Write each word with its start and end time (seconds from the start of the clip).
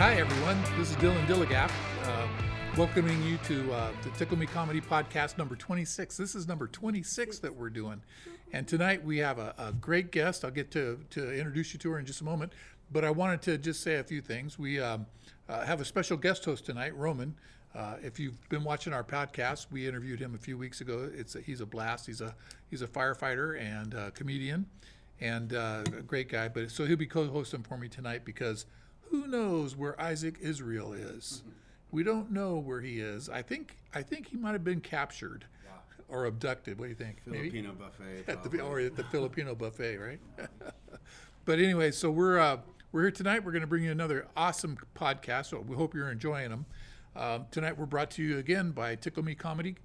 hi 0.00 0.14
everyone. 0.14 0.58
This 0.78 0.92
is 0.92 0.96
Dylan 0.96 1.26
Dilligap, 1.26 1.70
uh, 2.04 2.26
welcoming 2.74 3.22
you 3.22 3.36
to 3.44 3.70
uh, 3.70 3.90
the 4.02 4.08
Tickle 4.12 4.38
Me 4.38 4.46
Comedy 4.46 4.80
Podcast 4.80 5.36
number 5.36 5.54
26. 5.54 6.16
This 6.16 6.34
is 6.34 6.48
number 6.48 6.66
26 6.68 7.40
that 7.40 7.54
we're 7.54 7.68
doing, 7.68 8.00
and 8.54 8.66
tonight 8.66 9.04
we 9.04 9.18
have 9.18 9.38
a, 9.38 9.54
a 9.58 9.72
great 9.72 10.10
guest. 10.10 10.42
I'll 10.42 10.50
get 10.50 10.70
to 10.70 11.00
to 11.10 11.36
introduce 11.36 11.74
you 11.74 11.78
to 11.80 11.90
her 11.90 11.98
in 11.98 12.06
just 12.06 12.22
a 12.22 12.24
moment, 12.24 12.54
but 12.90 13.04
I 13.04 13.10
wanted 13.10 13.42
to 13.42 13.58
just 13.58 13.82
say 13.82 13.96
a 13.96 14.02
few 14.02 14.22
things. 14.22 14.58
We 14.58 14.80
um, 14.80 15.04
uh, 15.50 15.66
have 15.66 15.82
a 15.82 15.84
special 15.84 16.16
guest 16.16 16.46
host 16.46 16.64
tonight, 16.64 16.96
Roman. 16.96 17.34
Uh, 17.74 17.96
if 18.02 18.18
you've 18.18 18.48
been 18.48 18.64
watching 18.64 18.94
our 18.94 19.04
podcast, 19.04 19.66
we 19.70 19.86
interviewed 19.86 20.18
him 20.18 20.34
a 20.34 20.38
few 20.38 20.56
weeks 20.56 20.80
ago. 20.80 21.10
It's 21.14 21.34
a, 21.34 21.42
he's 21.42 21.60
a 21.60 21.66
blast. 21.66 22.06
He's 22.06 22.22
a 22.22 22.34
he's 22.70 22.80
a 22.80 22.88
firefighter 22.88 23.60
and 23.60 23.92
a 23.92 24.12
comedian, 24.12 24.64
and 25.20 25.52
uh, 25.52 25.84
a 25.84 26.00
great 26.00 26.30
guy. 26.30 26.48
But 26.48 26.70
so 26.70 26.86
he'll 26.86 26.96
be 26.96 27.04
co-hosting 27.04 27.64
for 27.64 27.76
me 27.76 27.88
tonight 27.88 28.24
because 28.24 28.64
who 29.10 29.26
knows 29.26 29.76
where 29.76 30.00
Isaac 30.00 30.36
Israel 30.40 30.92
is? 30.92 31.42
We 31.92 32.04
don't 32.04 32.30
know 32.30 32.56
where 32.56 32.80
he 32.80 33.00
is. 33.00 33.28
I 33.28 33.42
think 33.42 33.76
I 33.92 34.02
think 34.02 34.28
he 34.28 34.36
might 34.36 34.52
have 34.52 34.62
been 34.62 34.80
captured 34.80 35.44
or 36.08 36.26
abducted. 36.26 36.78
What 36.78 36.84
do 36.84 36.90
you 36.90 36.94
think? 36.94 37.16
Maybe? 37.26 37.50
Filipino 37.50 37.72
buffet. 37.78 38.28
at 38.28 38.44
the 38.44 38.60
or 38.60 38.78
at 38.78 38.94
the 38.94 39.02
Filipino 39.02 39.56
buffet, 39.56 39.96
right? 39.96 40.20
but 41.44 41.58
anyway, 41.58 41.90
so 41.90 42.10
we're 42.10 42.38
uh, 42.38 42.58
we're 42.92 43.02
here 43.02 43.10
tonight. 43.10 43.44
We're 43.44 43.52
going 43.52 43.62
to 43.62 43.66
bring 43.66 43.82
you 43.84 43.90
another 43.90 44.28
awesome 44.36 44.78
podcast. 44.94 45.46
So 45.46 45.60
we 45.60 45.74
hope 45.76 45.94
you're 45.94 46.10
enjoying 46.10 46.50
them. 46.50 46.66
Um, 47.16 47.46
tonight 47.50 47.76
we're 47.76 47.86
brought 47.86 48.10
to 48.12 48.22
you 48.22 48.38
again 48.38 48.70
by 48.70 48.94
Tickle 48.94 49.24
Me 49.24 49.34
Comedy 49.34 49.76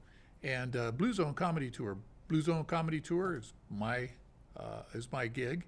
and 0.44 0.76
uh, 0.76 0.92
Blue 0.92 1.12
Zone 1.12 1.34
Comedy 1.34 1.72
Tour. 1.72 1.98
Blue 2.28 2.42
Zone 2.42 2.66
Comedy 2.66 3.02
Tour 3.02 3.38
is 3.38 3.54
my 3.70 4.10
uh, 4.58 4.84
is 4.94 5.12
my 5.12 5.28
gig, 5.28 5.66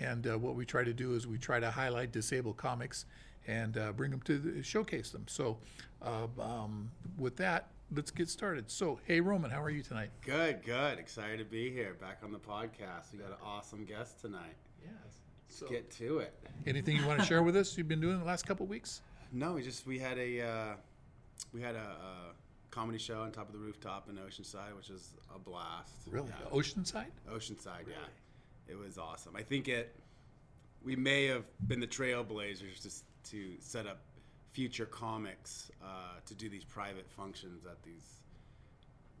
and 0.00 0.26
uh, 0.26 0.38
what 0.38 0.54
we 0.54 0.64
try 0.64 0.82
to 0.82 0.92
do 0.92 1.14
is 1.14 1.26
we 1.26 1.38
try 1.38 1.60
to 1.60 1.70
highlight 1.70 2.10
disabled 2.10 2.56
comics 2.56 3.04
and 3.46 3.78
uh, 3.78 3.92
bring 3.92 4.10
them 4.10 4.20
to 4.22 4.38
the, 4.38 4.62
showcase 4.62 5.10
them. 5.10 5.24
So 5.28 5.58
uh, 6.02 6.26
um, 6.40 6.90
with 7.18 7.36
that, 7.36 7.68
let's 7.94 8.10
get 8.10 8.28
started. 8.28 8.70
So 8.70 8.98
hey 9.06 9.20
Roman, 9.20 9.50
how 9.50 9.62
are 9.62 9.70
you 9.70 9.82
tonight? 9.82 10.10
Good, 10.24 10.64
good. 10.64 10.98
Excited 10.98 11.38
to 11.38 11.44
be 11.44 11.70
here. 11.70 11.94
Back 12.00 12.18
on 12.24 12.32
the 12.32 12.38
podcast. 12.38 13.12
We 13.12 13.18
got 13.18 13.28
an 13.28 13.36
awesome 13.44 13.84
guest 13.84 14.20
tonight. 14.20 14.56
Yes. 14.82 14.92
So 15.48 15.66
let's 15.66 15.72
Get 15.72 15.90
to 16.06 16.18
it. 16.18 16.34
Anything 16.66 16.96
you 16.96 17.06
want 17.06 17.20
to 17.20 17.26
share 17.26 17.42
with 17.42 17.56
us? 17.56 17.76
You've 17.76 17.88
been 17.88 18.00
doing 18.00 18.18
the 18.18 18.24
last 18.24 18.46
couple 18.46 18.64
of 18.64 18.70
weeks. 18.70 19.02
No, 19.32 19.52
we 19.52 19.62
just 19.62 19.86
we 19.86 19.98
had 19.98 20.18
a 20.18 20.40
uh, 20.40 20.74
we 21.52 21.60
had 21.60 21.74
a, 21.74 21.96
comedy 22.70 22.98
show 22.98 23.22
on 23.22 23.32
top 23.32 23.48
of 23.48 23.52
the 23.52 23.58
rooftop 23.58 24.08
in 24.08 24.14
Oceanside, 24.14 24.76
which 24.76 24.90
is 24.90 25.14
a 25.34 25.38
blast. 25.38 25.92
Really, 26.08 26.28
Yeah. 26.28 26.56
Oceanside? 26.56 27.10
Oceanside, 27.28 27.88
yeah. 27.88 27.96
It 28.70 28.78
was 28.78 28.98
awesome. 28.98 29.34
I 29.36 29.42
think 29.42 29.68
it. 29.68 29.94
We 30.82 30.96
may 30.96 31.26
have 31.26 31.44
been 31.68 31.80
the 31.80 31.86
trailblazers 31.86 32.80
to 32.82 33.30
to 33.32 33.54
set 33.60 33.86
up 33.86 33.98
future 34.52 34.86
comics 34.86 35.70
uh, 35.84 35.86
to 36.26 36.34
do 36.34 36.48
these 36.48 36.64
private 36.64 37.08
functions 37.10 37.66
at 37.66 37.82
these 37.82 38.22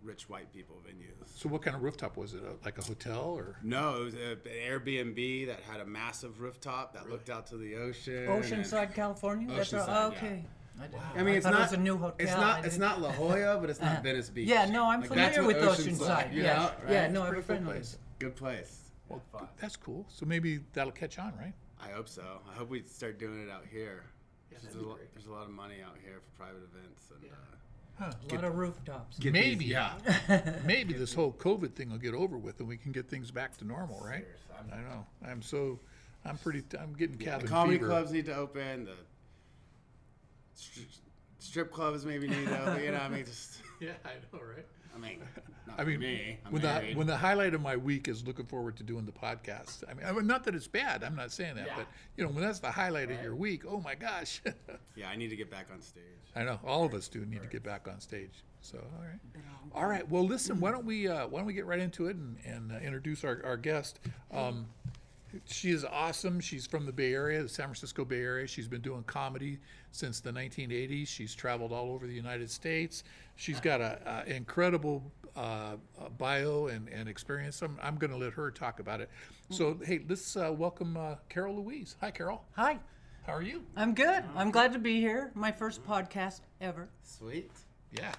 rich 0.02 0.28
white 0.30 0.50
people 0.52 0.76
venues. 0.86 1.28
So, 1.36 1.48
what 1.48 1.60
kind 1.62 1.76
of 1.76 1.82
rooftop 1.82 2.16
was 2.16 2.32
it? 2.34 2.40
Uh, 2.42 2.52
Like 2.64 2.78
a 2.78 2.82
hotel 2.82 3.20
or? 3.36 3.56
No, 3.62 4.00
it 4.00 4.04
was 4.04 4.14
a, 4.14 4.30
an 4.32 4.38
Airbnb 4.66 5.46
that 5.48 5.60
had 5.70 5.80
a 5.80 5.84
massive 5.86 6.40
rooftop 6.40 6.94
that 6.94 7.10
looked 7.10 7.28
out 7.28 7.46
to 7.48 7.56
the 7.58 7.76
ocean. 7.76 8.26
Oceanside, 8.26 8.94
California. 8.94 9.54
That's 9.54 9.72
Oceanside, 9.72 9.86
right. 9.86 9.86
yeah. 9.88 10.06
okay. 10.06 10.44
I, 10.80 10.86
didn't- 10.86 11.02
I 11.16 11.22
mean, 11.22 11.34
it's 11.34 11.44
thought 11.44 11.52
not. 11.52 11.60
it 11.60 11.64
was 11.64 11.72
a 11.74 11.76
new 11.82 11.98
hotel. 11.98 12.16
It's 12.18 12.32
not. 12.32 12.64
It's 12.64 12.78
didn't- 12.78 13.02
La 13.02 13.12
Jolla, 13.18 13.58
but 13.60 13.68
it's 13.68 13.80
not 13.82 14.02
Venice 14.02 14.30
Beach. 14.30 14.48
Yeah, 14.48 14.64
no, 14.64 14.86
I'm 14.88 15.00
Like, 15.00 15.10
familiar 15.10 15.44
with 15.44 15.56
Oceanside. 15.58 16.32
you 16.32 16.42
yes. 16.44 16.56
know, 16.56 16.92
Yeah, 16.92 17.02
right? 17.02 17.12
no, 17.12 17.20
I 17.20 17.24
have 17.26 17.32
Pretty 17.34 17.40
a 17.40 17.44
friend 17.44 17.64
place. 17.66 17.98
Good 18.18 18.36
place. 18.36 18.78
Well, 19.10 19.48
that's 19.60 19.76
cool. 19.76 20.06
So 20.08 20.24
maybe 20.26 20.60
that'll 20.72 20.92
catch 20.92 21.18
on, 21.18 21.32
right? 21.38 21.52
I 21.82 21.88
hope 21.90 22.08
so. 22.08 22.22
I 22.50 22.54
hope 22.56 22.70
we 22.70 22.82
start 22.82 23.18
doing 23.18 23.42
it 23.42 23.50
out 23.50 23.64
here. 23.70 24.04
there's, 24.62 24.74
a 24.74 24.78
be 24.78 24.84
lot, 24.84 24.98
there's 25.14 25.26
a 25.26 25.30
lot 25.32 25.44
of 25.44 25.50
money 25.50 25.76
out 25.84 25.96
here 26.04 26.20
for 26.20 26.42
private 26.44 26.62
events, 26.74 27.10
and 27.10 27.30
uh, 27.32 28.12
A 28.30 28.34
lot 28.34 28.44
of 28.44 28.56
rooftops. 28.56 29.18
get 29.18 29.32
Maybe. 29.32 29.56
these- 29.56 29.68
yeah. 29.70 30.58
Maybe 30.64 30.92
this 30.94 31.12
whole 31.14 31.32
COVID 31.32 31.74
thing 31.74 31.90
will 31.90 31.98
get 31.98 32.14
over 32.14 32.36
with 32.38 32.60
and 32.60 32.68
we 32.68 32.76
can 32.76 32.92
get 32.92 33.08
things 33.08 33.30
back 33.30 33.56
to 33.58 33.64
normal, 33.66 33.98
right? 34.04 34.24
Seriously, 34.24 34.54
I'm- 34.56 34.70
I 34.72 34.88
know. 34.94 35.06
I'm 35.26 35.42
so. 35.42 35.78
I'm 36.24 36.36
pretty. 36.36 36.62
I'm 36.78 36.92
getting 36.92 37.16
cabin 37.16 37.46
the 37.46 37.50
comedy 37.50 37.78
fever. 37.78 37.88
clubs 37.88 38.12
need 38.12 38.26
to 38.26 38.36
open. 38.36 38.84
The 38.84 38.92
stri- 40.56 40.98
strip 41.38 41.72
clubs 41.72 42.04
maybe 42.04 42.28
need 42.28 42.46
to 42.46 42.60
open. 42.70 42.84
You 42.84 42.92
know, 42.92 42.98
I 42.98 43.08
mean, 43.08 43.24
just. 43.26 43.58
Yeah, 43.80 43.92
I 44.04 44.10
know, 44.32 44.40
right? 44.54 44.66
I 45.04 45.08
mean, 45.08 45.20
not 45.66 45.80
I 45.80 45.84
for 45.84 45.90
mean, 45.90 46.00
me. 46.00 46.38
I'm 46.44 46.52
when 46.52 46.62
the 46.62 46.92
when 46.94 47.06
the 47.06 47.16
highlight 47.16 47.54
of 47.54 47.60
my 47.60 47.76
week 47.76 48.08
is 48.08 48.26
looking 48.26 48.46
forward 48.46 48.76
to 48.78 48.82
doing 48.82 49.06
the 49.06 49.12
podcast. 49.12 49.84
I 49.88 49.94
mean, 49.94 50.06
I 50.06 50.12
mean, 50.12 50.26
not 50.26 50.44
that 50.44 50.54
it's 50.54 50.66
bad. 50.66 51.02
I'm 51.02 51.16
not 51.16 51.32
saying 51.32 51.56
that, 51.56 51.66
Yeah. 51.66 51.76
but 51.76 51.86
you 52.16 52.24
know, 52.24 52.30
when 52.30 52.42
that's 52.44 52.58
the 52.60 52.70
highlight 52.70 53.10
of 53.10 53.22
your 53.22 53.34
week, 53.34 53.62
oh 53.66 53.80
my 53.80 53.94
gosh. 53.94 54.42
yeah, 54.96 55.08
I 55.08 55.16
need 55.16 55.28
to 55.28 55.36
get 55.36 55.50
back 55.50 55.66
on 55.72 55.80
stage. 55.80 56.02
I 56.36 56.44
know 56.44 56.58
all 56.64 56.84
of 56.84 56.94
us 56.94 57.08
do 57.08 57.24
need 57.24 57.42
to 57.42 57.48
get 57.48 57.62
back 57.62 57.88
on 57.88 58.00
stage. 58.00 58.44
So 58.62 58.78
all 58.78 59.02
right, 59.04 59.42
all 59.74 59.86
right. 59.86 60.08
Well, 60.08 60.26
listen. 60.26 60.60
Why 60.60 60.70
don't 60.70 60.84
we 60.84 61.08
uh, 61.08 61.26
why 61.28 61.38
don't 61.40 61.46
we 61.46 61.54
get 61.54 61.66
right 61.66 61.80
into 61.80 62.06
it 62.06 62.16
and, 62.16 62.36
and 62.44 62.72
uh, 62.72 62.76
introduce 62.76 63.24
our, 63.24 63.40
our 63.44 63.56
guest? 63.56 64.00
Um, 64.32 64.66
she 65.44 65.70
is 65.70 65.84
awesome. 65.84 66.40
She's 66.40 66.66
from 66.66 66.86
the 66.86 66.92
Bay 66.92 67.12
Area, 67.14 67.42
the 67.42 67.48
San 67.48 67.66
Francisco 67.66 68.04
Bay 68.04 68.20
Area. 68.20 68.46
She's 68.46 68.68
been 68.68 68.80
doing 68.80 69.02
comedy 69.04 69.58
since 69.92 70.20
the 70.20 70.30
1980s. 70.30 71.08
She's 71.08 71.34
traveled 71.34 71.72
all 71.72 71.92
over 71.92 72.06
the 72.06 72.14
United 72.14 72.50
States. 72.50 73.04
She's 73.36 73.60
got 73.60 73.80
a, 73.80 74.24
a 74.28 74.30
incredible 74.30 75.02
uh, 75.36 75.76
uh, 75.98 76.08
bio 76.18 76.66
and, 76.66 76.88
and 76.88 77.08
experience. 77.08 77.62
I'm, 77.62 77.78
I'm 77.82 77.96
going 77.96 78.10
to 78.10 78.16
let 78.16 78.32
her 78.32 78.50
talk 78.50 78.80
about 78.80 79.00
it. 79.00 79.10
So, 79.50 79.78
hey, 79.84 80.00
let's 80.08 80.36
uh, 80.36 80.52
welcome 80.56 80.96
uh, 80.96 81.16
Carol 81.28 81.56
Louise. 81.56 81.96
Hi, 82.00 82.10
Carol. 82.10 82.44
Hi, 82.56 82.78
How 83.26 83.34
are 83.34 83.42
you? 83.42 83.62
I'm 83.76 83.94
good. 83.94 84.24
I'm 84.36 84.50
glad 84.50 84.72
to 84.72 84.78
be 84.78 85.00
here. 85.00 85.30
My 85.34 85.52
first 85.52 85.84
podcast 85.86 86.40
ever, 86.60 86.88
Sweet. 87.02 87.50
Yeah. 87.92 88.12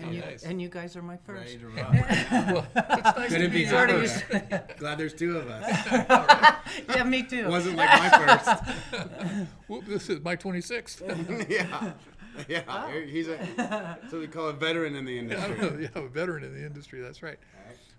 And 0.00 0.14
you, 0.14 0.20
nice. 0.20 0.42
and 0.42 0.60
you 0.62 0.68
guys 0.68 0.96
are 0.96 1.02
my 1.02 1.16
first. 1.16 1.54
Ready 1.54 1.58
to 1.58 1.68
rock. 1.68 1.92
Well, 1.92 2.66
it's 2.74 3.04
nice 3.04 3.14
to 3.14 3.28
Couldn't 3.28 3.52
be 3.52 3.66
Sorry, 3.66 3.90
harder. 3.92 4.64
Glad 4.78 4.98
there's 4.98 5.14
two 5.14 5.36
of 5.38 5.48
us. 5.48 5.86
yeah, 6.88 7.04
me 7.04 7.22
too. 7.22 7.48
Wasn't 7.48 7.76
like 7.76 7.90
my 7.90 8.08
first. 8.08 9.48
Whoop, 9.68 9.86
this 9.86 10.08
is 10.08 10.20
my 10.20 10.36
26th. 10.36 11.48
yeah. 11.50 11.92
Yeah. 12.48 13.00
He's 13.04 13.28
a 13.28 13.98
so 14.10 14.18
we 14.18 14.26
call 14.26 14.48
a 14.48 14.52
veteran 14.52 14.96
in 14.96 15.04
the 15.04 15.18
industry. 15.18 15.82
yeah, 15.82 15.88
a 16.02 16.08
veteran 16.08 16.44
in 16.44 16.54
the 16.54 16.64
industry. 16.64 17.00
That's 17.00 17.22
right. 17.22 17.38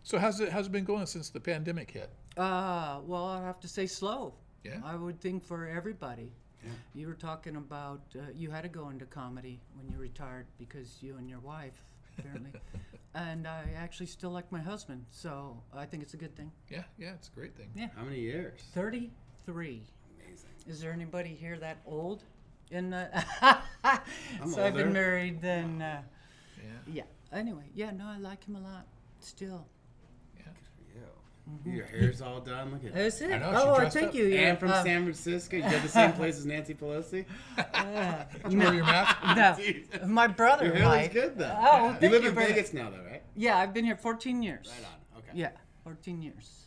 So 0.03 0.17
how's 0.17 0.39
it 0.39 0.49
how's 0.49 0.65
it 0.67 0.71
been 0.71 0.83
going 0.85 1.05
since 1.05 1.29
the 1.29 1.39
pandemic 1.39 1.91
hit? 1.91 2.09
Uh, 2.35 2.99
well, 3.05 3.25
I 3.25 3.41
have 3.41 3.59
to 3.61 3.67
say 3.67 3.85
slow. 3.85 4.33
Yeah. 4.63 4.79
I 4.83 4.95
would 4.95 5.19
think 5.19 5.43
for 5.43 5.67
everybody. 5.67 6.31
You 6.93 7.07
were 7.07 7.13
talking 7.13 7.55
about 7.55 8.01
uh, 8.15 8.21
you 8.35 8.51
had 8.51 8.63
to 8.63 8.69
go 8.69 8.89
into 8.89 9.05
comedy 9.05 9.59
when 9.75 9.89
you 9.89 9.97
retired 9.97 10.45
because 10.57 10.97
you 11.01 11.17
and 11.17 11.29
your 11.29 11.39
wife, 11.39 11.83
apparently. 12.17 12.51
and 13.15 13.47
I 13.47 13.65
actually 13.75 14.05
still 14.07 14.31
like 14.31 14.51
my 14.51 14.61
husband, 14.61 15.05
so 15.11 15.61
I 15.73 15.85
think 15.85 16.03
it's 16.03 16.13
a 16.13 16.17
good 16.17 16.35
thing. 16.35 16.51
Yeah, 16.69 16.83
yeah, 16.97 17.13
it's 17.13 17.29
a 17.29 17.31
great 17.31 17.55
thing. 17.55 17.69
Yeah. 17.75 17.87
How 17.95 18.03
many 18.03 18.19
years? 18.19 18.61
33. 18.73 19.83
Amazing. 20.25 20.49
Is 20.67 20.79
there 20.81 20.91
anybody 20.93 21.29
here 21.29 21.57
that 21.59 21.77
old? 21.85 22.23
In 22.71 22.89
the 22.89 23.07
so 24.49 24.63
I've 24.63 24.73
been 24.73 24.93
married 24.93 25.41
then. 25.41 25.81
Uh, 25.81 26.01
Yeah, 26.57 26.93
yeah. 26.93 27.37
Anyway, 27.37 27.65
yeah, 27.75 27.91
no, 27.91 28.05
I 28.07 28.17
like 28.17 28.45
him 28.45 28.55
a 28.55 28.61
lot. 28.61 28.87
Still. 29.19 29.67
Yeah. 31.65 31.71
You. 31.71 31.77
Your 31.77 31.85
hair's 31.85 32.21
all 32.21 32.39
done. 32.39 32.71
Look 32.71 32.85
at 32.85 32.97
Is 32.97 33.21
it? 33.21 33.31
I 33.31 33.37
know, 33.39 33.51
she 33.51 33.57
oh, 33.67 33.75
dressed 33.75 33.93
thank 33.95 34.07
up. 34.09 34.13
you. 34.15 34.27
And 34.35 34.57
from 34.59 34.71
um, 34.71 34.83
San 34.85 35.03
Francisco, 35.03 35.57
you 35.57 35.63
go 35.63 35.69
to 35.71 35.79
the 35.79 35.87
same 35.87 36.13
place 36.13 36.37
as 36.37 36.45
Nancy 36.45 36.73
Pelosi. 36.73 37.25
Did 38.43 38.51
you 38.51 38.59
wear 38.59 38.73
your 38.73 38.85
mask? 38.85 39.17
No, 40.01 40.07
my 40.07 40.27
brother 40.27 40.65
Your 40.65 40.75
hair 40.75 40.85
looks 40.87 40.97
might. 40.97 41.13
good 41.13 41.37
though. 41.37 41.55
Oh, 41.57 41.63
well, 41.63 41.87
you 41.87 41.97
thank 41.99 42.11
live 42.13 42.23
you 42.23 42.29
in 42.29 42.35
very 42.35 42.53
Vegas 42.53 42.73
now, 42.73 42.89
though, 42.89 43.03
right? 43.09 43.21
Yeah, 43.35 43.57
I've 43.57 43.73
been 43.73 43.85
here 43.85 43.95
14 43.97 44.41
years. 44.43 44.67
Right 44.77 44.87
on. 44.87 45.19
Okay. 45.19 45.31
Yeah, 45.39 45.49
14 45.83 46.21
years. 46.21 46.65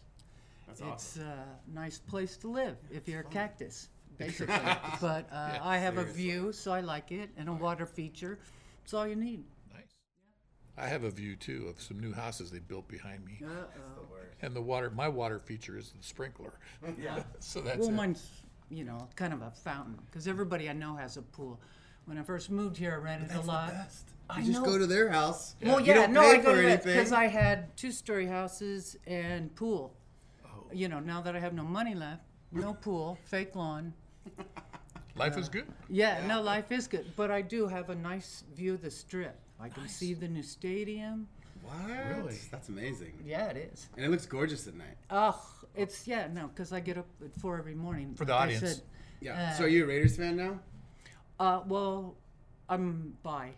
That's 0.67 0.81
It's 0.81 0.89
awesome. 1.19 1.23
a 1.27 1.47
nice 1.75 1.99
place 1.99 2.37
to 2.39 2.49
live 2.49 2.77
if 2.91 3.09
you're 3.09 3.21
a 3.21 3.25
cactus, 3.25 3.89
basically. 4.19 4.55
but 5.01 5.27
uh, 5.33 5.51
Yeah, 5.55 5.61
I 5.63 5.79
have 5.79 5.97
a 5.97 6.05
view, 6.05 6.53
so 6.53 6.73
I 6.73 6.81
like 6.81 7.13
it, 7.13 7.31
and 7.39 7.49
a 7.49 7.53
water 7.53 7.87
feature. 7.87 8.39
That's 8.83 8.93
all 8.95 9.07
you 9.07 9.17
need. 9.17 9.45
Nice. 9.73 9.95
I 10.77 10.87
have 10.89 11.05
a 11.05 11.11
view 11.11 11.35
too 11.37 11.67
of 11.71 11.81
some 11.81 11.99
new 11.99 12.13
houses 12.13 12.51
they 12.51 12.59
built 12.59 12.89
behind 12.89 13.25
me, 13.25 13.41
Uh-oh. 13.45 13.96
And 14.43 14.55
the 14.55 14.61
water. 14.63 14.91
My 14.91 15.09
water 15.09 15.39
feature 15.39 15.79
is 15.79 15.91
the 15.97 16.03
sprinkler. 16.03 16.53
Yeah. 17.01 17.23
So 17.41 17.61
that's 17.61 17.79
Well, 17.81 17.89
it. 17.89 17.93
mine's, 17.93 18.29
you 18.71 18.85
know, 18.85 19.09
kind 19.17 19.33
of 19.33 19.43
a 19.43 19.51
fountain, 19.51 19.99
because 20.07 20.27
everybody 20.29 20.69
I 20.69 20.73
know 20.73 20.97
has 20.97 21.17
a 21.17 21.23
pool. 21.23 21.61
When 22.07 22.19
I 22.19 22.23
first 22.23 22.51
moved 22.51 22.77
here, 22.77 22.93
I 22.93 22.97
rented 22.97 23.33
a 23.37 23.41
lot. 23.41 23.73
I 24.31 24.41
You 24.41 24.47
just 24.53 24.61
know. 24.63 24.65
go 24.73 24.79
to 24.79 24.87
their 24.87 25.09
house. 25.09 25.57
Well, 25.63 25.81
You 25.81 25.87
yeah, 25.89 25.95
don't 25.95 26.13
no, 26.13 26.21
pay 26.21 26.31
I 26.31 26.37
go 26.37 26.43
for 26.43 26.53
to 26.57 26.63
it 26.63 26.71
anything. 26.71 26.93
because 26.97 27.13
I 27.13 27.27
had 27.27 27.77
two-story 27.77 28.27
houses 28.27 28.97
and 29.07 29.53
pool. 29.57 29.95
Oh. 30.45 30.67
You 30.73 30.89
know, 30.89 31.01
now 31.01 31.21
that 31.23 31.35
I 31.35 31.41
have 31.41 31.53
no 31.55 31.65
money 31.65 31.95
left, 31.95 32.23
no 32.53 32.75
pool, 32.85 33.19
fake 33.25 33.55
lawn. 33.57 33.93
Life 35.17 35.37
is 35.39 35.49
good. 35.49 35.67
Yeah, 35.89 36.25
no, 36.27 36.43
life 36.43 36.71
is 36.71 36.87
good, 36.87 37.07
but 37.17 37.31
I 37.31 37.41
do 37.43 37.67
have 37.69 37.89
a 37.91 37.95
nice 37.95 38.45
view 38.55 38.75
of 38.75 38.83
the 38.83 38.91
strip. 38.91 39.37
I 39.59 39.69
can 39.69 39.89
see 39.89 40.13
the 40.15 40.29
new 40.29 40.43
stadium. 40.43 41.27
What? 41.67 42.17
Really? 42.17 42.39
That's 42.51 42.69
amazing. 42.69 43.13
Yeah, 43.25 43.47
it 43.47 43.71
is. 43.73 43.89
And 43.97 44.05
it 44.05 44.11
looks 44.11 44.27
gorgeous 44.27 44.67
at 44.67 44.75
night. 44.75 44.97
Oh, 45.11 45.41
it's 45.75 46.07
yeah, 46.07 46.29
no, 46.33 46.49
because 46.49 46.73
I 46.73 46.81
get 46.81 46.97
up 46.99 47.07
at 47.25 47.35
four 47.41 47.59
every 47.59 47.75
morning. 47.75 48.15
For 48.15 48.25
the 48.25 48.33
like 48.33 48.41
I 48.41 48.45
audience. 48.45 48.61
said. 48.77 48.83
Yeah. 49.21 49.51
Uh, 49.51 49.53
so 49.55 49.65
are 49.65 49.69
you 49.69 49.85
a 49.85 49.87
Raiders 49.87 50.17
fan 50.17 50.37
now? 50.37 50.59
Uh, 51.41 51.61
well, 51.67 52.15
I'm 52.69 53.17
bi. 53.23 53.51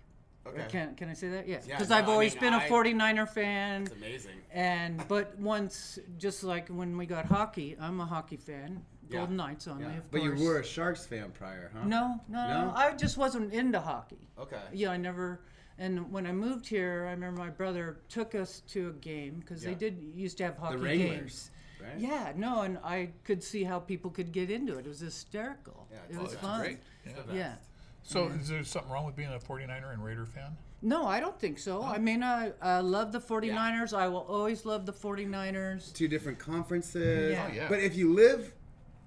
Okay. 0.47 0.65
Can 0.69 0.95
can 0.95 1.09
I 1.11 1.15
say 1.15 1.29
that? 1.29 1.47
Yeah. 1.47 1.59
Yeah, 1.67 1.77
Because 1.77 1.91
no, 1.91 1.97
I've 1.97 2.09
I 2.09 2.13
always 2.13 2.35
mean, 2.35 2.41
been 2.41 2.55
a 2.55 2.59
I- 2.59 2.69
49er 2.69 3.29
fan. 3.29 3.83
It's 3.83 3.93
amazing. 3.93 4.37
And 4.53 5.07
but 5.09 5.39
once, 5.39 5.99
just 6.17 6.43
like 6.43 6.69
when 6.69 6.97
we 6.97 7.05
got 7.07 7.27
hockey, 7.27 7.77
I'm 7.81 8.01
a 8.01 8.07
hockey 8.07 8.37
fan. 8.37 8.83
Yeah. 9.11 9.19
Golden 9.19 9.37
Knights 9.37 9.67
only, 9.69 9.85
Yeah. 9.85 9.99
of 9.99 10.11
But 10.11 10.23
you 10.23 10.35
were 10.35 10.59
a 10.61 10.65
Sharks 10.65 11.07
fan 11.07 11.31
prior, 11.33 11.71
huh? 11.75 11.87
No, 11.87 12.21
no, 12.29 12.47
no, 12.47 12.65
No? 12.67 12.73
I 12.75 12.93
just 12.93 13.17
wasn't 13.17 13.55
into 13.55 13.81
hockey. 13.81 14.29
Okay. 14.39 14.61
Yeah, 14.73 14.91
I 14.91 14.97
never. 14.99 15.41
And 15.79 16.11
when 16.13 16.27
I 16.27 16.33
moved 16.33 16.67
here, 16.67 17.07
I 17.07 17.13
remember 17.13 17.41
my 17.41 17.51
brother 17.51 18.01
took 18.09 18.35
us 18.35 18.61
to 18.69 18.89
a 18.89 18.93
game 18.93 19.41
because 19.41 19.63
Yeah. 19.63 19.71
they 19.71 19.75
did 19.77 20.03
used 20.15 20.39
to 20.39 20.45
have 20.45 20.57
hockey 20.59 20.77
Wranglers, 20.77 21.19
games. 21.19 21.51
right? 21.81 21.99
Yeah, 21.99 22.33
no, 22.37 22.63
and 22.63 22.79
I 22.83 23.11
could 23.25 23.43
see 23.45 23.63
how 23.65 23.79
people 23.79 24.11
could 24.11 24.33
get 24.33 24.51
into 24.51 24.77
it. 24.77 24.87
It 24.87 24.89
was 24.89 25.01
hysterical. 25.01 25.87
Yeah, 25.93 25.99
it 26.11 26.21
was 26.21 26.33
it's 26.33 26.41
fun. 26.43 26.61
great. 26.61 26.79
Yeah. 27.07 27.13
The 27.27 27.35
Yeah. 27.35 27.49
best. 27.51 27.65
So 28.03 28.27
is 28.29 28.49
there 28.49 28.65
something 28.65 28.91
wrong 28.91 29.07
with 29.07 29.15
being 29.17 29.33
a 29.33 29.39
49er 29.39 29.93
and 29.93 30.03
Raider 30.05 30.27
fan? 30.27 30.57
No, 30.81 31.07
I 31.07 31.21
don't 31.21 31.39
think 31.39 31.59
so. 31.59 31.83
I 31.83 31.99
mean, 31.99 32.23
I, 32.23 32.53
I 32.63 32.79
love 32.81 33.11
the 33.13 33.21
49ers. 33.21 33.93
I 33.93 34.09
will 34.09 34.21
always 34.21 34.65
love 34.65 34.87
the 34.87 34.93
49ers. 34.93 35.93
Two 35.93 36.09
different 36.09 36.39
conferences. 36.39 37.33
Yeah. 37.33 37.49
Oh, 37.51 37.53
yeah. 37.55 37.69
But 37.69 37.81
if 37.81 37.97
you 37.97 38.13
live 38.15 38.53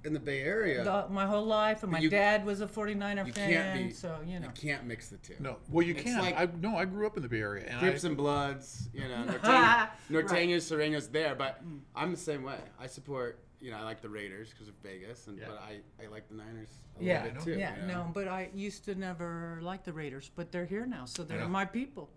in 0.03 0.13
the 0.13 0.19
Bay 0.19 0.41
Area, 0.41 0.83
The, 0.83 1.07
my 1.09 1.25
whole 1.25 1.45
life, 1.45 1.83
and 1.83 1.91
my 1.91 1.99
You- 1.99 2.09
dad 2.09 2.45
was 2.45 2.61
a 2.61 2.67
49er 2.67 3.25
you 3.27 3.33
fan, 3.33 3.49
can't 3.51 3.87
be. 3.89 3.93
so 3.93 4.19
you 4.25 4.39
know. 4.39 4.47
You 4.47 4.53
can't 4.53 4.85
mix 4.85 5.09
the 5.09 5.17
two. 5.17 5.35
No. 5.39 5.57
Well, 5.69 5.85
you 5.85 5.93
It's 5.93 6.03
can. 6.03 6.19
like- 6.19 6.35
I 6.37 6.47
no. 6.59 6.75
I 6.77 6.85
grew 6.85 7.05
up 7.05 7.17
in 7.17 7.23
the 7.23 7.29
Bay 7.29 7.41
Area, 7.41 7.65
and 7.69 7.79
Crips 7.79 8.03
I, 8.03 8.07
and 8.09 8.17
Bloods, 8.17 8.89
you 8.93 9.01
know, 9.07 9.25
Norteños, 9.43 9.89
Norteños, 10.09 10.61
Sureños 10.71 11.11
there, 11.11 11.35
but 11.35 11.63
mm. 11.67 11.79
I'm 11.95 12.11
the 12.11 12.17
same 12.17 12.43
way. 12.43 12.59
I 12.79 12.87
support, 12.87 13.39
you 13.59 13.71
know, 13.71 13.77
I 13.77 13.83
like 13.83 14.01
the 14.01 14.09
Raiders 14.09 14.49
because 14.49 14.67
of 14.67 14.73
Vegas, 14.83 15.27
and 15.27 15.37
Yeah. 15.37 15.45
but 15.47 15.61
I, 15.61 15.81
I 16.03 16.07
like 16.07 16.27
the 16.29 16.35
Niners 16.35 16.69
a 16.99 17.03
Yeah, 17.03 17.23
little 17.23 17.35
bit 17.35 17.43
too. 17.53 17.59
yeah, 17.59 17.75
you 17.81 17.87
know? 17.87 18.05
no, 18.05 18.11
but 18.13 18.27
I 18.27 18.49
used 18.53 18.85
to 18.85 18.95
never 18.95 19.59
like 19.61 19.83
the 19.83 19.93
Raiders, 19.93 20.31
but 20.35 20.51
they're 20.51 20.65
here 20.65 20.85
now, 20.85 21.05
so 21.05 21.23
they're 21.23 21.47
my 21.47 21.65
people. 21.65 22.09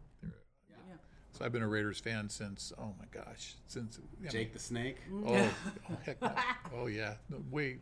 So 1.37 1.45
I've 1.45 1.53
been 1.53 1.63
a 1.63 1.69
Raiders 1.69 1.99
fan 1.99 2.29
since. 2.29 2.73
Oh 2.79 2.95
my 2.99 3.07
gosh, 3.11 3.55
since 3.67 3.99
I 3.99 4.23
mean, 4.23 4.31
Jake 4.31 4.53
the 4.53 4.59
Snake, 4.59 4.99
mm-hmm. 5.11 5.29
Oh, 5.29 5.51
oh 5.91 5.97
heck 6.05 6.23
no. 6.23 6.33
Oh 6.77 6.87
yeah, 6.87 7.15
no, 7.29 7.39
wait, 7.51 7.81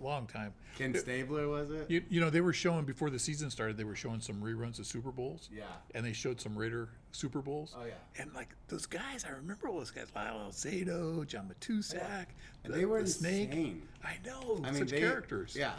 a 0.00 0.04
long 0.04 0.26
time. 0.26 0.52
Ken 0.76 0.94
Stabler 0.94 1.48
was 1.48 1.70
it? 1.70 1.90
You, 1.90 2.02
you 2.08 2.20
know 2.20 2.30
they 2.30 2.40
were 2.40 2.52
showing 2.52 2.84
before 2.84 3.10
the 3.10 3.18
season 3.18 3.50
started. 3.50 3.76
They 3.76 3.84
were 3.84 3.96
showing 3.96 4.20
some 4.20 4.36
reruns 4.36 4.78
of 4.78 4.86
Super 4.86 5.10
Bowls. 5.10 5.48
Yeah. 5.54 5.64
And 5.94 6.04
they 6.04 6.12
showed 6.12 6.40
some 6.40 6.56
Raider 6.56 6.88
Super 7.12 7.40
Bowls. 7.40 7.74
Oh, 7.78 7.84
yeah. 7.84 8.22
And 8.22 8.32
like 8.34 8.48
those 8.68 8.86
guys, 8.86 9.24
I 9.24 9.30
remember 9.30 9.68
all 9.68 9.78
those 9.78 9.90
guys: 9.90 10.06
Lyle 10.14 10.48
Alzado, 10.48 11.26
John 11.26 11.50
Matuszak, 11.52 12.26
And 12.64 12.72
the, 12.72 12.78
they 12.78 12.84
were 12.84 13.02
the 13.02 13.08
Snake. 13.08 13.50
insane. 13.50 13.82
I 14.04 14.16
know, 14.24 14.60
I 14.64 14.70
mean, 14.70 14.80
such 14.80 14.90
they, 14.90 15.00
characters. 15.00 15.56
Yeah, 15.58 15.72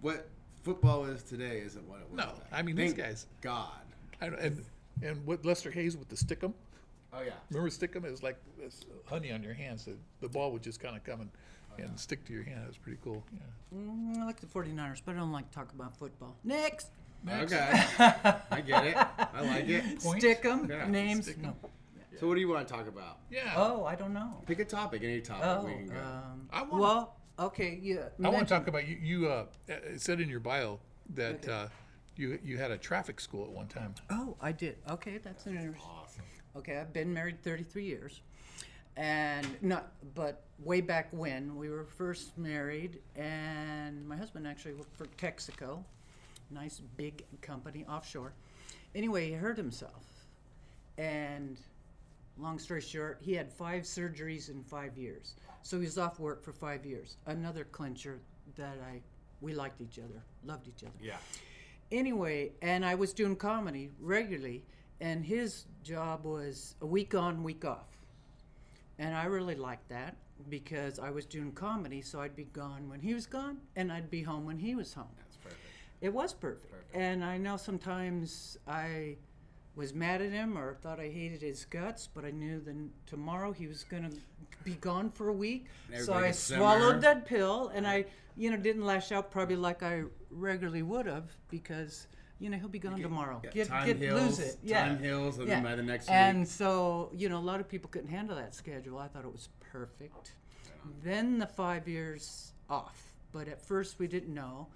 what 0.00 0.28
football 0.62 1.04
is 1.04 1.22
today 1.22 1.62
isn't 1.64 1.88
what 1.88 2.00
it 2.00 2.06
was. 2.10 2.18
No, 2.18 2.26
then. 2.26 2.46
I 2.52 2.62
mean, 2.62 2.76
these 2.76 2.94
guys- 2.94 3.26
God. 3.40 3.68
I 4.20 4.28
know, 4.28 4.36
and 4.40 4.64
and 5.02 5.24
what 5.26 5.44
Lester 5.44 5.70
Hayes 5.70 5.96
with 5.96 6.08
the 6.08 6.16
stickum. 6.16 6.52
Oh 7.12 7.20
yeah. 7.22 7.32
Remember 7.50 7.70
stickum? 7.70 8.04
It 8.04 8.10
was 8.10 8.22
like 8.22 8.36
this 8.58 8.80
honey 9.06 9.30
on 9.32 9.42
your 9.42 9.54
hands. 9.54 9.84
The, 9.84 9.94
the 10.20 10.28
ball 10.28 10.50
would 10.52 10.62
just 10.62 10.80
kind 10.80 10.96
of 10.96 11.04
come 11.04 11.20
and, 11.20 11.30
and 11.78 11.98
stick 11.98 12.24
to 12.26 12.32
your 12.32 12.42
hand. 12.42 12.60
It 12.64 12.68
was 12.68 12.76
pretty 12.76 12.98
cool. 13.04 13.22
Yeah. 13.32 13.78
Mm, 13.78 14.18
I 14.18 14.24
like 14.26 14.40
the 14.40 14.46
49ers, 14.46 15.00
but 15.04 15.14
I 15.14 15.18
don't 15.18 15.32
like 15.32 15.48
to 15.50 15.54
talk 15.54 15.72
about 15.72 15.96
football. 15.96 16.36
Next, 16.44 16.88
Next. 17.24 17.52
Okay. 17.52 17.70
I 18.50 18.60
get 18.60 18.84
it. 18.86 18.96
I 18.96 19.40
like 19.42 19.68
it. 19.68 20.00
Points? 20.02 20.24
stick 20.24 20.44
'em, 20.44 20.68
Yeah, 20.68 20.86
names. 20.88 21.24
stick 21.26 21.36
'em. 21.38 21.54
No. 21.62 21.70
So 22.20 22.28
what 22.28 22.34
do 22.34 22.40
you 22.40 22.48
want 22.48 22.66
to 22.68 22.72
talk 22.74 22.86
about? 22.86 23.18
Yeah. 23.30 23.54
Oh, 23.56 23.84
I 23.84 23.94
don't 23.96 24.12
know. 24.12 24.42
Pick 24.46 24.58
a 24.60 24.64
topic, 24.64 25.02
any 25.02 25.20
topic. 25.20 25.44
Oh, 25.44 25.64
we 25.66 25.72
can 25.72 25.86
go. 25.88 26.00
um, 26.00 26.48
I 26.52 26.62
wanna- 26.62 26.82
well, 26.82 27.16
okay, 27.38 27.78
yeah. 27.82 28.08
I 28.22 28.28
want 28.28 28.46
to 28.46 28.54
talk 28.54 28.68
about 28.68 28.86
you. 28.86 28.96
You 29.00 29.26
uh, 29.28 29.46
said 29.96 30.20
in 30.20 30.28
your 30.28 30.38
bio 30.40 30.78
that 31.14 31.36
Okay. 31.48 31.52
uh, 31.52 31.66
you 32.16 32.38
you 32.44 32.58
had 32.58 32.70
a 32.70 32.78
traffic 32.78 33.20
school 33.20 33.44
at 33.44 33.50
one 33.50 33.66
time. 33.66 33.94
Oh, 34.10 34.36
I 34.40 34.52
did. 34.52 34.76
Okay, 34.88 35.18
that's 35.18 35.46
an 35.46 35.56
interesting. 35.56 35.90
awesome. 35.90 36.24
Okay, 36.56 36.78
I've 36.78 36.92
been 36.92 37.12
married 37.12 37.42
33 37.42 37.84
years. 37.84 38.20
And 38.96 39.46
not, 39.60 39.92
but 40.14 40.44
way 40.62 40.80
back 40.80 41.08
when 41.10 41.56
we 41.56 41.68
were 41.68 41.84
first 41.84 42.38
married, 42.38 43.00
and 43.16 44.06
my 44.06 44.16
husband 44.16 44.46
actually 44.46 44.74
worked 44.74 44.96
for 44.96 45.06
Texaco, 45.18 45.82
nice 46.52 46.80
big 46.96 47.24
company 47.40 47.84
offshore. 47.88 48.34
Anyway, 48.94 49.30
he 49.30 49.32
hurt 49.32 49.56
himself. 49.56 50.04
And 50.96 51.58
long 52.38 52.60
story 52.60 52.80
short, 52.80 53.18
he 53.20 53.32
had 53.32 53.52
five 53.52 53.82
surgeries 53.82 54.48
in 54.48 54.62
five 54.62 54.96
years. 54.96 55.34
So 55.62 55.78
he 55.78 55.86
was 55.86 55.98
off 55.98 56.20
work 56.20 56.44
for 56.44 56.52
five 56.52 56.86
years. 56.86 57.16
Another 57.26 57.64
clincher 57.64 58.20
that 58.54 58.76
I, 58.88 59.00
we 59.40 59.54
liked 59.54 59.80
each 59.80 59.98
other, 59.98 60.22
loved 60.44 60.68
each 60.68 60.84
other 60.84 60.92
Yeah. 61.00 61.16
Anyway, 61.90 62.52
and 62.62 62.84
I 62.84 62.94
was 62.94 63.12
doing 63.12 63.36
comedy 63.36 63.90
regularly, 64.00 64.64
and 65.00 65.24
his 65.24 65.66
job 65.82 66.24
was 66.24 66.74
a 66.80 66.86
week 66.86 67.14
on, 67.14 67.42
week 67.42 67.64
off. 67.64 67.88
And 68.98 69.14
I 69.14 69.24
really 69.24 69.54
liked 69.54 69.88
that 69.88 70.16
because 70.48 70.98
I 70.98 71.10
was 71.10 71.26
doing 71.26 71.52
comedy, 71.52 72.02
so 72.02 72.20
I'd 72.20 72.36
be 72.36 72.44
gone 72.44 72.88
when 72.88 73.00
he 73.00 73.14
was 73.14 73.26
gone, 73.26 73.58
and 73.76 73.92
I'd 73.92 74.10
be 74.10 74.22
home 74.22 74.44
when 74.44 74.58
he 74.58 74.74
was 74.74 74.94
home. 74.94 75.08
That's 75.18 75.36
perfect. 75.36 75.60
It 76.00 76.12
was 76.12 76.32
perfect. 76.32 76.70
Perfect. 76.70 76.96
And 76.96 77.24
I 77.24 77.38
know 77.38 77.56
sometimes 77.56 78.58
I 78.66 79.16
was 79.76 79.92
mad 79.94 80.22
at 80.22 80.30
him 80.30 80.56
or 80.56 80.74
thought 80.74 81.00
I 81.00 81.08
hated 81.08 81.42
his 81.42 81.64
guts, 81.64 82.08
but 82.12 82.24
I 82.24 82.30
knew 82.30 82.60
then 82.60 82.90
tomorrow 83.06 83.52
he 83.52 83.66
was 83.66 83.84
going 83.84 84.08
to 84.08 84.16
be 84.64 84.74
gone 84.74 85.10
for 85.10 85.28
a 85.28 85.32
week. 85.32 85.66
So 85.98 86.14
I 86.14 86.30
swallowed 86.30 87.00
that 87.02 87.26
pill 87.26 87.70
and 87.74 87.86
I, 87.86 88.06
you 88.36 88.50
know, 88.50 88.56
didn't 88.56 88.84
lash 88.84 89.12
out 89.12 89.30
probably 89.30 89.56
like 89.56 89.82
I 89.82 90.04
regularly 90.30 90.82
would 90.82 91.06
have 91.06 91.30
because, 91.50 92.06
you 92.38 92.50
know, 92.50 92.58
he'll 92.58 92.68
be 92.68 92.78
gone 92.78 93.00
tomorrow. 93.00 93.40
Yeah, 93.44 93.50
Get, 93.50 93.68
time 93.68 93.86
get, 93.86 93.96
heals, 93.98 94.20
lose 94.20 94.38
it. 94.38 94.58
Yeah. 94.62 94.86
Time 94.86 95.02
heals, 95.02 95.38
and 95.38 95.48
then 95.48 95.62
by 95.62 95.74
the 95.74 95.82
next 95.82 96.08
and 96.08 96.40
week. 96.40 96.48
so, 96.48 97.10
you 97.12 97.28
know, 97.28 97.38
a 97.38 97.40
lot 97.40 97.60
of 97.60 97.68
people 97.68 97.90
couldn't 97.90 98.10
handle 98.10 98.36
that 98.36 98.54
schedule. 98.54 98.98
I 98.98 99.08
thought 99.08 99.24
it 99.24 99.32
was 99.32 99.48
perfect. 99.72 100.32
Then 101.02 101.38
the 101.38 101.46
five 101.46 101.88
years 101.88 102.52
off, 102.68 103.14
but 103.32 103.48
at 103.48 103.60
first 103.60 103.98
we 103.98 104.06
didn't 104.06 104.34
know, 104.34 104.68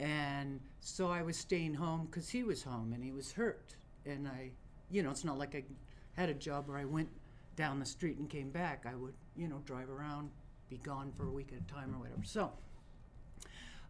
and 0.00 0.60
so 0.80 1.10
I 1.10 1.22
was 1.22 1.36
staying 1.36 1.74
home 1.74 2.06
because 2.06 2.28
he 2.30 2.42
was 2.42 2.62
home 2.62 2.92
and 2.94 3.04
he 3.04 3.12
was 3.12 3.32
hurt, 3.32 3.76
and 4.06 4.26
I, 4.28 4.50
you 4.90 5.02
know, 5.02 5.10
it's 5.10 5.24
not 5.24 5.38
like 5.38 5.54
I 5.54 5.64
had 6.20 6.28
a 6.28 6.34
job 6.34 6.68
where 6.68 6.78
I 6.78 6.84
went 6.84 7.08
down 7.56 7.78
the 7.78 7.86
street 7.86 8.18
and 8.18 8.28
came 8.28 8.50
back. 8.50 8.84
I 8.90 8.94
would, 8.94 9.14
you 9.36 9.48
know, 9.48 9.60
drive 9.64 9.90
around, 9.90 10.30
be 10.68 10.78
gone 10.78 11.12
for 11.16 11.26
a 11.26 11.30
week 11.30 11.52
at 11.52 11.58
a 11.60 11.74
time 11.74 11.94
or 11.94 11.98
whatever. 11.98 12.22
So 12.24 12.50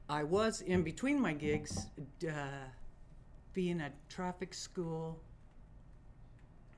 I 0.09 0.23
was 0.25 0.61
in 0.62 0.83
between 0.83 1.21
my 1.21 1.33
gigs, 1.33 1.87
uh, 2.28 2.33
being 3.54 3.81
a 3.81 3.90
traffic 4.09 4.54
school 4.54 5.21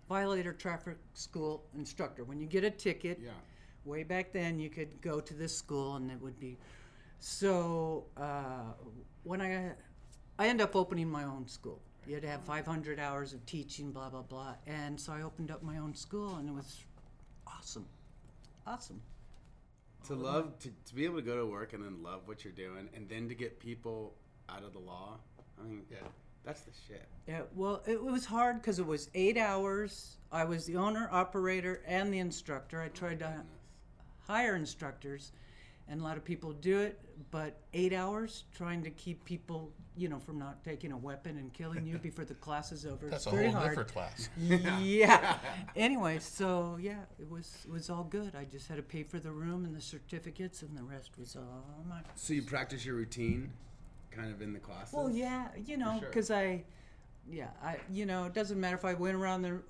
violator 0.09 0.53
traffic 0.53 0.99
school 1.15 1.65
instructor. 1.77 2.25
When 2.25 2.39
you 2.41 2.47
get 2.47 2.63
a 2.65 2.71
ticket, 2.71 3.19
Yeah. 3.23 3.31
way 3.85 4.03
back 4.03 4.33
then 4.33 4.59
you 4.59 4.69
could 4.71 5.01
go 5.01 5.21
to 5.21 5.35
this 5.35 5.57
school 5.57 5.97
and 5.97 6.11
it 6.11 6.21
would 6.21 6.39
be 6.39 6.57
so 7.21 8.05
uh, 8.17 8.73
when 9.23 9.41
i 9.41 9.73
i 10.39 10.47
end 10.47 10.61
up 10.61 10.77
opening 10.77 11.11
my 11.11 11.25
own 11.25 11.47
school 11.49 11.81
you 12.07 12.15
had 12.15 12.23
to 12.23 12.29
have 12.29 12.43
500 12.45 12.99
hours 12.99 13.33
of 13.33 13.45
teaching 13.47 13.91
blah 13.93 14.09
blah 14.11 14.23
blah 14.23 14.55
and 14.67 15.01
so 15.01 15.13
i 15.13 15.23
opened 15.23 15.51
up 15.51 15.63
my 15.63 15.79
own 15.79 15.95
school 15.95 16.37
and 16.37 16.49
it 16.49 16.53
was 16.55 16.83
awesome 17.47 17.87
awesome 18.67 19.01
To 20.09 20.15
love, 20.15 20.59
to, 20.61 20.69
to 20.87 20.95
be 20.95 21.05
able 21.05 21.17
to 21.17 21.23
go 21.23 21.37
to 21.37 21.47
work 21.47 21.73
and 21.73 21.83
then 21.85 22.03
love 22.03 22.23
what 22.27 22.45
you're 22.45 22.53
doing, 22.53 22.89
and 22.95 23.09
then 23.09 23.27
to 23.29 23.35
get 23.35 23.59
people 23.59 24.13
out 24.51 24.63
of 24.63 24.73
the 24.75 24.79
law. 24.79 25.17
I 25.59 25.63
mean, 25.67 25.83
Yeah. 25.91 25.97
that's 26.45 26.61
the 26.63 26.73
shit. 26.87 27.07
yeah, 27.27 27.43
well, 27.55 27.83
it 27.87 28.03
was 28.03 28.27
hard 28.27 28.61
because 28.61 28.79
it 28.79 28.85
was 28.87 29.09
eight 29.15 29.39
hours. 29.39 30.19
I 30.31 30.45
was 30.45 30.67
the 30.67 30.77
owner, 30.77 31.09
operator, 31.11 31.83
and 31.87 32.13
the 32.13 32.19
instructor. 32.19 32.83
I 32.83 32.89
tried 32.89 33.21
to 33.21 33.33
oh 33.39 33.47
hire 34.27 34.55
instructors, 34.57 35.33
and 35.89 36.01
a 36.01 36.05
lot 36.05 36.17
of 36.17 36.25
people 36.25 36.53
do 36.53 36.79
it, 36.81 37.01
but 37.31 37.61
eight 37.73 37.93
hours 37.93 38.45
trying 38.57 38.83
to 38.83 38.91
keep 38.91 39.25
people, 39.25 39.71
you 39.97 40.09
know, 40.09 40.19
from 40.19 40.39
not 40.39 40.65
taking 40.65 40.93
a 40.93 40.97
weapon 40.97 41.37
and 41.39 41.53
killing 41.53 41.87
you 41.87 41.99
before 41.99 42.25
the 42.25 42.35
class 42.35 42.73
is 42.73 42.87
over. 42.87 43.07
That's 43.07 43.27
it's 43.27 43.33
a 43.33 43.37
very 43.37 43.51
whole 43.51 43.61
hard. 43.61 43.71
different 43.71 43.93
class. 43.93 44.29
yeah. 44.81 45.37
anyway, 45.77 46.19
so 46.21 46.79
yeah, 46.81 47.01
it 47.19 47.29
was 47.29 47.65
it 47.67 47.73
was 47.73 47.91
all 47.91 48.05
good. 48.05 48.35
I 48.35 48.45
just 48.45 48.69
had 48.69 48.77
to 48.77 48.83
pay 48.83 49.03
for 49.03 49.19
the 49.19 49.31
room 49.31 49.65
and 49.65 49.77
the 49.77 49.81
certificates, 49.81 50.63
and 50.63 50.77
the 50.77 50.83
rest 50.83 51.11
was 51.19 51.37
all 51.37 51.85
mine. 51.89 52.05
So 52.15 52.33
you 52.33 52.43
practice 52.43 52.85
your 52.85 52.97
routine, 52.97 53.53
kind 54.11 54.33
of 54.33 54.41
in 54.41 54.53
the 54.53 54.61
classes. 54.61 54.95
Well, 54.95 55.11
yeah, 55.11 55.49
you 55.67 55.77
know, 55.77 55.99
sure. 55.99 56.09
because 56.09 56.31
I, 56.31 56.65
yeah, 57.31 57.49
I, 57.63 57.77
you 57.91 58.07
know, 58.07 58.25
it 58.25 58.33
doesn't 58.35 58.59
matter 58.59 58.77
if 58.77 58.85
I 58.85 58.95
went 58.95 59.17
around 59.17 59.43
the, 59.43 59.61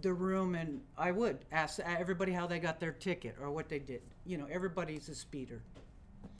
the 0.00 0.12
room 0.12 0.54
and 0.54 0.80
I 0.96 1.10
would 1.10 1.38
ask 1.50 1.80
everybody 1.80 2.32
how 2.32 2.46
they 2.46 2.58
got 2.58 2.78
their 2.80 2.92
ticket 2.92 3.36
or 3.40 3.50
what 3.50 3.68
they 3.68 3.78
did. 3.78 4.02
You 4.24 4.38
know, 4.38 4.46
everybody's 4.50 5.08
a 5.08 5.14
speeder. 5.14 5.60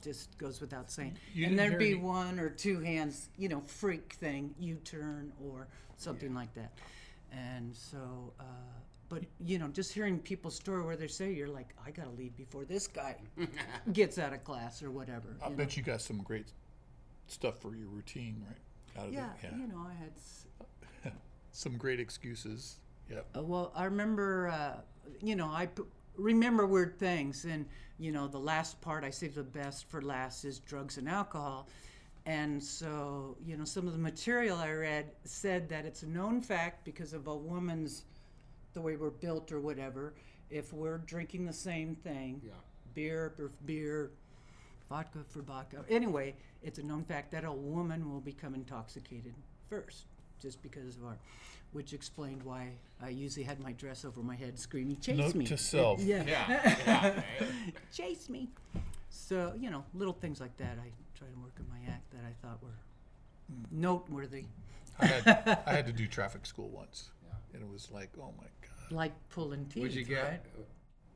Just 0.01 0.37
goes 0.37 0.59
without 0.61 0.91
saying. 0.91 1.17
You 1.33 1.45
and 1.47 1.57
there'd 1.59 1.79
be 1.79 1.95
one 1.95 2.39
or 2.39 2.49
two 2.49 2.79
hands, 2.79 3.29
you 3.37 3.47
know, 3.49 3.61
freak 3.67 4.13
thing, 4.19 4.53
U-turn 4.59 5.31
or 5.43 5.67
something 5.97 6.33
like 6.33 6.53
that. 6.55 6.73
And 7.31 7.75
so, 7.75 8.33
uh, 8.39 8.43
but 9.09 9.23
you 9.45 9.59
know, 9.59 9.67
just 9.69 9.93
hearing 9.93 10.19
people's 10.19 10.55
story 10.55 10.83
where 10.83 10.95
they 10.97 11.07
say 11.07 11.31
you're 11.31 11.47
like, 11.47 11.73
I 11.85 11.91
gotta 11.91 12.09
leave 12.11 12.35
before 12.35 12.65
this 12.65 12.85
guy 12.87 13.15
gets 13.93 14.17
out 14.19 14.33
of 14.33 14.43
class 14.43 14.83
or 14.83 14.91
whatever. 14.91 15.35
I 15.41 15.45
you 15.45 15.51
know. 15.51 15.57
bet 15.57 15.77
you 15.77 15.83
got 15.83 16.01
some 16.01 16.17
great 16.17 16.47
stuff 17.27 17.59
for 17.59 17.75
your 17.75 17.87
routine, 17.87 18.43
right? 18.47 19.01
out 19.01 19.07
of 19.07 19.13
Yeah, 19.13 19.29
the, 19.41 19.47
yeah. 19.47 19.55
you 19.57 19.67
know, 19.67 19.85
I 19.87 19.93
had. 19.93 20.11
s- 20.15 20.45
Some 21.51 21.77
great 21.77 21.99
excuses. 21.99 22.77
Yep. 23.09 23.25
Uh, 23.37 23.41
well, 23.43 23.71
I 23.75 23.85
remember, 23.85 24.47
uh, 24.49 24.77
you 25.21 25.35
know, 25.35 25.49
I 25.51 25.67
p- 25.67 25.83
remember 26.17 26.65
weird 26.65 26.97
things, 26.97 27.45
and 27.45 27.65
you 27.99 28.11
know, 28.11 28.27
the 28.27 28.39
last 28.39 28.79
part 28.81 29.03
I 29.03 29.09
saved 29.09 29.35
the 29.35 29.43
best 29.43 29.85
for 29.87 30.01
last 30.01 30.45
is 30.45 30.59
drugs 30.59 30.97
and 30.97 31.07
alcohol, 31.07 31.67
and 32.25 32.61
so 32.63 33.37
you 33.45 33.57
know, 33.57 33.65
some 33.65 33.87
of 33.87 33.93
the 33.93 33.99
material 33.99 34.57
I 34.57 34.71
read 34.71 35.11
said 35.25 35.69
that 35.69 35.85
it's 35.85 36.03
a 36.03 36.07
known 36.07 36.41
fact 36.41 36.85
because 36.85 37.13
of 37.13 37.27
a 37.27 37.35
woman's, 37.35 38.05
the 38.73 38.81
way 38.81 38.95
we're 38.95 39.09
built 39.11 39.51
or 39.51 39.59
whatever. 39.59 40.13
If 40.49 40.71
we're 40.73 40.99
drinking 40.99 41.45
the 41.45 41.53
same 41.53 41.95
thing, 41.95 42.41
Yeah. 42.45 42.51
beer 42.93 43.33
for 43.35 43.51
beer, 43.65 44.11
vodka 44.89 45.19
for 45.29 45.41
vodka. 45.41 45.83
Anyway, 45.89 46.35
it's 46.61 46.79
a 46.79 46.83
known 46.83 47.03
fact 47.03 47.31
that 47.31 47.43
a 47.43 47.51
woman 47.51 48.09
will 48.11 48.21
become 48.21 48.53
intoxicated 48.55 49.33
first, 49.69 50.05
just 50.43 50.61
because 50.61 50.97
of 50.97 51.05
our, 51.05 51.17
which 51.71 51.93
explained 51.93 52.43
why 52.43 52.73
I 53.01 53.09
usually 53.09 53.45
had 53.45 53.59
my 53.59 53.71
dress 53.71 54.05
over 54.05 54.21
my 54.21 54.35
head 54.35 54.59
screaming, 54.59 54.97
"Chase 54.99 55.17
Note 55.17 55.35
me!" 55.35 55.45
to 55.45 55.57
self. 55.57 56.01
Yeah, 56.01 56.23
Yeah. 56.27 56.45
yeah 56.85 57.13
right? 57.41 57.53
chase 57.91 58.29
me. 58.29 58.49
So 59.09 59.53
you 59.59 59.71
know, 59.71 59.83
little 59.95 60.13
things 60.13 60.39
like 60.41 60.55
that. 60.57 60.77
I 60.79 60.89
try 61.17 61.27
to 61.29 61.39
work 61.39 61.53
in 61.57 61.65
my 61.69 61.91
act 61.91 62.11
that 62.11 62.21
I 62.27 62.33
thought 62.45 62.61
were 62.61 62.77
noteworthy, 63.71 64.45
I 64.99 65.05
had, 65.05 65.59
I 65.65 65.73
had 65.73 65.85
to 65.87 65.93
do 65.93 66.07
traffic 66.07 66.45
school 66.45 66.69
once, 66.69 67.09
and 67.53 67.61
it 67.63 67.69
was 67.69 67.89
like, 67.91 68.09
oh 68.19 68.33
my 68.37 68.43
god. 68.61 68.91
like 68.95 69.13
pulling 69.29 69.65
teeth. 69.67 69.81
What'd 69.81 69.95
you 69.95 70.03
get? 70.05 70.23
Right? 70.23 70.41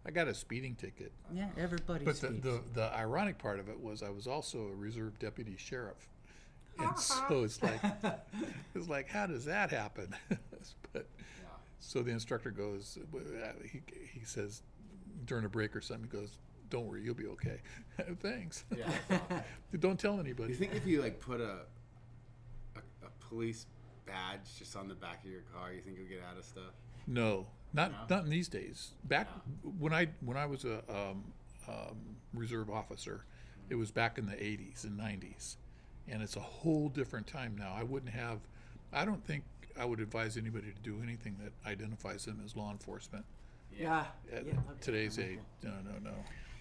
I 0.05 0.11
got 0.11 0.29
a 0.29 0.33
speeding 0.33 0.75
ticket. 0.75 1.11
Yeah, 1.33 1.47
everybody 1.57 2.05
But 2.05 2.21
the, 2.21 2.29
the, 2.29 2.61
the 2.73 2.95
ironic 2.95 3.37
part 3.37 3.59
of 3.59 3.67
it 3.67 3.77
was 3.77 4.01
I 4.01 4.09
was 4.09 4.25
also 4.25 4.59
a 4.67 4.73
reserve 4.73 5.19
deputy 5.19 5.55
sheriff. 5.57 6.07
And 6.79 6.97
so 6.99 7.43
it's 7.43 7.61
like, 7.63 7.79
it's 8.75 8.87
like, 8.87 9.07
how 9.09 9.27
does 9.27 9.45
that 9.45 9.71
happen? 9.71 10.15
but 10.93 11.07
so 11.79 12.01
the 12.01 12.11
instructor 12.11 12.51
goes, 12.51 12.97
he, 13.71 13.81
he 14.13 14.25
says 14.25 14.61
during 15.25 15.45
a 15.45 15.49
break 15.49 15.75
or 15.75 15.81
something, 15.81 16.09
he 16.11 16.17
goes, 16.17 16.37
don't 16.69 16.85
worry, 16.85 17.01
you'll 17.03 17.15
be 17.15 17.27
okay. 17.27 17.59
Thanks. 18.19 18.65
Yeah. 18.75 18.91
don't 19.79 19.99
tell 19.99 20.19
anybody." 20.19 20.51
You 20.53 20.57
think 20.59 20.75
if 20.75 20.85
you 20.85 21.01
like 21.01 21.19
put 21.19 21.39
a, 21.39 21.59
a 22.75 22.79
a 23.05 23.09
police 23.29 23.65
badge 24.05 24.57
just 24.59 24.75
on 24.75 24.87
the 24.87 24.95
back 24.95 25.23
of 25.23 25.31
your 25.31 25.43
car, 25.53 25.71
you 25.71 25.81
think 25.81 25.97
you'll 25.97 26.09
get 26.09 26.21
out 26.29 26.37
of 26.37 26.43
stuff? 26.45 26.73
No, 27.07 27.47
not 27.73 27.91
No? 27.91 28.17
not 28.17 28.23
in 28.25 28.29
these 28.29 28.49
days. 28.49 28.91
Back 29.05 29.27
when 29.79 29.93
I 29.93 30.07
when 30.21 30.35
I 30.37 30.45
was 30.45 30.65
a 30.65 30.79
um, 30.89 31.23
um, 31.67 32.17
reserve 32.33 32.69
officer, 32.69 33.23
it 33.69 33.75
was 33.75 33.91
back 33.91 34.17
in 34.17 34.25
the 34.25 34.33
'80s 34.35 34.83
and 34.83 34.99
'90s, 34.99 35.55
and 36.09 36.21
it's 36.21 36.35
a 36.35 36.41
whole 36.41 36.89
different 36.89 37.27
time 37.27 37.55
now. 37.57 37.73
I 37.75 37.83
wouldn't 37.83 38.11
have. 38.13 38.39
I 38.93 39.05
don't 39.05 39.23
think 39.25 39.43
I 39.79 39.85
would 39.85 39.99
advise 39.99 40.37
anybody 40.37 40.71
to 40.71 40.81
do 40.81 41.01
anything 41.03 41.37
that 41.43 41.51
identifies 41.69 42.25
them 42.25 42.41
as 42.43 42.55
law 42.55 42.71
enforcement 42.71 43.25
yeah, 43.75 44.05
at 44.33 44.45
yeah. 44.45 44.53
today's 44.81 45.19
age. 45.19 45.39
No, 45.63 45.71
no, 45.83 46.09
no. 46.09 46.15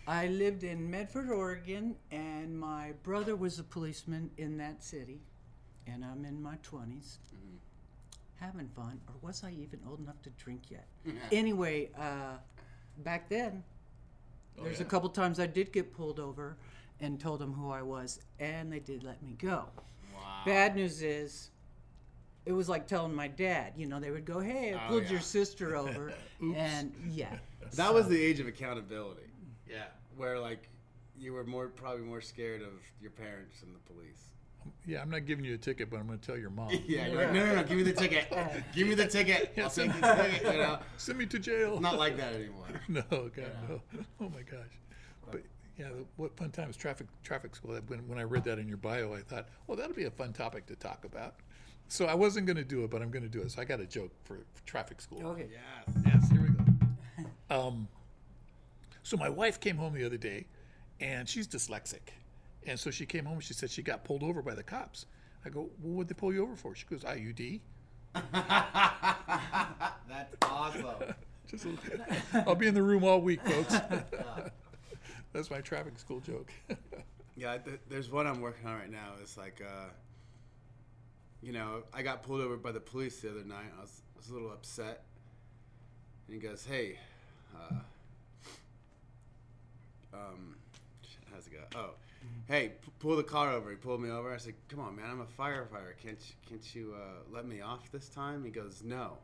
I 0.07 0.29
lived 0.29 0.63
in 0.63 0.89
Medford, 0.89 1.31
Oregon, 1.31 1.97
and 2.11 2.59
my 2.59 2.93
brother 3.03 3.35
was 3.35 3.59
a 3.59 3.65
policeman 3.65 4.31
in 4.37 4.57
that 4.59 4.83
city, 4.83 5.21
and 5.87 6.05
I'm 6.05 6.25
in 6.25 6.41
my 6.41 6.57
20s, 6.59 7.17
having 8.37 8.69
fun. 8.69 9.01
Or 9.09 9.15
was 9.21 9.43
I 9.43 9.51
even 9.51 9.81
old 9.89 9.99
enough 10.01 10.23
to 10.23 10.31
drink 10.31 10.71
yet? 10.71 10.87
anyway, 11.33 11.91
uh, 11.99 12.37
back 12.99 13.29
then, 13.29 13.65
there's 14.63 14.81
a 14.81 14.85
yeah. 14.85 14.89
couple 14.89 15.09
times 15.09 15.41
I 15.41 15.47
did 15.47 15.73
get 15.73 15.93
pulled 15.93 16.21
over 16.21 16.57
and 17.01 17.21
told 17.21 17.41
them 17.41 17.53
who 17.53 17.71
I 17.71 17.83
was, 17.83 18.21
and 18.39 18.73
they 18.73 18.79
did 18.81 19.03
let 19.03 19.23
me 19.23 19.35
go. 19.39 19.65
Wow. 20.15 20.43
Bad 20.47 20.75
news 20.77 21.03
is, 21.03 21.51
it 22.47 22.53
was 22.53 22.69
like 22.69 22.87
telling 22.87 23.15
my 23.15 23.29
dad. 23.29 23.73
You 23.77 23.87
know, 23.87 24.01
they 24.01 24.11
would 24.11 24.25
go, 24.25 24.41
"Hey, 24.41 24.73
I 24.75 24.85
Oh, 24.87 24.89
pulled 24.89 25.05
yeah. 25.05 25.11
your 25.13 25.21
sister 25.21 25.77
over," 25.83 26.13
Oops. 26.43 26.57
and 26.57 26.93
yeah, 27.11 27.37
That 27.75 27.93
was 27.93 28.09
the 28.09 28.21
age 28.23 28.41
of 28.41 28.47
accountability, 28.47 29.29
Yeah. 29.69 29.85
where 30.17 30.39
like 30.39 30.69
you 31.19 31.33
were 31.33 31.45
more 31.45 31.69
probably 31.69 32.03
more 32.05 32.21
scared 32.21 32.63
of 32.63 32.69
your 33.01 33.11
parents 33.11 33.61
than 33.61 33.73
the 33.73 33.79
police. 33.93 34.23
Yeah, 34.85 35.01
I'm 35.01 35.11
not 35.11 35.27
giving 35.27 35.45
you 35.45 35.55
a 35.55 35.59
ticket, 35.59 35.91
but 35.91 35.99
I'm 36.01 36.07
going 36.09 36.19
to 36.19 36.27
tell 36.27 36.37
your 36.37 36.51
mom. 36.51 36.71
Yeah, 36.87 37.07
you're 37.07 37.23
like, 37.23 37.33
no, 37.33 37.47
no, 37.47 37.55
no, 37.55 37.63
give 37.63 37.77
me 37.77 37.85
the 37.85 37.93
ticket. 37.93 38.27
give 38.75 38.89
me 38.89 38.95
the 38.95 39.07
ticket. 39.07 39.53
I'll 39.59 39.71
take 39.71 39.93
the 39.93 40.01
ticket. 40.15 40.43
You 40.53 40.59
know, 40.59 40.79
Send 40.97 41.19
me 41.19 41.27
to 41.27 41.39
jail. 41.39 41.79
not 41.81 41.99
like 41.99 42.17
that 42.17 42.35
anymore. 42.35 42.67
No, 42.89 43.03
God, 43.11 43.31
no. 43.69 43.81
Oh 44.21 44.29
my 44.29 44.43
gosh. 44.43 44.73
But 45.31 45.43
yeah, 45.79 45.89
the- 45.89 46.05
what 46.17 46.37
fun 46.37 46.51
times 46.51 46.77
traffic 46.77 47.07
traffic 47.23 47.55
school. 47.57 47.79
When 47.87 48.07
when 48.09 48.19
I 48.19 48.23
read 48.23 48.45
that 48.45 48.59
in 48.59 48.69
your 48.69 48.77
bio, 48.79 49.13
I 49.15 49.21
thought, 49.21 49.47
well, 49.67 49.77
that'll 49.77 49.95
be 49.97 50.05
a 50.05 50.11
fun 50.11 50.33
topic 50.33 50.67
to 50.67 50.77
talk 50.77 51.05
about. 51.05 51.35
So 51.89 52.07
I 52.07 52.15
wasn't 52.15 52.47
going 52.47 52.57
to 52.57 52.65
do 52.65 52.83
it, 52.85 52.91
but 52.91 53.01
I'm 53.01 53.11
going 53.11 53.23
to 53.23 53.29
do 53.29 53.41
it. 53.43 53.53
So 53.53 53.63
I 53.63 53.65
got 53.65 53.79
a 53.81 53.87
joke 53.87 54.11
for, 54.25 54.39
for 54.55 54.67
traffic 54.67 55.01
school. 55.01 55.25
okay. 55.29 55.47
Yes. 55.53 55.97
Yes, 56.05 56.29
here 56.31 56.41
we 56.43 56.49
go. 56.49 56.65
Um, 57.69 57.87
so 59.05 59.17
my 59.17 59.29
wife 59.29 59.61
came 59.61 59.77
home 59.77 59.95
the 59.95 60.05
other 60.05 60.17
day, 60.17 60.47
and 61.01 61.29
she's 61.29 61.47
dyslexic, 61.47 62.01
and 62.67 62.79
so 62.81 62.91
she 62.91 63.07
came 63.07 63.25
home. 63.25 63.35
and 63.35 63.45
She 63.45 63.55
said 63.55 63.71
she 63.71 63.83
got 63.83 64.03
pulled 64.03 64.25
over 64.25 64.43
by 64.43 64.57
the 64.57 64.65
cops. 64.65 65.07
I 65.45 65.49
go, 65.49 65.71
well, 65.81 65.93
what'd 65.95 66.09
they 66.09 66.15
pull 66.19 66.35
you 66.35 66.43
over 66.43 66.57
for? 66.57 66.75
She 66.75 66.87
goes, 66.87 67.05
IUD. 67.05 67.61
That's 68.33 70.35
awesome. 70.43 71.15
Just 71.49 71.67
a 71.67 71.69
little- 71.69 72.05
I'll 72.49 72.57
be 72.57 72.67
in 72.67 72.75
the 72.75 72.83
room 72.83 73.05
all 73.05 73.21
week, 73.21 73.41
folks. 73.47 73.75
That's 75.37 75.51
my 75.51 75.61
traffic 75.61 75.99
school 75.99 76.21
joke. 76.21 76.51
Yeah, 77.39 77.59
th- 77.59 77.81
there's 77.91 78.11
one 78.11 78.27
I'm 78.27 78.41
working 78.41 78.67
on 78.67 78.77
right 78.77 78.91
now. 78.91 79.11
It's 79.21 79.37
like, 79.37 79.61
uh, 79.63 79.91
you 81.43 81.53
know, 81.53 81.83
I 81.93 82.01
got 82.01 82.23
pulled 82.23 82.41
over 82.41 82.57
by 82.57 82.73
the 82.73 82.81
police 82.81 83.21
the 83.21 83.29
other 83.29 83.45
night. 83.45 83.67
I 83.77 83.83
was, 83.83 84.01
was 84.17 84.31
a 84.31 84.33
little 84.33 84.51
upset. 84.51 85.05
And 86.27 86.35
he 86.35 86.41
goes, 86.41 86.65
"Hey, 86.65 86.99
uh, 87.55 87.75
um, 90.15 90.57
how's 91.31 91.47
it 91.47 91.53
go? 91.53 91.79
Oh, 91.79 91.91
hey, 92.49 92.69
p- 92.83 92.91
pull 93.01 93.17
the 93.17 93.23
car 93.23 93.53
over." 93.53 93.69
He 93.69 93.77
pulled 93.77 94.01
me 94.01 94.09
over. 94.09 94.33
I 94.33 94.39
said, 94.39 94.55
"Come 94.71 94.81
on, 94.81 94.97
man, 94.97 95.11
I'm 95.11 95.21
a 95.21 95.27
firefighter. 95.27 95.95
Can't 96.03 96.19
you, 96.19 96.35
can't 96.49 96.75
you 96.75 96.95
uh, 96.97 97.21
let 97.31 97.47
me 97.47 97.61
off 97.61 97.93
this 97.93 98.09
time?" 98.09 98.47
He 98.47 98.51
goes, 98.51 98.83
"No, 98.83 99.19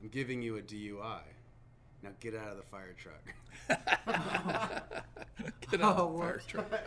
I'm 0.00 0.08
giving 0.08 0.40
you 0.40 0.56
a 0.58 0.62
DUI. 0.62 1.18
Now 2.04 2.10
get 2.20 2.36
out 2.36 2.50
of 2.50 2.56
the 2.58 2.62
fire 2.62 2.94
truck." 2.96 3.34
Get 5.70 5.80
out 5.80 5.98
Oh, 5.98 6.06
of 6.06 6.12
the 6.12 6.18
fire 6.18 6.32
what? 6.36 6.48
truck. 6.48 6.70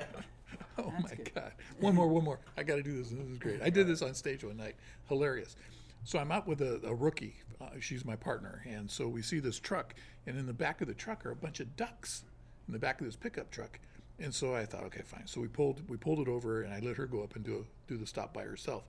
Oh 0.79 0.93
my 1.01 1.09
God. 1.33 1.53
One 1.79 1.95
more, 1.95 2.07
one 2.07 2.23
more. 2.23 2.39
I 2.55 2.61
got 2.61 2.75
to 2.75 2.83
do 2.83 2.99
this. 2.99 3.09
This 3.09 3.27
is 3.27 3.39
great. 3.39 3.63
I 3.63 3.71
did 3.71 3.87
this 3.87 4.03
on 4.03 4.13
stage 4.13 4.43
one 4.43 4.57
night. 4.57 4.75
Hilarious. 5.09 5.55
So 6.03 6.19
I'm 6.19 6.31
out 6.31 6.47
with 6.47 6.61
a, 6.61 6.79
a 6.85 6.93
rookie. 6.93 7.35
Uh, 7.59 7.69
she's 7.79 8.05
my 8.05 8.15
partner. 8.15 8.63
And 8.69 8.89
so 8.89 9.07
we 9.07 9.23
see 9.23 9.39
this 9.39 9.59
truck, 9.59 9.95
and 10.27 10.37
in 10.37 10.45
the 10.45 10.53
back 10.53 10.79
of 10.81 10.87
the 10.87 10.93
truck 10.93 11.25
are 11.25 11.31
a 11.31 11.35
bunch 11.35 11.59
of 11.61 11.75
ducks 11.75 12.23
in 12.67 12.73
the 12.73 12.79
back 12.79 13.01
of 13.01 13.07
this 13.07 13.15
pickup 13.15 13.49
truck. 13.49 13.79
And 14.19 14.31
so 14.33 14.53
I 14.55 14.67
thought, 14.67 14.83
okay, 14.83 15.01
fine. 15.03 15.25
So 15.25 15.41
we 15.41 15.47
pulled 15.47 15.81
we 15.89 15.97
pulled 15.97 16.19
it 16.19 16.27
over, 16.27 16.61
and 16.61 16.71
I 16.71 16.79
let 16.79 16.95
her 16.97 17.07
go 17.07 17.23
up 17.23 17.35
and 17.35 17.43
do 17.43 17.65
a, 17.65 17.91
do 17.91 17.97
the 17.97 18.05
stop 18.05 18.31
by 18.31 18.43
herself. 18.43 18.83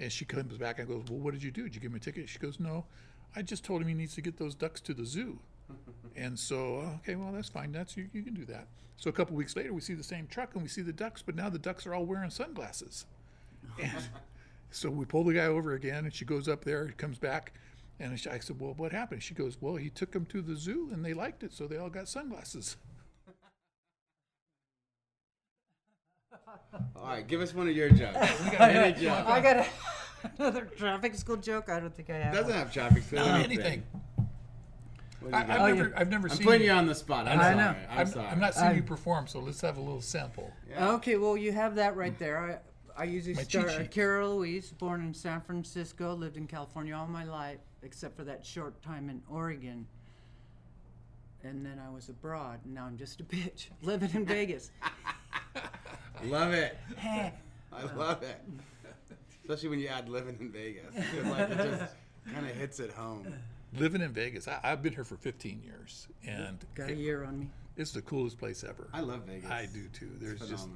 And 0.00 0.10
she 0.10 0.24
comes 0.24 0.58
back 0.58 0.80
and 0.80 0.88
goes, 0.88 1.04
well, 1.08 1.20
what 1.20 1.32
did 1.32 1.44
you 1.44 1.52
do? 1.52 1.62
Did 1.62 1.76
you 1.76 1.80
give 1.80 1.92
him 1.92 1.96
a 1.96 2.00
ticket? 2.00 2.28
She 2.28 2.40
goes, 2.40 2.58
no. 2.58 2.86
I 3.36 3.42
just 3.42 3.64
told 3.64 3.82
him 3.82 3.86
he 3.88 3.94
needs 3.94 4.16
to 4.16 4.20
get 4.20 4.36
those 4.36 4.56
ducks 4.56 4.80
to 4.80 4.94
the 4.94 5.06
zoo. 5.06 5.38
And 6.16 6.38
so, 6.38 6.98
okay, 7.00 7.14
well, 7.14 7.32
that's 7.32 7.48
fine. 7.48 7.72
That's 7.72 7.96
you, 7.96 8.08
you 8.12 8.22
can 8.22 8.34
do 8.34 8.44
that. 8.46 8.66
So 8.96 9.08
a 9.08 9.12
couple 9.12 9.34
weeks 9.34 9.56
later, 9.56 9.72
we 9.72 9.80
see 9.80 9.94
the 9.94 10.02
same 10.02 10.26
truck 10.26 10.50
and 10.54 10.62
we 10.62 10.68
see 10.68 10.82
the 10.82 10.92
ducks, 10.92 11.22
but 11.22 11.34
now 11.34 11.48
the 11.48 11.58
ducks 11.58 11.86
are 11.86 11.94
all 11.94 12.04
wearing 12.04 12.30
sunglasses. 12.30 13.06
And 13.80 13.92
so 14.70 14.90
we 14.90 15.04
pull 15.04 15.24
the 15.24 15.34
guy 15.34 15.46
over 15.46 15.72
again, 15.72 16.04
and 16.04 16.12
she 16.12 16.24
goes 16.24 16.48
up 16.48 16.64
there, 16.64 16.92
comes 16.98 17.18
back, 17.18 17.54
and 17.98 18.12
I 18.12 18.16
said, 18.16 18.60
"Well, 18.60 18.74
what 18.76 18.92
happened?" 18.92 19.22
She 19.22 19.34
goes, 19.34 19.58
"Well, 19.60 19.76
he 19.76 19.90
took 19.90 20.12
them 20.12 20.24
to 20.26 20.40
the 20.40 20.56
zoo, 20.56 20.88
and 20.92 21.04
they 21.04 21.14
liked 21.14 21.42
it, 21.42 21.52
so 21.52 21.66
they 21.66 21.76
all 21.76 21.90
got 21.90 22.08
sunglasses." 22.08 22.76
All 26.96 27.06
right, 27.06 27.26
give 27.26 27.40
us 27.40 27.54
one 27.54 27.68
of 27.68 27.76
your 27.76 27.90
jokes. 27.90 28.16
Any 28.58 29.00
joke. 29.00 29.26
I 29.26 29.40
got 29.40 29.56
a, 29.56 29.66
another 30.38 30.68
traffic 30.76 31.14
school 31.14 31.36
joke. 31.36 31.68
I 31.68 31.80
don't 31.80 31.94
think 31.94 32.10
I 32.10 32.18
have. 32.18 32.34
Doesn't 32.34 32.50
one. 32.50 32.58
have 32.58 32.72
traffic. 32.72 33.02
So 33.04 33.16
Anything. 33.16 33.82
What 35.20 35.30
do 35.32 35.36
I, 35.36 35.40
you 35.44 35.52
I've? 35.52 35.60
Oh, 35.60 35.66
never, 35.74 35.88
yeah. 35.88 35.94
I've 36.00 36.10
never 36.10 36.28
I'm 36.28 36.36
seen. 36.36 36.46
putting 36.46 36.62
you 36.66 36.72
on 36.72 36.86
the 36.86 36.94
spot. 36.94 37.26
I'm 37.28 37.38
I 37.38 37.42
sorry. 37.42 37.56
know. 37.56 37.74
I'm, 37.90 37.98
I'm, 37.98 38.06
sorry. 38.06 38.26
I'm 38.26 38.40
not 38.40 38.54
seeing 38.54 38.66
I'm- 38.66 38.76
you 38.76 38.82
perform, 38.82 39.26
so 39.26 39.38
let's 39.40 39.60
have 39.60 39.76
a 39.76 39.80
little 39.80 40.00
sample. 40.00 40.52
Yeah. 40.68 40.92
Okay, 40.92 41.16
well, 41.16 41.36
you 41.36 41.52
have 41.52 41.74
that 41.76 41.96
right 41.96 42.18
there. 42.18 42.60
I, 42.96 43.02
I 43.02 43.04
usually 43.04 43.34
My 43.34 43.42
cheat 43.42 43.62
start. 43.62 43.72
sheet. 43.72 43.90
Carol 43.90 44.36
Louise, 44.36 44.70
born 44.72 45.00
in 45.02 45.14
San 45.14 45.40
Francisco, 45.40 46.14
lived 46.14 46.36
in 46.36 46.46
California 46.46 46.94
all 46.94 47.06
my 47.06 47.24
life, 47.24 47.58
except 47.82 48.16
for 48.16 48.24
that 48.24 48.44
short 48.44 48.80
time 48.82 49.08
in 49.08 49.22
Oregon. 49.30 49.86
And 51.42 51.64
then 51.64 51.80
I 51.84 51.90
was 51.90 52.08
abroad, 52.10 52.60
and 52.64 52.74
now 52.74 52.84
I'm 52.84 52.98
just 52.98 53.20
a 53.20 53.24
bitch 53.24 53.68
living 53.82 54.10
in 54.14 54.26
Vegas. 54.26 54.70
Love 56.24 56.52
it. 56.52 56.76
Heh. 56.96 57.30
I 57.72 57.82
love 57.94 58.22
it. 58.24 58.40
Especially 59.44 59.68
when 59.68 59.78
you 59.78 59.86
add 59.86 60.08
living 60.08 60.36
in 60.40 60.50
Vegas. 60.50 60.92
It's 60.94 61.28
like 61.28 61.48
it 61.50 61.56
just 61.56 61.94
kind 62.34 62.44
of 62.46 62.54
hits 62.56 62.80
it 62.80 62.90
home. 62.90 63.32
Living 63.78 64.00
in 64.02 64.12
Vegas, 64.12 64.48
I, 64.48 64.58
I've 64.62 64.82
been 64.82 64.92
here 64.92 65.04
for 65.04 65.16
15 65.16 65.62
years, 65.62 66.08
and 66.26 66.58
Got 66.74 66.90
a 66.90 66.92
it- 66.92 66.98
year 66.98 67.24
on 67.24 67.38
me. 67.38 67.48
it's 67.76 67.92
the 67.92 68.02
coolest 68.02 68.38
place 68.38 68.64
ever. 68.64 68.88
I 68.92 69.00
love 69.00 69.22
Vegas. 69.26 69.48
I 69.50 69.66
do 69.72 69.86
too. 69.92 70.10
There's 70.20 70.40
just 70.48 70.68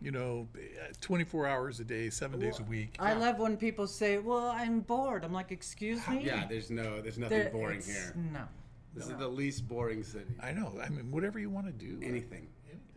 you 0.00 0.12
know, 0.12 0.46
uh, 0.54 0.92
24 1.00 1.46
hours 1.48 1.80
a 1.80 1.84
day, 1.84 2.08
seven 2.08 2.38
days 2.38 2.60
a 2.60 2.62
week. 2.62 2.94
I 3.00 3.14
love 3.14 3.38
when 3.40 3.56
people 3.56 3.88
say, 3.88 4.18
"Well, 4.18 4.46
I'm 4.46 4.78
bored." 4.80 5.24
I'm 5.24 5.32
like, 5.32 5.50
"Excuse 5.50 6.06
me." 6.06 6.22
Yeah, 6.24 6.46
there's 6.48 6.70
no, 6.70 7.00
there's 7.02 7.18
nothing 7.18 7.38
There- 7.40 7.50
boring 7.50 7.82
here. 7.82 8.14
No. 8.32 8.44
This 8.94 9.08
is 9.08 9.16
the 9.16 9.26
least 9.28 9.68
boring 9.68 10.02
city. 10.04 10.34
I 10.40 10.52
know. 10.52 10.72
I 10.82 10.88
mean, 10.88 11.10
whatever 11.10 11.38
you 11.40 11.50
want 11.50 11.66
to 11.66 11.72
do. 11.72 11.98
Anything, 12.00 12.46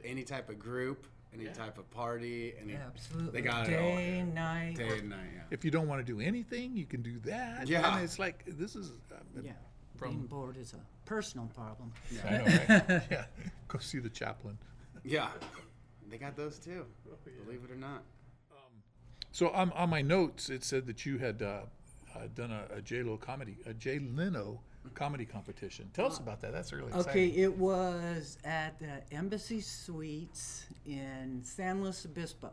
any 0.06 0.24
type 0.24 0.50
of 0.50 0.58
group, 0.60 1.06
any 1.34 1.46
type 1.48 1.78
of 1.78 1.90
party, 1.92 2.54
any 2.62 2.76
Absolutely. 2.76 3.42
They 3.42 3.48
got 3.48 3.70
it 3.70 3.76
all 3.80 3.96
Day, 3.96 4.16
here. 4.16 4.26
night. 4.26 4.76
day 4.78 5.00
and 5.00 5.10
night. 5.10 5.30
Yeah. 5.36 5.42
If 5.50 5.64
you 5.64 5.72
don't 5.72 5.88
want 5.88 6.06
to 6.06 6.14
do 6.14 6.20
anything, 6.20 6.76
you 6.76 6.86
can 6.86 7.02
do 7.02 7.20
that. 7.20 7.68
Yeah. 7.68 7.96
And 7.96 8.04
it's 8.04 8.20
like, 8.20 8.44
this 8.48 8.76
is. 8.76 8.92
Uh, 9.12 9.16
Yeah. 9.42 9.52
From- 9.96 10.10
Being 10.12 10.26
bored 10.28 10.58
is 10.58 10.74
a 10.74 10.80
personal 11.06 11.48
problem. 11.54 11.94
I 12.26 12.32
know, 12.32 12.44
right? 12.44 13.04
yeah. 13.12 13.26
Go 13.68 13.80
see 13.80 14.00
the 14.00 14.10
chaplain. 14.10 14.58
Yeah, 15.04 15.30
they 16.10 16.18
got 16.18 16.36
those 16.36 16.58
too. 16.60 16.86
Believe 17.46 17.62
it 17.64 17.72
or 17.72 17.76
not. 17.76 18.04
So 19.32 19.50
on, 19.50 19.72
on 19.72 19.90
my 19.90 20.02
notes, 20.02 20.50
it 20.50 20.64
said 20.64 20.86
that 20.88 21.06
you 21.06 21.18
had 21.18 21.42
uh, 21.42 21.62
uh, 22.22 22.28
done 22.36 22.52
a, 22.52 22.66
a 22.78 22.82
J 22.82 23.04
Lo 23.04 23.18
comedy, 23.18 23.58
a 23.66 23.74
J 23.74 24.00
Leno 24.00 24.60
comedy 24.94 25.26
competition. 25.26 25.90
Tell 25.94 26.08
us 26.08 26.18
about 26.18 26.42
that. 26.42 26.52
That's 26.52 26.74
really 26.74 26.92
Okay, 26.94 27.28
it 27.28 27.56
was 27.58 28.38
at 28.44 28.80
the 28.80 29.02
Embassy 29.16 29.62
Suites 29.62 30.66
in 30.86 31.42
San 31.44 31.82
Luis 31.84 32.06
Obispo, 32.06 32.52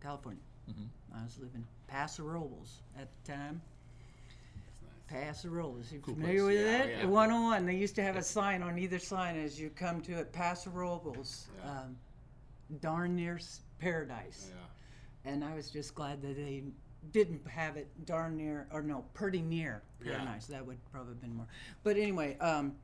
California. 0.00 0.40
Mm-hmm. 0.70 1.18
I 1.18 1.22
was 1.24 1.38
living 1.38 1.64
Paso 1.88 2.22
Robles 2.22 2.82
at 2.98 3.08
the 3.24 3.32
time. 3.32 3.60
Paso 5.08 5.48
Robles, 5.48 5.92
you 5.92 6.00
Cool 6.00 6.14
familiar 6.14 6.42
place. 6.44 6.56
with 6.56 6.66
Yeah, 6.66 6.82
it? 6.82 6.98
yeah. 7.02 7.06
101. 7.06 7.66
They 7.66 7.76
used 7.76 7.94
to 7.94 8.02
have 8.02 8.16
a 8.16 8.22
sign 8.22 8.62
on 8.62 8.76
either 8.78 8.98
side 8.98 9.36
as 9.36 9.58
you 9.58 9.70
come 9.70 10.00
to 10.02 10.18
it. 10.18 10.32
Paso 10.32 10.70
Robles, 10.70 11.46
Yeah. 11.62 11.70
um, 11.82 11.96
darn 12.80 13.14
near 13.14 13.38
paradise. 13.78 14.50
Yeah. 14.50 15.30
And 15.32 15.44
I 15.44 15.54
was 15.54 15.70
just 15.70 15.94
glad 15.94 16.22
that 16.22 16.34
they 16.36 16.64
didn't 17.12 17.46
have 17.48 17.76
it 17.76 17.88
darn 18.06 18.36
near, 18.36 18.66
or 18.72 18.82
no, 18.82 19.04
pretty 19.14 19.40
near 19.42 19.82
Yeah. 20.02 20.16
paradise. 20.16 20.46
That 20.46 20.66
would 20.66 20.78
probably 20.90 21.12
have 21.14 21.20
been 21.20 21.34
more. 21.34 21.46
But 21.82 21.96
anyway, 21.96 22.36
um, 22.38 22.76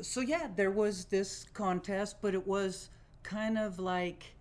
so 0.00 0.20
yeah, 0.20 0.48
there 0.56 0.70
was 0.70 1.04
this 1.06 1.46
contest, 1.52 2.16
but 2.20 2.34
it 2.34 2.46
was 2.46 2.90
kind 3.22 3.56
of 3.58 3.78
like, 3.78 4.34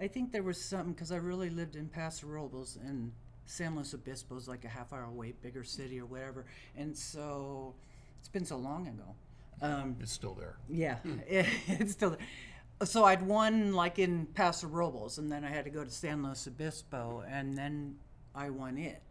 I 0.00 0.08
think 0.08 0.32
there 0.32 0.42
was 0.42 0.60
something 0.62 0.92
because 0.92 1.12
I 1.12 1.16
really 1.16 1.50
lived 1.50 1.76
in 1.76 1.88
Paso 1.88 2.26
Robles 2.26 2.76
and 2.84 3.12
San 3.46 3.74
Luis 3.76 3.94
Obispo 3.94 4.36
is 4.36 4.48
like 4.48 4.64
a 4.64 4.68
half 4.68 4.92
hour 4.92 5.04
away, 5.04 5.32
bigger 5.42 5.64
city 5.64 6.00
or 6.00 6.06
whatever, 6.06 6.44
and 6.76 6.96
so 6.96 7.74
it's 8.18 8.28
been 8.28 8.44
so 8.44 8.56
long 8.56 8.88
ago. 8.88 9.14
Um, 9.62 9.96
It's 10.00 10.12
still 10.12 10.34
there. 10.34 10.56
yeah, 10.68 10.96
it's 11.26 11.92
still 11.92 12.10
there. 12.10 12.18
So 12.82 13.04
I'd 13.04 13.22
won 13.22 13.72
like 13.72 13.98
in 13.98 14.26
Paso 14.26 14.66
Robles, 14.66 15.18
and 15.18 15.30
then 15.30 15.44
I 15.44 15.48
had 15.48 15.64
to 15.64 15.70
go 15.70 15.84
to 15.84 15.90
San 15.90 16.22
Luis 16.22 16.46
Obispo, 16.46 17.24
and 17.28 17.56
then 17.56 17.96
I 18.34 18.50
won 18.50 18.76
it. 18.76 19.02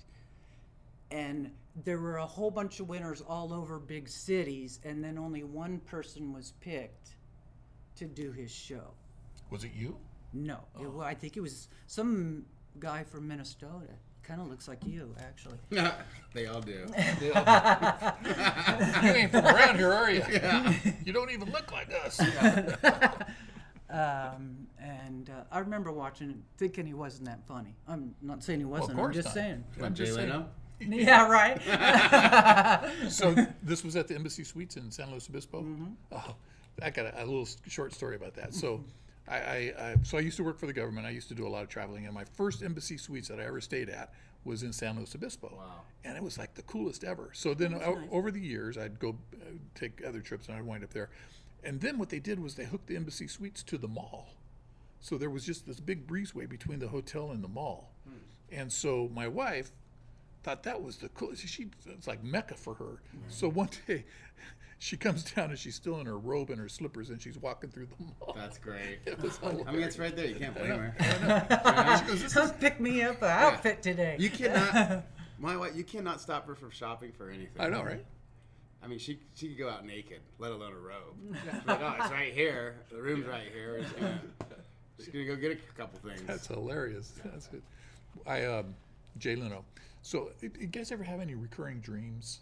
And 1.12 1.52
there 1.84 2.00
were 2.00 2.18
a 2.18 2.26
whole 2.26 2.52
bunch 2.52 2.80
of 2.80 2.88
winners 2.88 3.22
all 3.28 3.54
over 3.54 3.80
big 3.80 4.08
cities, 4.10 4.80
and 4.84 5.04
then 5.04 5.18
only 5.18 5.44
one 5.44 5.80
person 5.80 6.34
was 6.34 6.54
picked 6.60 7.16
to 7.96 8.06
do 8.06 8.32
his 8.32 8.52
show. 8.52 8.92
Was 9.50 9.64
it 9.64 9.72
you? 9.76 9.98
No, 10.34 10.60
oh. 10.78 10.84
it, 10.84 10.92
wa- 10.92 11.06
I 11.06 11.14
think 11.14 11.38
it 11.38 11.42
was 11.42 11.68
some 11.88 12.46
guy 12.80 13.04
from 13.04 13.28
Minnesota. 13.28 13.94
Kind 14.24 14.40
of 14.42 14.48
looks 14.48 14.68
like 14.68 14.86
you, 14.86 15.14
actually. 15.20 15.58
they 16.34 16.46
all 16.48 16.62
do. 16.62 16.86
you 17.22 17.34
ain't 19.10 19.32
from 19.32 19.46
around 19.46 19.78
here, 19.78 19.92
are 19.92 20.12
you? 20.12 20.24
Yeah. 20.32 20.74
You 21.06 21.14
don't 21.14 21.32
even 21.32 21.52
look 21.52 21.72
like 21.72 21.92
us. 22.06 22.20
Um, 23.94 24.68
and 24.80 25.30
uh, 25.30 25.44
I 25.52 25.60
remember 25.60 25.92
watching 25.92 26.32
it, 26.32 26.36
thinking 26.58 26.88
he 26.88 26.96
wasn't 26.96 27.28
that 27.28 27.46
funny. 27.48 27.76
I'm 27.88 28.16
not 28.24 28.44
saying 28.44 28.60
he 28.60 28.66
wasn't. 28.66 29.00
I'm 29.00 29.14
just 29.14 29.28
not. 29.28 29.34
saying. 29.36 29.64
I'm 29.82 29.94
Jay 29.94 30.06
just 30.06 30.16
saying. 30.16 30.30
Leno. 30.30 30.48
yeah, 30.80 31.28
right. 31.30 31.62
So 33.12 33.36
this 33.62 33.84
was 33.84 33.96
at 33.96 34.08
the 34.08 34.16
Embassy 34.16 34.44
Suites 34.44 34.78
in 34.78 34.90
San 34.90 35.12
Luis 35.12 35.30
Obispo. 35.30 35.62
Mm-hmm. 35.62 35.86
Oh, 36.12 36.36
I 36.82 36.90
got 36.90 37.06
a, 37.06 37.24
a 37.24 37.26
little 37.26 37.48
short 37.68 37.94
story 37.94 38.16
about 38.16 38.34
that. 38.36 38.56
So, 38.56 38.84
I, 39.28 39.36
I, 39.36 39.74
I 39.80 39.96
so 40.04 40.18
I 40.18 40.22
used 40.22 40.38
to 40.38 40.44
work 40.44 40.60
for 40.60 40.66
the 40.66 40.74
government. 40.74 41.06
I 41.06 41.12
used 41.12 41.28
to 41.30 41.36
do 41.36 41.46
a 41.46 41.50
lot 41.50 41.62
of 41.62 41.70
traveling, 41.70 42.06
and 42.06 42.14
my 42.14 42.26
first 42.26 42.64
Embassy 42.64 42.98
Suites 42.98 43.28
that 43.28 43.40
I 43.40 43.46
ever 43.46 43.62
stayed 43.62 43.90
at 43.90 44.12
was 44.44 44.64
in 44.64 44.74
San 44.74 44.98
Luis 44.98 45.14
Obispo. 45.16 45.54
Wow. 45.56 45.82
And 46.04 46.18
it 46.18 46.24
was 46.24 46.38
like 46.38 46.56
the 46.56 46.64
coolest 46.64 47.04
ever. 47.04 47.30
So 47.34 47.54
then 47.54 47.76
o- 47.76 48.04
over 48.12 48.32
the 48.32 48.42
years, 48.42 48.78
I'd 48.78 49.00
go 49.00 49.16
uh, 49.36 49.46
take 49.76 50.02
other 50.06 50.20
trips, 50.20 50.48
and 50.48 50.58
I'd 50.58 50.64
wind 50.64 50.84
up 50.84 50.92
there. 50.92 51.10
And 51.64 51.80
then 51.82 51.98
what 51.98 52.10
they 52.10 52.20
did 52.20 52.40
was 52.40 52.56
they 52.56 52.66
hooked 52.66 52.88
the 52.88 52.96
Embassy 52.96 53.28
Suites 53.28 53.64
to 53.64 53.78
the 53.78 53.88
mall. 53.88 54.36
So 55.00 55.18
there 55.18 55.30
was 55.30 55.46
just 55.46 55.68
this 55.68 55.80
big 55.80 56.08
breezeway 56.08 56.48
between 56.48 56.80
the 56.80 56.88
hotel 56.88 57.32
and 57.32 57.44
the 57.44 57.48
mall. 57.48 57.92
Hmm. 58.08 58.16
And 58.52 58.72
so 58.72 59.10
my 59.14 59.28
wife 59.28 59.72
thought 60.44 60.64
that 60.64 60.82
was 60.82 60.98
the 60.98 61.10
coolest. 61.10 61.48
She 61.48 61.68
it's 61.86 62.08
like 62.08 62.24
mecca 62.24 62.56
for 62.56 62.74
her. 62.76 63.02
So 63.30 63.50
one 63.50 63.70
day, 63.88 64.06
she 64.80 64.98
comes 64.98 65.24
down 65.24 65.50
and 65.50 65.58
she's 65.58 65.76
still 65.76 66.00
in 66.00 66.06
her 66.06 66.18
robe 66.18 66.50
and 66.50 66.60
her 66.60 66.70
slippers 66.70 67.10
and 67.10 67.22
she's 67.22 67.38
walking 67.38 67.70
through 67.70 67.88
the 67.88 68.04
mall. 68.04 68.34
That's 68.36 68.58
great. 68.58 69.00
It 69.06 69.22
was 69.22 69.40
I 69.44 69.72
mean, 69.72 69.82
it's 69.84 69.98
right 69.98 70.16
there. 70.16 70.26
You 70.26 70.36
can't 70.36 70.56
blame 70.56 70.72
her. 70.72 70.96
She 72.00 72.08
goes, 72.08 72.22
"This 72.22 72.36
is-" 72.36 72.52
Pick 72.54 72.80
me 72.80 73.02
up 73.02 73.22
an 73.22 73.30
outfit 73.30 73.82
today. 73.82 74.18
You 74.20 74.30
cannot. 74.30 75.04
My 75.40 75.58
wife, 75.58 75.76
you 75.76 75.84
cannot 75.84 76.22
stop 76.22 76.48
her 76.48 76.56
from 76.56 76.72
shopping 76.72 77.12
for 77.12 77.30
anything. 77.30 77.62
I 77.62 77.68
know, 77.68 77.84
right? 77.84 78.06
I 78.84 78.88
mean, 78.88 79.00
she 79.00 79.20
she 79.34 79.50
could 79.50 79.58
go 79.58 79.70
out 79.70 79.86
naked, 79.86 80.20
let 80.40 80.52
alone 80.52 80.74
a 80.74 80.78
robe. 80.78 81.16
She's 81.44 81.68
like, 81.68 81.80
oh, 81.82 81.96
it's 82.00 82.12
right 82.12 82.34
here. 82.34 82.76
The 82.92 83.02
room's 83.02 83.26
right 83.26 83.48
here. 83.54 83.82
She's 83.82 83.92
gonna, 83.94 84.22
she's 85.00 85.08
gonna 85.10 85.26
go 85.26 85.36
get 85.36 85.52
a 85.52 85.56
couple 85.78 86.00
things. 86.08 86.22
That's 86.28 86.48
hilarious. 86.48 87.14
That's 87.24 87.50
it. 87.54 87.64
I 88.28 88.46
um, 88.46 88.76
Jay 89.18 89.36
Leno. 89.36 89.64
So, 90.02 90.32
y- 90.42 90.50
you 90.60 90.68
guys 90.68 90.92
ever 90.92 91.04
have 91.04 91.22
any 91.22 91.34
recurring 91.36 91.80
dreams? 91.80 92.42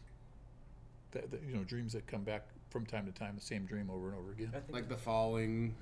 That, 1.12 1.30
that 1.32 1.42
you 1.48 1.54
know, 1.56 1.64
dreams 1.64 1.94
that 1.94 2.08
come 2.08 2.24
back 2.24 2.48
from 2.70 2.86
time 2.86 3.06
to 3.06 3.12
time, 3.12 3.36
the 3.36 3.42
same 3.42 3.66
dream 3.66 3.90
over 3.92 4.10
and 4.10 4.18
over 4.18 4.32
again. 4.32 4.52
like 4.70 4.88
the 4.90 4.98
falling. 4.98 5.76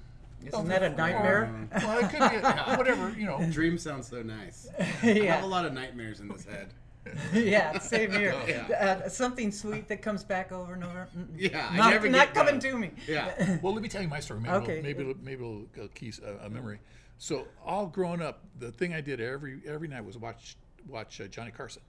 Isn't 0.45 0.67
that 0.69 0.83
a 0.83 0.89
nightmare? 0.89 1.67
Well, 1.75 1.99
it 1.99 2.09
could 2.09 2.29
be 2.31 2.37
a, 2.37 2.75
whatever. 2.77 3.13
You 3.17 3.25
know, 3.25 3.45
Dream 3.51 3.77
sounds 3.77 4.07
so 4.07 4.21
nice. 4.23 4.67
I 4.79 4.83
have 5.05 5.43
a 5.43 5.47
lot 5.47 5.65
of 5.65 5.73
nightmares 5.73 6.19
in 6.19 6.27
this 6.29 6.45
head. 6.45 6.73
yeah, 7.33 7.77
same 7.79 8.11
here. 8.11 8.35
Yeah. 8.47 9.01
Uh, 9.05 9.09
something 9.09 9.51
sweet 9.51 9.87
that 9.87 10.01
comes 10.01 10.23
back 10.23 10.51
over 10.51 10.73
and 10.73 10.83
over. 10.83 11.07
Yeah, 11.35 11.67
I 11.71 11.77
not, 11.77 11.89
never 11.91 12.09
not 12.09 12.27
get 12.27 12.35
coming 12.35 12.59
done. 12.59 12.71
to 12.71 12.77
me. 12.77 12.91
Yeah. 13.07 13.57
Well, 13.61 13.73
let 13.73 13.81
me 13.81 13.89
tell 13.89 14.01
you 14.01 14.07
my 14.07 14.19
story. 14.19 14.39
Maybe 14.39 14.53
Okay. 14.55 14.71
it'll, 14.79 14.83
maybe 14.83 15.01
it'll, 15.01 15.23
maybe 15.23 15.43
it'll 15.43 15.85
uh, 15.85 15.87
key 15.95 16.13
a, 16.25 16.45
a 16.45 16.49
memory. 16.49 16.79
So, 17.17 17.47
all 17.65 17.87
growing 17.87 18.21
up, 18.21 18.43
the 18.59 18.71
thing 18.71 18.93
I 18.93 19.01
did 19.01 19.19
every 19.19 19.61
every 19.67 19.87
night 19.87 20.05
was 20.05 20.17
watch 20.17 20.55
watch 20.87 21.19
uh, 21.21 21.27
Johnny 21.27 21.51
Carson. 21.51 21.81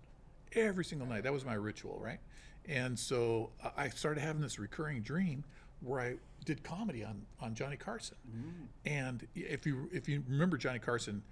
Every 0.55 0.85
single 0.85 1.07
night, 1.07 1.23
that 1.23 1.33
was 1.33 1.45
my 1.45 1.55
ritual, 1.55 1.99
right? 2.03 2.19
And 2.69 2.99
so 2.99 3.51
I- 3.63 3.85
I 3.85 3.89
started 3.91 4.21
having 4.21 4.43
this 4.43 4.59
recurring 4.59 5.03
dream 5.03 5.45
where 5.81 6.01
I 6.01 6.15
did 6.45 6.63
comedy 6.65 7.05
on 7.05 7.23
on 7.41 7.55
Johnny 7.55 7.77
Carson. 7.77 8.17
And 8.85 9.27
if 9.35 9.67
you 9.67 9.89
if 9.93 10.09
you 10.09 10.23
remember 10.29 10.57
Johnny 10.57 10.79
Carson, 10.79 11.23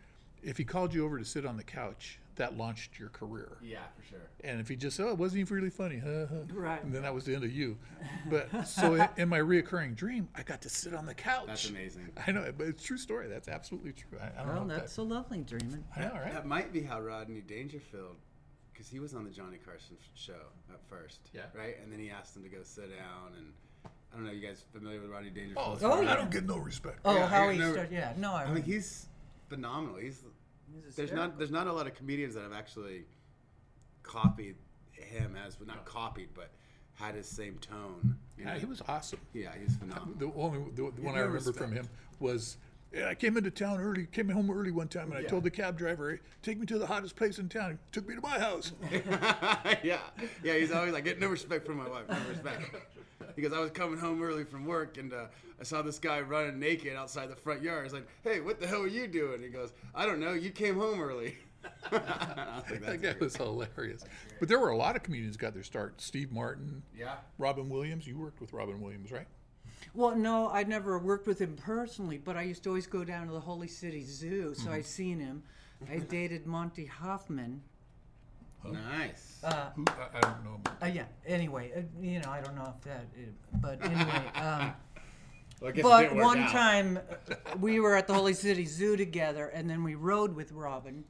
if 0.42 0.56
he 0.56 0.64
called 0.64 0.94
you 0.94 1.04
over 1.04 1.18
to 1.18 1.24
sit 1.24 1.44
on 1.44 1.56
the 1.56 1.64
couch, 1.64 2.20
that 2.38 2.56
launched 2.56 2.98
your 2.98 3.08
career. 3.10 3.58
Yeah, 3.62 3.78
for 3.96 4.02
sure. 4.08 4.18
And 4.42 4.58
if 4.60 4.68
he 4.68 4.76
just 4.76 4.96
said, 4.96 5.06
"Oh, 5.06 5.10
it 5.10 5.18
wasn't 5.18 5.40
even 5.40 5.56
really 5.56 5.70
funny," 5.70 5.98
huh, 5.98 6.26
huh," 6.28 6.36
Right. 6.52 6.82
and 6.82 6.92
then 6.92 7.02
that 7.02 7.14
was 7.14 7.24
the 7.24 7.34
end 7.34 7.44
of 7.44 7.52
you. 7.52 7.76
But 8.30 8.66
so 8.66 8.94
in, 8.94 9.08
in 9.16 9.28
my 9.28 9.38
reoccurring 9.38 9.94
dream, 9.94 10.28
I 10.34 10.42
got 10.42 10.60
to 10.62 10.68
sit 10.68 10.94
on 10.94 11.06
the 11.06 11.14
couch. 11.14 11.46
That's 11.46 11.68
amazing. 11.70 12.10
I 12.26 12.32
know, 12.32 12.52
but 12.56 12.66
it's 12.66 12.82
a 12.82 12.86
true 12.86 12.98
story. 12.98 13.28
That's 13.28 13.48
absolutely 13.48 13.92
true. 13.92 14.18
I, 14.20 14.40
I 14.40 14.44
don't 14.44 14.54
Well, 14.54 14.64
know. 14.66 14.74
if 14.74 14.80
that's 14.80 14.96
a 14.98 15.02
lovely 15.02 15.42
dream. 15.42 15.70
that, 15.70 15.80
I 15.96 16.08
know, 16.08 16.20
right? 16.20 16.32
That 16.32 16.46
might 16.46 16.72
be 16.72 16.82
how 16.82 17.00
Rodney 17.00 17.40
Dangerfield, 17.40 18.16
because 18.72 18.88
he 18.88 18.98
was 19.00 19.14
on 19.14 19.24
the 19.24 19.30
Johnny 19.30 19.58
Carson 19.64 19.96
show 20.14 20.32
at 20.72 20.80
first. 20.88 21.20
Yeah. 21.32 21.42
Right? 21.54 21.76
And 21.82 21.92
then 21.92 21.98
he 22.00 22.10
asked 22.10 22.36
him 22.36 22.42
to 22.42 22.48
go 22.48 22.58
sit 22.62 22.90
down. 22.90 23.32
And 23.36 23.46
I 24.12 24.16
don't 24.16 24.26
know, 24.26 24.32
you 24.32 24.46
guys 24.46 24.64
familiar 24.72 25.00
with 25.00 25.10
Rodney 25.10 25.30
Oh, 25.30 25.34
Dangerfield? 25.34 25.78
Oh, 25.82 25.90
oh 25.92 25.98
I 26.00 26.02
yeah. 26.02 26.16
don't 26.16 26.30
get 26.30 26.44
no 26.46 26.58
respect. 26.58 27.00
Oh, 27.04 27.14
Yeah, 27.14 27.26
how 27.28 27.48
he 27.50 27.58
never- 27.58 27.72
started. 27.72 27.92
Yeah, 27.92 28.12
no, 28.16 28.32
I, 28.34 28.44
I 28.44 28.52
mean, 28.52 28.62
he's 28.64 29.06
phenomenal. 29.48 29.96
He's 29.96 30.22
he's 30.22 30.22
there's 30.96 31.12
not 31.12 31.38
there's 31.38 31.50
not 31.50 31.66
a 31.66 31.72
lot 31.72 31.86
of 31.86 31.94
comedians 31.94 32.34
that 32.34 32.42
have 32.42 32.52
actually 32.52 33.04
copied 34.02 34.56
him 34.92 35.36
as 35.46 35.58
well, 35.58 35.66
not 35.66 35.84
copied, 35.84 36.28
but 36.34 36.50
had 36.94 37.14
his 37.14 37.28
same 37.28 37.58
tone. 37.58 38.16
you 38.36 38.44
Yeah, 38.44 38.54
know? 38.54 38.58
he 38.58 38.66
was 38.66 38.82
awesome. 38.88 39.20
Yeah, 39.32 39.50
he's 39.60 39.76
phenomenal. 39.76 40.14
The 40.18 40.32
only 40.36 40.70
the, 40.74 40.90
the 40.94 41.02
one 41.02 41.14
I 41.14 41.18
no 41.18 41.26
remember 41.26 41.52
from 41.52 41.72
him 41.72 41.88
was. 42.20 42.56
Yeah, 42.92 43.08
I 43.10 43.14
came 43.14 43.36
into 43.36 43.50
town 43.50 43.80
early, 43.80 44.06
came 44.06 44.30
home 44.30 44.50
early 44.50 44.70
one 44.70 44.88
time, 44.88 45.12
and 45.12 45.18
I 45.18 45.28
told 45.28 45.44
the 45.44 45.50
cab 45.50 45.76
driver, 45.76 46.18
"Take 46.42 46.58
me 46.58 46.64
to 46.66 46.78
the 46.78 46.86
hottest 46.86 47.16
place 47.16 47.38
in 47.38 47.50
town." 47.50 47.72
He 47.72 47.78
took 47.92 48.08
me 48.08 48.14
to 48.14 48.20
my 48.22 48.38
house. 48.38 48.72
yeah, 49.82 49.98
yeah. 50.42 50.54
He's 50.54 50.72
always 50.72 50.94
like, 50.94 51.04
get 51.04 51.20
no 51.20 51.28
respect 51.28 51.66
from 51.66 51.76
my 51.76 51.86
wife, 51.88 52.08
no 52.08 52.16
respect. 52.30 52.62
Because 53.38 53.52
I 53.52 53.60
was 53.60 53.70
coming 53.70 54.00
home 54.00 54.20
early 54.20 54.42
from 54.42 54.66
work 54.66 54.98
and 54.98 55.12
uh, 55.12 55.26
I 55.60 55.62
saw 55.62 55.80
this 55.80 56.00
guy 56.00 56.20
running 56.22 56.58
naked 56.58 56.96
outside 56.96 57.30
the 57.30 57.36
front 57.36 57.62
yard. 57.62 57.82
I 57.82 57.84
was 57.84 57.92
like, 57.92 58.08
hey, 58.24 58.40
what 58.40 58.58
the 58.58 58.66
hell 58.66 58.82
are 58.82 58.88
you 58.88 59.06
doing? 59.06 59.40
He 59.40 59.48
goes, 59.48 59.72
I 59.94 60.06
don't 60.06 60.18
know. 60.18 60.32
You 60.32 60.50
came 60.50 60.74
home 60.74 61.00
early. 61.00 61.36
I 61.92 62.62
was 62.68 62.80
that 62.84 63.00
guy 63.00 63.14
was 63.20 63.36
hilarious. 63.36 64.04
But 64.40 64.48
there 64.48 64.58
were 64.58 64.70
a 64.70 64.76
lot 64.76 64.96
of 64.96 65.04
comedians 65.04 65.36
got 65.36 65.54
their 65.54 65.62
start. 65.62 66.00
Steve 66.00 66.32
Martin, 66.32 66.82
Yeah. 66.96 67.14
Robin 67.38 67.68
Williams. 67.68 68.08
You 68.08 68.18
worked 68.18 68.40
with 68.40 68.52
Robin 68.52 68.80
Williams, 68.80 69.12
right? 69.12 69.28
Well, 69.94 70.16
no, 70.16 70.50
I 70.50 70.64
never 70.64 70.98
worked 70.98 71.28
with 71.28 71.38
him 71.40 71.54
personally, 71.54 72.18
but 72.18 72.36
I 72.36 72.42
used 72.42 72.64
to 72.64 72.70
always 72.70 72.88
go 72.88 73.04
down 73.04 73.28
to 73.28 73.32
the 73.32 73.38
Holy 73.38 73.68
City 73.68 74.02
Zoo, 74.02 74.52
so 74.56 74.72
I 74.72 74.82
seen 74.82 75.20
him. 75.20 75.44
I 75.88 75.98
dated 75.98 76.44
Monty 76.44 76.86
Hoffman. 76.86 77.62
Nice. 78.64 79.38
Uh, 79.42 79.70
Who, 79.76 79.84
I, 79.88 80.18
I 80.18 80.20
don't 80.20 80.44
know. 80.44 80.60
uh, 80.82 80.86
yeah. 80.86 81.04
Anyway, 81.26 81.72
uh, 81.76 81.80
you 82.02 82.20
know, 82.20 82.30
I 82.30 82.40
don't 82.40 82.56
know 82.56 82.74
if 82.76 82.84
that, 82.84 83.06
uh, 83.16 83.58
but 83.60 83.84
anyway. 83.84 84.22
Um, 84.34 84.74
Well, 85.60 85.70
I 85.70 85.72
guess 85.72 85.80
it 85.80 85.82
but 85.82 86.00
didn't 86.02 86.16
work 86.18 86.24
one 86.26 86.38
out. 86.38 86.50
time, 86.52 86.98
uh, 87.30 87.34
we 87.60 87.80
were 87.80 87.96
at 87.96 88.06
the 88.06 88.14
Holy 88.14 88.34
City 88.34 88.64
Zoo 88.64 88.96
together, 88.96 89.48
and 89.48 89.68
then 89.68 89.82
we 89.82 89.94
rode 89.96 90.34
with 90.36 90.52
Robin, 90.52 91.04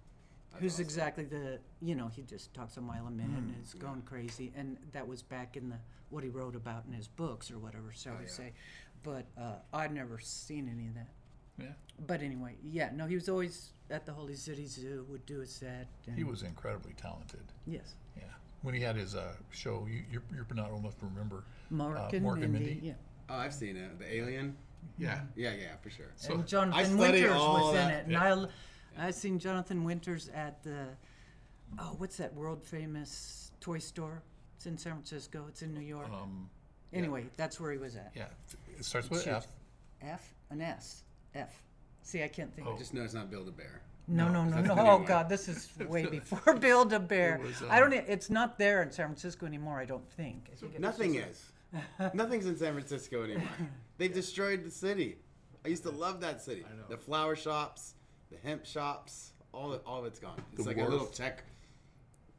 who's 0.58 0.80
exactly 0.80 1.24
the, 1.24 1.58
you 1.82 1.94
know, 1.94 2.08
he 2.08 2.22
just 2.22 2.54
talks 2.54 2.76
a 2.78 2.80
mile 2.80 3.06
a 3.06 3.10
minute 3.10 3.36
and 3.36 3.54
is 3.62 3.74
going 3.74 4.00
crazy, 4.02 4.52
and 4.56 4.76
that 4.92 5.06
was 5.06 5.22
back 5.22 5.56
in 5.56 5.68
the 5.68 5.76
what 6.10 6.24
he 6.24 6.30
wrote 6.30 6.56
about 6.56 6.84
in 6.86 6.94
his 6.94 7.08
books 7.08 7.50
or 7.50 7.58
whatever, 7.58 7.92
shall 7.92 8.14
we 8.14 8.24
yeah. 8.24 8.30
say? 8.30 8.52
But 9.02 9.26
uh, 9.38 9.56
I'd 9.74 9.92
never 9.92 10.18
seen 10.18 10.68
any 10.74 10.88
of 10.88 10.94
that. 10.94 11.08
Yeah, 11.58 11.66
But 12.06 12.22
anyway, 12.22 12.54
yeah, 12.62 12.90
no, 12.94 13.06
he 13.06 13.14
was 13.14 13.28
always 13.28 13.70
at 13.90 14.06
the 14.06 14.12
Holy 14.12 14.34
City 14.36 14.66
Zoo, 14.66 15.06
would 15.10 15.24
do 15.26 15.40
a 15.40 15.46
set. 15.46 15.86
And, 16.06 16.16
he 16.16 16.24
was 16.24 16.42
incredibly 16.42 16.92
talented. 16.94 17.40
yes, 17.66 17.94
Yeah, 18.16 18.24
when 18.62 18.74
he 18.74 18.80
had 18.80 18.96
his 18.96 19.14
uh, 19.14 19.32
show, 19.50 19.86
you, 19.90 20.02
you're, 20.12 20.22
you're 20.34 20.46
not 20.54 20.70
old 20.70 20.80
enough 20.82 20.98
to 21.00 21.06
remember. 21.06 21.44
Mark 21.70 21.96
Uh, 21.98 22.08
and 22.12 22.24
Mork 22.26 22.42
and 22.42 22.52
Mindy, 22.52 22.70
Mindy? 22.74 22.86
yeah. 22.88 22.92
Oh, 23.30 23.34
I've 23.36 23.54
seen 23.54 23.76
it. 23.76 23.98
The 23.98 24.14
Alien. 24.14 24.56
Yeah, 24.96 25.20
Yeah, 25.36 25.52
yeah, 25.54 25.76
for 25.82 25.90
sure. 25.90 26.06
and 26.30 26.40
I 26.40 26.42
Jonathan 26.44 26.84
study 26.96 26.98
Winters 27.22 27.32
all 27.36 27.54
was 27.54 27.68
in 27.70 27.74
that. 27.88 27.94
it, 28.00 28.06
and 28.06 28.16
I, 28.16 29.06
I 29.06 29.10
seen 29.10 29.38
Jonathan 29.38 29.84
Winters 29.84 30.28
at 30.34 30.62
the, 30.62 30.86
oh, 31.78 31.94
what's 31.98 32.16
that 32.18 32.32
world 32.34 32.62
famous 32.62 33.50
toy 33.60 33.78
store? 33.78 34.22
It's 34.56 34.66
in 34.66 34.78
San 34.78 34.92
Francisco. 34.92 35.44
It's 35.48 35.62
in 35.62 35.74
New 35.74 35.80
York. 35.80 36.08
um, 36.12 36.48
anyway, 36.92 37.26
that's 37.36 37.60
where 37.60 37.72
he 37.72 37.78
was 37.78 37.96
at. 37.96 38.12
yeah. 38.14 38.26
It 38.78 38.84
starts 38.84 39.10
with 39.10 39.22
Shoot. 39.24 39.30
F. 39.34 39.46
F, 40.00 40.34
an 40.50 40.60
S, 40.60 41.02
F. 41.38 41.62
See, 42.02 42.22
I 42.22 42.28
can't 42.28 42.54
think. 42.54 42.66
Oh. 42.66 42.72
of 42.72 42.78
Just 42.78 42.94
know 42.94 43.02
it's 43.02 43.14
not 43.14 43.30
Build 43.30 43.48
a 43.48 43.52
Bear. 43.52 43.82
No, 44.06 44.28
no, 44.28 44.44
No, 44.44 44.60
no, 44.60 44.62
no. 44.62 44.62
the 44.62 44.74
new 44.74 44.80
Oh 44.90 44.96
one. 44.96 45.04
God, 45.06 45.28
this 45.28 45.48
is 45.48 45.68
way 45.88 46.06
before 46.06 46.54
Build 46.60 46.92
a 46.92 46.98
Bear. 47.00 47.40
It 47.44 47.62
uh, 47.62 47.66
I 47.70 47.80
don't. 47.80 47.92
It's 47.92 48.30
not 48.30 48.58
there 48.58 48.82
in 48.82 48.90
San 48.90 49.06
Francisco 49.06 49.46
anymore. 49.46 49.78
I 49.78 49.84
don't 49.84 50.08
think. 50.12 50.48
I 50.52 50.56
think 50.56 50.72
it 50.74 50.80
was 50.80 50.80
Nothing 50.80 51.14
is. 51.16 51.52
Nothing's 52.14 52.46
in 52.46 52.56
San 52.56 52.72
Francisco 52.72 53.24
anymore. 53.24 53.48
They've 53.98 54.12
destroyed 54.12 54.64
the 54.64 54.70
city. 54.70 55.16
I 55.64 55.68
used 55.68 55.82
to 55.82 55.90
love 55.90 56.20
that 56.22 56.40
city. 56.40 56.64
I 56.66 56.74
know. 56.74 56.84
The 56.88 56.96
flower 56.96 57.36
shops, 57.36 57.94
the 58.30 58.38
hemp 58.48 58.64
shops, 58.64 59.32
all 59.52 59.74
of, 59.74 59.82
all 59.84 59.98
of 60.00 60.06
it's 60.06 60.18
gone. 60.18 60.40
It's 60.52 60.62
The 60.62 60.68
like 60.70 60.76
wharf. 60.78 60.88
a 60.88 60.92
little 60.92 61.06
tech. 61.06 61.44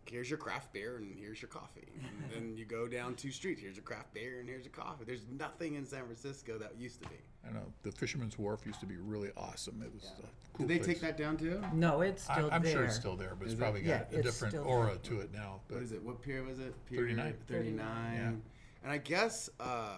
Here's 0.09 0.29
your 0.29 0.37
craft 0.39 0.73
beer 0.73 0.97
and 0.97 1.15
here's 1.17 1.41
your 1.41 1.49
coffee. 1.49 1.87
And 2.23 2.31
then 2.33 2.57
you 2.57 2.65
go 2.65 2.87
down 2.87 3.15
two 3.15 3.31
streets. 3.31 3.61
Here's 3.61 3.77
a 3.77 3.81
craft 3.81 4.13
beer 4.13 4.39
and 4.39 4.49
here's 4.49 4.65
a 4.65 4.69
coffee. 4.69 5.03
There's 5.05 5.25
nothing 5.37 5.75
in 5.75 5.85
San 5.85 6.05
Francisco 6.05 6.57
that 6.57 6.73
used 6.77 7.01
to 7.03 7.09
be. 7.09 7.15
I 7.47 7.51
know 7.51 7.61
the 7.83 7.91
Fisherman's 7.91 8.37
Wharf 8.37 8.65
used 8.65 8.79
to 8.79 8.85
be 8.85 8.97
really 8.97 9.29
awesome. 9.37 9.81
It 9.83 9.93
was 9.93 10.11
a 10.19 10.21
cool 10.57 10.65
Did 10.65 10.67
they 10.67 10.77
place. 10.83 10.87
take 10.99 11.01
that 11.01 11.17
down 11.17 11.37
too? 11.37 11.61
No, 11.73 12.01
it's 12.01 12.29
I, 12.29 12.33
still 12.35 12.49
I'm 12.51 12.63
there. 12.63 12.71
sure 12.71 12.83
it's 12.85 12.95
still 12.95 13.15
there, 13.15 13.35
but 13.37 13.45
it's 13.45 13.53
Is 13.53 13.59
it? 13.59 13.61
probably 13.61 13.85
Yeah, 13.85 13.99
got 13.99 14.13
a 14.13 14.21
different 14.23 14.53
still 14.53 14.65
aura 14.67 14.97
to 14.97 15.19
it 15.21 15.31
now. 15.33 15.61
But 15.67 15.75
What 15.75 15.83
is 15.83 15.91
it? 15.91 16.03
What 16.03 16.21
pier 16.21 16.43
was 16.43 16.59
it? 16.59 16.73
Pier 16.87 16.99
39. 17.01 17.33
39. 17.47 17.77
Yeah. 18.15 18.27
And 18.83 18.91
I 18.91 18.97
guess 18.97 19.49
uh, 19.59 19.97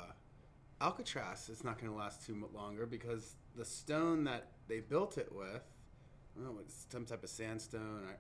Alcatraz 0.82 1.50
is 1.50 1.64
not 1.64 1.80
going 1.80 1.92
to 1.92 1.98
last 1.98 2.26
too 2.26 2.36
much 2.36 2.52
longer 2.54 2.86
because 2.86 3.36
the 3.56 3.66
stone 3.66 4.24
that 4.26 4.48
they 4.68 4.80
built 4.80 5.18
it 5.18 5.32
with, 5.32 5.64
I 6.36 6.44
don't 6.44 6.56
know, 6.56 6.60
it's 6.62 6.86
some 6.90 7.06
type 7.06 7.24
of 7.24 7.30
sandstone. 7.30 8.04
Or, 8.08 8.18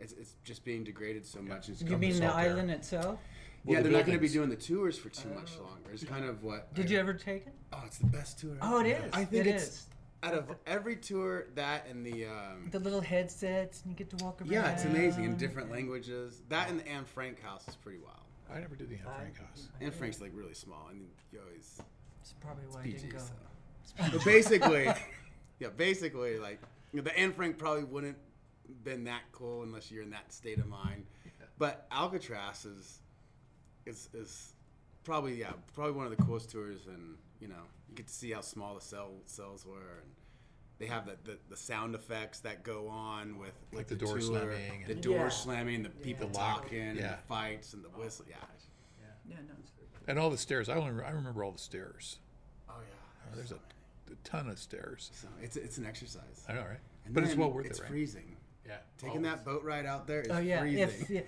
it's, 0.00 0.12
it's 0.12 0.34
just 0.44 0.64
being 0.64 0.84
degraded 0.84 1.26
so 1.26 1.40
much. 1.42 1.68
It's 1.68 1.82
You 1.82 1.88
come- 1.90 2.00
mean 2.00 2.12
the 2.12 2.18
salt 2.18 2.36
there. 2.36 2.50
island 2.50 2.70
itself? 2.70 3.18
Well, 3.64 3.74
yeah, 3.74 3.82
the 3.82 3.88
they're 3.88 3.98
not 3.98 4.06
going 4.06 4.16
to 4.18 4.22
be 4.22 4.28
doing 4.28 4.48
the 4.48 4.56
tours 4.56 4.96
for 4.98 5.08
too 5.08 5.28
much 5.30 5.56
longer. 5.58 5.90
It's 5.92 6.04
kind 6.04 6.24
of 6.24 6.42
what. 6.44 6.72
Did 6.74 6.88
you 6.90 6.98
ever 6.98 7.12
take 7.12 7.46
it? 7.46 7.54
Oh, 7.72 7.82
it's 7.84 7.98
the 7.98 8.06
best 8.06 8.38
tour. 8.38 8.56
Oh, 8.62 8.78
it 8.80 8.86
ever. 8.92 9.06
is. 9.06 9.12
I 9.12 9.24
think 9.24 9.46
It 9.46 9.50
it's 9.56 9.64
is. 9.64 9.86
out 10.22 10.34
of 10.34 10.48
every 10.66 10.96
tour 10.96 11.46
that 11.56 11.86
and 11.90 12.06
the. 12.06 12.26
Um, 12.26 12.68
The 12.70 12.78
little 12.78 13.00
headsets, 13.00 13.82
and 13.82 13.90
you 13.92 13.96
get 13.96 14.16
to 14.16 14.24
walk 14.24 14.40
around. 14.40 14.50
yeah, 14.52 14.70
it's 14.70 14.84
amazing 14.84 15.24
in 15.24 15.36
different 15.36 15.70
languages. 15.72 16.40
That 16.48 16.70
and 16.70 16.80
the 16.80 16.88
Anne 16.88 17.04
Frank 17.04 17.42
house 17.42 17.66
is 17.68 17.74
pretty 17.76 17.98
wild. 17.98 18.14
I 18.50 18.60
never 18.60 18.76
did 18.76 18.88
the 18.88 18.94
Anne 18.94 19.02
Frank 19.16 19.38
house. 19.38 19.68
Anne 19.80 19.90
Frank's 19.90 20.20
like 20.20 20.30
really 20.34 20.54
small, 20.54 20.86
and 20.90 21.06
you 21.32 21.40
always 21.44 21.80
It's 22.22 22.32
probably 22.40 22.64
why 22.70 22.80
I 22.80 22.84
PG. 22.84 22.96
didn't 22.98 23.12
go. 23.12 23.18
So. 23.18 24.04
But 24.12 24.24
basically, 24.24 24.84
yeah, 25.58 25.68
basically, 25.76 26.38
like 26.38 26.60
you 26.92 26.98
know, 26.98 27.02
the 27.02 27.18
Anne 27.18 27.32
Frank 27.32 27.58
probably 27.58 27.84
wouldn't 27.84 28.16
been 28.84 29.04
that 29.04 29.22
cool 29.32 29.62
unless 29.62 29.90
you're 29.90 30.02
in 30.02 30.10
that 30.10 30.32
state 30.32 30.58
of 30.58 30.66
mind. 30.66 31.06
But 31.58 31.86
Alcatraz 31.90 32.64
is 32.64 33.00
is 33.86 34.08
is 34.14 34.52
probably 35.04 35.34
yeah 35.40 35.52
probably 35.74 35.92
one 35.92 36.06
of 36.06 36.16
the 36.16 36.22
coolest 36.22 36.50
tours, 36.50 36.86
and 36.86 37.16
you 37.40 37.48
know 37.48 37.62
you 37.88 37.94
get 37.96 38.06
to 38.06 38.14
see 38.14 38.30
how 38.30 38.40
small 38.40 38.74
the 38.74 38.80
cell 38.80 39.10
cells 39.26 39.66
were, 39.66 40.00
and 40.02 40.10
they 40.78 40.86
have 40.86 41.06
the, 41.06 41.16
the, 41.24 41.38
the 41.50 41.56
sound 41.56 41.94
effects 41.96 42.40
that 42.40 42.62
go 42.62 42.86
on 42.88 43.38
with 43.38 43.54
with 43.72 43.88
the 43.88 43.96
door 43.96 44.18
tour, 44.18 44.20
slamming 44.20 44.84
the 44.86 44.92
and- 44.92 45.02
door 45.02 45.16
Yeah. 45.16 45.28
slamming, 45.30 45.82
the 45.82 45.88
people 45.90 46.28
The 46.28 46.38
lock, 46.38 46.62
talking, 46.64 46.80
and 46.80 46.98
yeah. 46.98 47.16
the 47.16 47.22
fights 47.28 47.72
and 47.74 47.84
the 47.84 47.88
whistle. 47.90 48.24
Yeah. 48.28 48.36
Yeah, 49.28 49.36
no, 49.46 49.54
it's 49.60 49.70
very 49.72 49.88
good. 49.92 50.08
And 50.10 50.18
all 50.18 50.30
the 50.30 50.38
stairs. 50.38 50.68
I 50.70 50.74
only 50.76 50.92
re- 50.92 51.04
I 51.04 51.10
remember 51.10 51.44
all 51.44 51.52
the 51.52 51.58
stairs. 51.58 52.18
Oh 52.68 52.74
yeah. 52.78 53.32
Uh, 53.32 53.34
there's 53.36 53.52
a, 53.52 53.56
a 53.56 54.14
ton 54.24 54.48
of 54.48 54.58
stairs. 54.58 55.10
So 55.12 55.28
it's 55.42 55.56
it's 55.56 55.76
an 55.76 55.84
exercise. 55.84 56.44
I 56.48 56.52
know, 56.54 56.60
right? 56.62 56.78
And 57.04 57.12
but 57.14 57.24
it's 57.24 57.34
well 57.34 57.50
worth 57.50 57.66
it's 57.66 57.78
it, 57.78 57.82
right? 57.82 57.90
freezing. 57.90 58.36
Yeah. 58.68 58.76
Taking 58.98 59.22
that 59.22 59.44
boat 59.44 59.64
ride 59.64 59.86
out 59.86 60.06
there 60.06 60.20
is 60.20 60.28
Oh 60.30 60.38
yeah, 60.38 60.60
freezing. 60.60 60.82
if 60.82 61.10
yeah, 61.10 61.22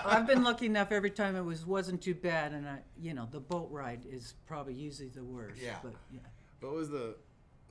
I've 0.06 0.26
been 0.26 0.44
lucky 0.44 0.66
enough 0.66 0.92
every 0.92 1.10
time 1.10 1.34
it 1.34 1.42
was 1.42 1.66
wasn't 1.66 2.00
too 2.00 2.14
bad, 2.14 2.52
and 2.52 2.66
I, 2.68 2.78
you 3.00 3.12
know, 3.12 3.26
the 3.30 3.40
boat 3.40 3.68
ride 3.72 4.06
is 4.08 4.34
probably 4.46 4.74
usually 4.74 5.08
the 5.08 5.24
worst. 5.24 5.60
Yeah. 5.60 5.74
But 5.82 5.94
yeah. 6.12 6.20
What 6.60 6.74
was 6.74 6.88
the 6.90 7.16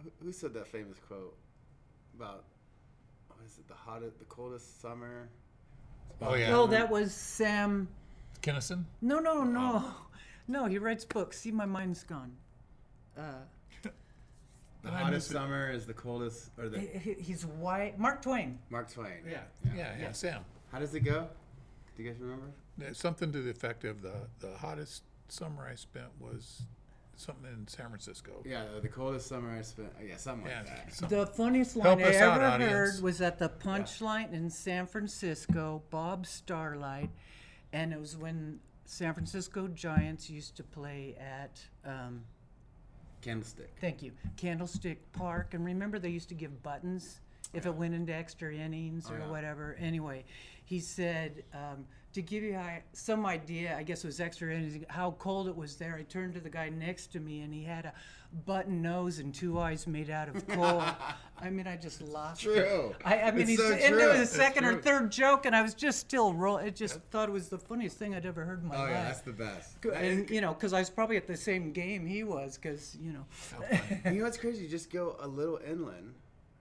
who- 0.03 0.11
who 0.21 0.31
said 0.33 0.53
that 0.55 0.67
famous 0.67 0.99
quote 1.07 1.37
about 2.17 2.43
Was 3.41 3.57
it 3.57 3.67
the 3.69 3.73
hottest 3.73 4.19
the 4.19 4.25
coldest 4.25 4.81
summer? 4.81 5.29
Oh 6.21 6.35
yeah. 6.35 6.53
Oh, 6.55 6.67
that 6.67 6.89
was 6.89 7.13
Sam. 7.13 7.87
Kinison. 8.41 8.83
No, 9.01 9.19
no, 9.19 9.43
no, 9.43 9.83
no. 10.47 10.65
He 10.65 10.77
writes 10.77 11.05
books. 11.05 11.39
See, 11.39 11.51
my 11.51 11.65
mind's 11.65 12.03
gone. 12.03 12.33
Uh, 13.17 13.21
The 14.85 14.91
I 14.93 14.97
hottest 14.99 15.11
miss 15.11 15.29
it. 15.31 15.33
summer 15.33 15.71
is 15.71 15.85
the 15.85 15.93
coldest 15.93 16.49
or 16.57 16.69
the 16.69 16.79
he, 16.79 16.87
he- 17.13 17.21
he's 17.21 17.45
white. 17.45 17.97
Mark 17.99 18.21
Twain. 18.21 18.59
Mark 18.69 18.91
Twain. 18.91 19.13
Yeah. 19.29 19.39
Yeah. 19.75 19.93
Yeah. 19.99 20.11
Sam. 20.11 20.43
How 20.71 20.79
does 20.79 20.93
it 20.95 21.01
go? 21.01 21.27
Do 21.97 22.03
you 22.03 22.09
guys 22.11 22.19
remember? 22.19 22.47
Uh, 22.81 22.93
Something 22.93 23.31
to 23.31 23.41
the 23.41 23.49
effect 23.51 23.83
of 23.85 24.01
the 24.01 24.13
the 24.39 24.55
hottest 24.57 25.03
summer 25.27 25.67
I 25.71 25.75
spent 25.75 26.07
was 26.19 26.63
something 27.15 27.45
in 27.51 27.65
San 27.67 27.87
Francisco. 27.87 28.43
Yeah, 28.45 28.65
the, 28.75 28.81
the 28.81 28.87
coldest 28.89 29.27
summer 29.27 29.57
I 29.57 29.61
spent. 29.61 29.89
oh, 29.97 30.03
Yeah, 30.03 30.17
something 30.17 30.47
Yeah, 30.47 30.57
like 30.59 30.67
that. 30.87 30.93
some- 30.93 31.09
The 31.09 31.25
funniest 31.25 31.73
Help 31.75 31.99
line 31.99 32.07
I 32.07 32.09
us 32.09 32.15
out, 32.17 32.33
ever 32.41 32.43
audience. 32.45 32.71
heard 32.73 33.01
was 33.03 33.21
at 33.21 33.39
the 33.39 33.47
Punchline 33.49 34.33
in 34.33 34.49
San 34.49 34.85
Francisco, 34.85 35.81
Bob 35.89 36.25
Sarlatte, 36.25 37.09
and 37.71 37.93
it 37.93 37.99
was 37.99 38.17
when 38.17 38.59
San 38.83 39.13
Francisco 39.13 39.67
Giants 39.69 40.29
used 40.29 40.57
to 40.57 40.63
play 40.63 41.15
at. 41.19 41.59
Um, 41.85 42.25
Candlestick. 43.29 43.71
Thank 43.81 44.03
you. 44.03 44.11
Candlestick 44.37 45.11
Park. 45.11 45.55
And 45.55 45.65
remember, 45.65 45.97
they 45.97 46.09
used 46.09 46.29
to 46.29 46.35
give 46.35 46.61
buttons 46.61 47.21
if 47.53 47.65
it 47.65 47.73
went 47.73 47.95
into 47.95 48.13
extra 48.13 48.53
innings 48.53 49.09
or 49.09 49.15
Oh, 49.15 49.25
yeah. 49.25 49.31
whatever. 49.31 49.75
Anyway, 49.79 50.23
he 50.63 50.79
said, 50.79 51.43
um, 51.53 51.85
to 52.15 52.21
give 52.21 52.43
you 52.43 52.57
some 52.93 53.25
idea, 53.25 53.75
I 53.77 53.83
guess 53.83 54.03
it 54.03 54.07
was 54.07 54.19
extra 54.21 54.57
how 54.89 55.11
cold 55.19 55.49
it 55.49 55.55
was 55.55 55.75
there, 55.75 55.95
I 55.99 56.03
turned 56.03 56.33
to 56.35 56.39
the 56.39 56.49
guy 56.49 56.69
next 56.69 57.11
to 57.11 57.19
me 57.19 57.41
and 57.41 57.53
he 57.53 57.61
had 57.63 57.85
a 57.85 57.93
button 58.45 58.81
nose 58.81 59.19
and 59.19 59.33
two 59.33 59.59
eyes 59.59 59.85
made 59.85 60.09
out 60.09 60.29
of 60.29 60.47
coal. 60.47 60.81
I 61.41 61.49
mean, 61.49 61.67
I 61.67 61.75
just 61.75 62.01
lost 62.01 62.45
it. 62.45 62.53
True. 62.53 62.95
I, 63.03 63.19
I 63.19 63.31
mean, 63.31 63.41
It's 63.41 63.49
he's 63.51 63.59
so 63.59 63.73
into 63.73 63.89
true. 63.89 64.11
his 64.13 64.21
It's 64.29 64.31
second 64.31 64.63
or 64.63 64.81
third 64.81 65.11
joke, 65.11 65.45
and 65.45 65.53
I 65.53 65.61
was 65.61 65.73
just 65.73 65.99
still 65.99 66.33
roll. 66.33 66.57
It 66.57 66.73
just 66.75 67.01
thought 67.11 67.27
it 67.27 67.33
was 67.33 67.49
the 67.49 67.57
funniest 67.59 67.97
thing 67.97 68.15
I'd 68.15 68.25
ever 68.25 68.45
heard 68.45 68.61
in 68.63 68.69
my 68.69 68.75
Oh 68.75 68.79
life. 68.79 68.87
Oh 68.89 68.93
yeah, 68.93 69.03
that's 69.03 69.21
the 69.21 69.33
best. 69.33 69.75
and 69.93 70.29
you 70.29 70.39
know, 70.39 70.53
because 70.53 70.71
I 70.71 70.79
was 70.79 70.89
probably 70.89 71.17
at 71.17 71.27
the 71.27 71.35
same 71.35 71.73
game 71.73 72.05
he 72.05 72.23
was, 72.23 72.57
because 72.57 72.97
you 73.01 73.11
know. 73.11 73.25
Oh, 73.59 73.77
and 74.05 74.15
you 74.15 74.19
know 74.21 74.25
what's 74.25 74.37
crazy? 74.37 74.63
You 74.63 74.69
just 74.69 74.89
go 74.89 75.17
a 75.19 75.27
little 75.27 75.59
inland, 75.67 76.13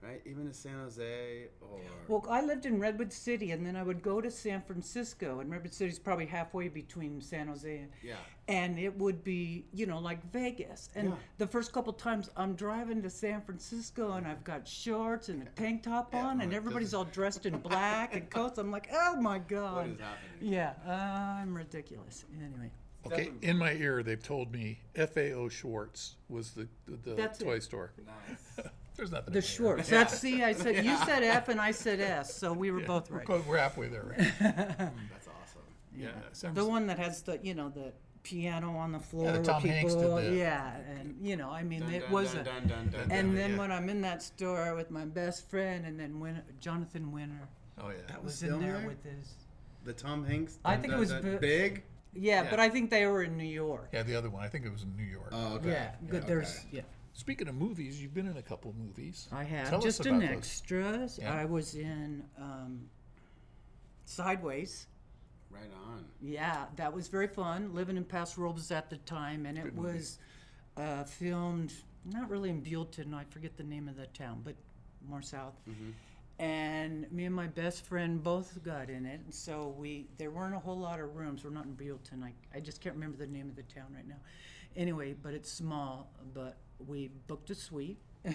right? 0.05 0.21
Even 0.27 0.47
to 0.47 0.53
San 0.53 0.75
Jose 0.79 1.47
or 1.61 1.81
Well, 2.09 2.25
I 2.29 2.43
lived 2.43 2.67
in 2.67 2.79
Redwood 2.79 3.13
City, 3.13 3.53
and 3.53 3.65
then 3.67 3.77
I 3.77 3.83
would 3.83 4.03
go 4.03 4.21
to 4.21 4.31
San 4.31 4.63
Francisco, 4.63 5.41
and 5.41 5.51
Redwood 5.51 5.73
City's 5.73 5.99
probably 5.99 6.27
halfway 6.27 6.69
between 6.69 7.21
San 7.21 7.49
Jose 7.49 7.79
and. 7.79 7.91
Yeah. 8.03 8.17
And 8.47 8.79
it 8.79 8.99
would 8.99 9.25
be, 9.25 9.65
you 9.73 9.87
know, 9.87 9.99
like 9.99 10.23
Vegas. 10.31 10.91
And 10.95 11.09
Yeah. 11.11 11.15
the 11.39 11.47
first 11.47 11.73
couple 11.73 11.95
times 11.95 12.29
I'm 12.37 12.55
driving 12.55 13.01
to 13.03 13.09
San 13.11 13.41
Francisco, 13.41 14.13
and 14.13 14.27
I've 14.27 14.45
got 14.45 14.69
shorts 14.69 15.31
and 15.31 15.43
a 15.43 15.47
tank 15.53 15.83
top 15.85 16.13
Yeah, 16.13 16.27
on, 16.27 16.37
well, 16.39 16.45
and 16.45 16.53
everybody's 16.55 16.91
doesn't- 16.91 17.07
all 17.07 17.13
dressed 17.13 17.47
in 17.47 17.59
black 17.61 18.15
and 18.15 18.29
coats. 18.29 18.59
I'm 18.59 18.71
like, 18.71 18.89
oh 18.93 19.17
my 19.21 19.39
god. 19.39 19.77
what 19.77 19.87
is 19.87 20.01
happening? 20.01 20.53
Yeah, 20.53 20.75
I'm 21.41 21.57
ridiculous. 21.57 22.25
Anyway, 22.39 22.71
Okay, 23.07 23.33
in 23.43 23.57
my 23.59 23.73
ear, 23.73 24.03
they've 24.03 24.23
told 24.23 24.51
me 24.53 24.81
FAO 24.95 25.49
Schwarz 25.49 26.17
was 26.29 26.51
the 26.53 26.69
the, 26.87 26.97
the 27.15 27.29
toy 27.29 27.55
it. 27.57 27.63
store. 27.63 27.93
Nice. 28.29 28.67
There's 28.97 29.11
nothing. 29.11 29.35
the 29.35 29.39
in 29.59 29.65
my 29.65 29.71
ear. 29.71 29.77
That's 29.83 30.19
see, 30.19 30.43
I 30.43 30.53
said 30.53 30.85
you 30.85 30.97
said 30.99 31.23
F 31.23 31.49
and 31.49 31.61
I 31.61 31.71
said 31.73 32.01
S, 32.01 32.35
so 32.35 32.53
we 32.53 32.71
were 32.71 32.81
Yeah, 32.81 32.87
both 32.87 33.11
we're 33.11 33.19
right. 33.19 33.27
co- 33.27 33.45
We're 33.47 33.59
halfway 33.59 33.89
there. 33.89 34.15
Right? 34.17 34.19
Mm, 34.41 34.93
that's 35.11 35.27
awesome. 35.29 35.63
yeah. 35.97 36.09
San 36.33 36.55
The 36.55 36.65
one 36.65 36.87
that 36.87 36.99
has 36.99 37.23
the, 37.23 37.39
you 37.43 37.55
know, 37.55 37.69
the 37.71 37.93
piano 38.23 38.77
on 38.77 38.93
the 38.93 39.01
floor. 39.01 39.25
Yeah, 39.27 39.33
the 39.33 39.39
where 39.39 39.45
Tom 39.45 39.63
Hanks 39.63 39.95
did 39.95 40.03
the- 40.17 40.35
yeah, 40.37 40.77
and 40.99 41.17
you 41.21 41.37
know, 41.37 41.51
I 41.51 41.63
mean, 41.63 41.81
Dun, 41.81 41.93
it 41.95 42.01
dun, 42.05 42.13
was 42.13 42.33
dun, 42.33 42.41
a. 42.41 42.45
dun, 42.45 42.69
dun, 42.69 42.89
dun, 42.91 43.11
And 43.11 43.37
then 43.37 43.51
yeah. 43.53 43.59
when 43.59 43.73
I'm 43.73 43.89
in 43.89 44.01
that 44.03 44.23
store 44.23 44.75
with 44.77 44.91
my 44.91 45.05
best 45.05 45.51
friend, 45.51 45.85
and 45.87 45.99
then 45.99 46.21
Win- 46.21 46.43
Jonathan 46.61 47.11
Winter 47.13 47.49
Oh 47.81 47.89
yeah. 47.89 47.97
That 48.09 48.23
was 48.23 48.35
was 48.35 48.43
in 48.45 48.61
there 48.61 48.75
filmed 48.75 48.87
with 48.87 49.03
his. 49.05 49.35
the 49.85 49.93
Tom 49.93 50.25
Hanks. 50.25 50.59
I 50.65 50.75
dun, 50.75 50.83
think 50.83 50.93
it 50.95 50.99
was 50.99 51.11
dun, 51.11 51.39
big. 51.41 51.83
Yeah, 52.17 52.45
Yeah. 52.45 52.51
but 52.51 52.61
I 52.61 52.69
think 52.69 52.91
they 52.91 53.07
were 53.07 53.25
in 53.25 53.37
New 53.37 53.43
York. 53.45 53.89
Yeah, 53.93 54.05
the 54.05 54.15
other 54.15 54.31
one. 54.31 54.45
I 54.45 54.49
think 54.49 54.65
it 54.65 54.71
was 54.71 54.85
in 54.85 54.95
New 54.97 55.03
York. 55.03 55.31
Oh, 55.33 55.55
okay. 55.57 55.71
Yeah, 55.71 55.91
good. 56.09 56.19
okay. 56.23 56.27
There's 56.29 56.65
yeah. 56.71 56.83
Speaking 57.15 57.47
of 57.49 57.55
movies, 57.55 58.03
you've 58.03 58.13
been 58.13 58.27
in 58.27 58.37
a 58.37 58.43
couple 58.43 58.75
movies. 58.77 59.29
I 59.33 59.45
have 59.45 59.69
Tell 59.71 59.79
us 59.79 59.85
just 59.85 60.01
about 60.01 60.15
an 60.15 60.21
those. 60.21 60.31
extras. 60.31 61.19
Yeah. 61.23 61.33
I 61.33 61.45
was 61.45 61.77
in 61.77 62.25
um, 62.37 62.81
Sideways. 64.05 64.89
Right 65.51 65.71
on. 65.87 66.05
Yeah, 66.21 66.65
that 66.75 66.93
was 66.93 67.07
very 67.07 67.29
fun. 67.29 67.73
Living 67.73 67.97
in 67.97 68.05
Paso 68.05 68.43
Robles 68.43 68.73
at 68.73 68.91
the 68.91 68.97
time, 68.99 69.47
and 69.47 69.57
it 69.57 69.63
Good 69.65 69.77
movie. 69.77 69.95
was 69.95 70.19
uh, 70.77 71.05
filmed 71.05 71.73
not 72.05 72.29
really 72.29 72.51
in 72.51 72.61
Buellton. 72.61 73.15
I 73.15 73.23
forget 73.31 73.57
the 73.57 73.63
name 73.63 73.89
of 73.89 73.97
the 73.97 74.07
town, 74.09 74.43
but 74.45 74.57
more 75.09 75.23
south. 75.23 75.55
And 76.41 77.11
me 77.13 77.27
and 77.27 77.35
my 77.35 77.47
best 77.47 77.85
friend 77.87 78.21
both 78.21 78.61
got 78.65 78.91
in 78.91 79.07
it, 79.07 79.21
and 79.25 79.33
so 79.33 79.73
we 79.79 80.09
there 80.19 80.33
weren't 80.33 80.57
a 80.57 80.59
whole 80.59 80.77
lot 80.77 80.99
of 80.99 81.15
rooms. 81.15 81.45
We're 81.45 81.51
not 81.51 81.67
in 81.67 81.77
Buellton. 81.77 82.25
I 82.25 82.33
I 82.53 82.59
just 82.59 82.81
can't 82.81 82.97
remember 82.97 83.17
the 83.17 83.29
name 83.29 83.49
of 83.49 83.55
the 83.55 83.63
town 83.63 83.87
right 83.95 84.07
now. 84.09 84.19
Anyway, 84.75 85.15
but 85.23 85.33
it's 85.33 85.51
small. 85.53 86.11
But 86.35 86.57
we 86.79 87.11
booked 87.27 87.51
a 87.51 87.55
suite. 87.55 87.99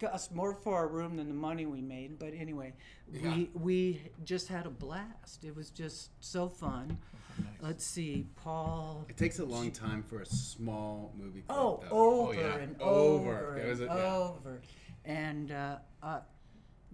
Cost 0.00 0.32
more 0.32 0.54
for 0.54 0.76
our 0.76 0.86
room 0.86 1.16
than 1.16 1.26
the 1.26 1.34
money 1.34 1.66
we 1.66 1.80
made, 1.82 2.20
but 2.20 2.32
anyway, 2.32 2.72
Yeah. 3.12 3.34
we 3.34 3.50
we 3.54 4.02
just 4.24 4.46
had 4.46 4.64
a 4.64 4.70
blast. 4.70 5.42
It 5.44 5.56
was 5.56 5.70
just 5.70 6.10
so 6.20 6.48
fun. 6.48 6.98
Nice. 7.36 7.46
Let's 7.60 7.84
see, 7.84 8.26
Paul. 8.36 9.04
It 9.08 9.16
takes 9.16 9.40
a 9.40 9.44
long 9.44 9.72
time 9.72 10.04
for 10.04 10.20
a 10.20 10.26
small 10.26 11.12
movie. 11.18 11.40
clip, 11.42 11.58
Oh, 11.58 11.80
though. 11.82 11.88
over 11.96 12.28
oh, 12.28 12.32
yeah. 12.32 12.56
and 12.58 12.80
Over. 12.80 13.36
over, 13.38 13.56
and 13.56 13.68
was 13.70 13.80
a- 13.80 13.84
yeah. 13.86 14.14
over, 14.14 14.60
and 15.04 15.50
uh, 15.50 15.76
uh, 16.00 16.20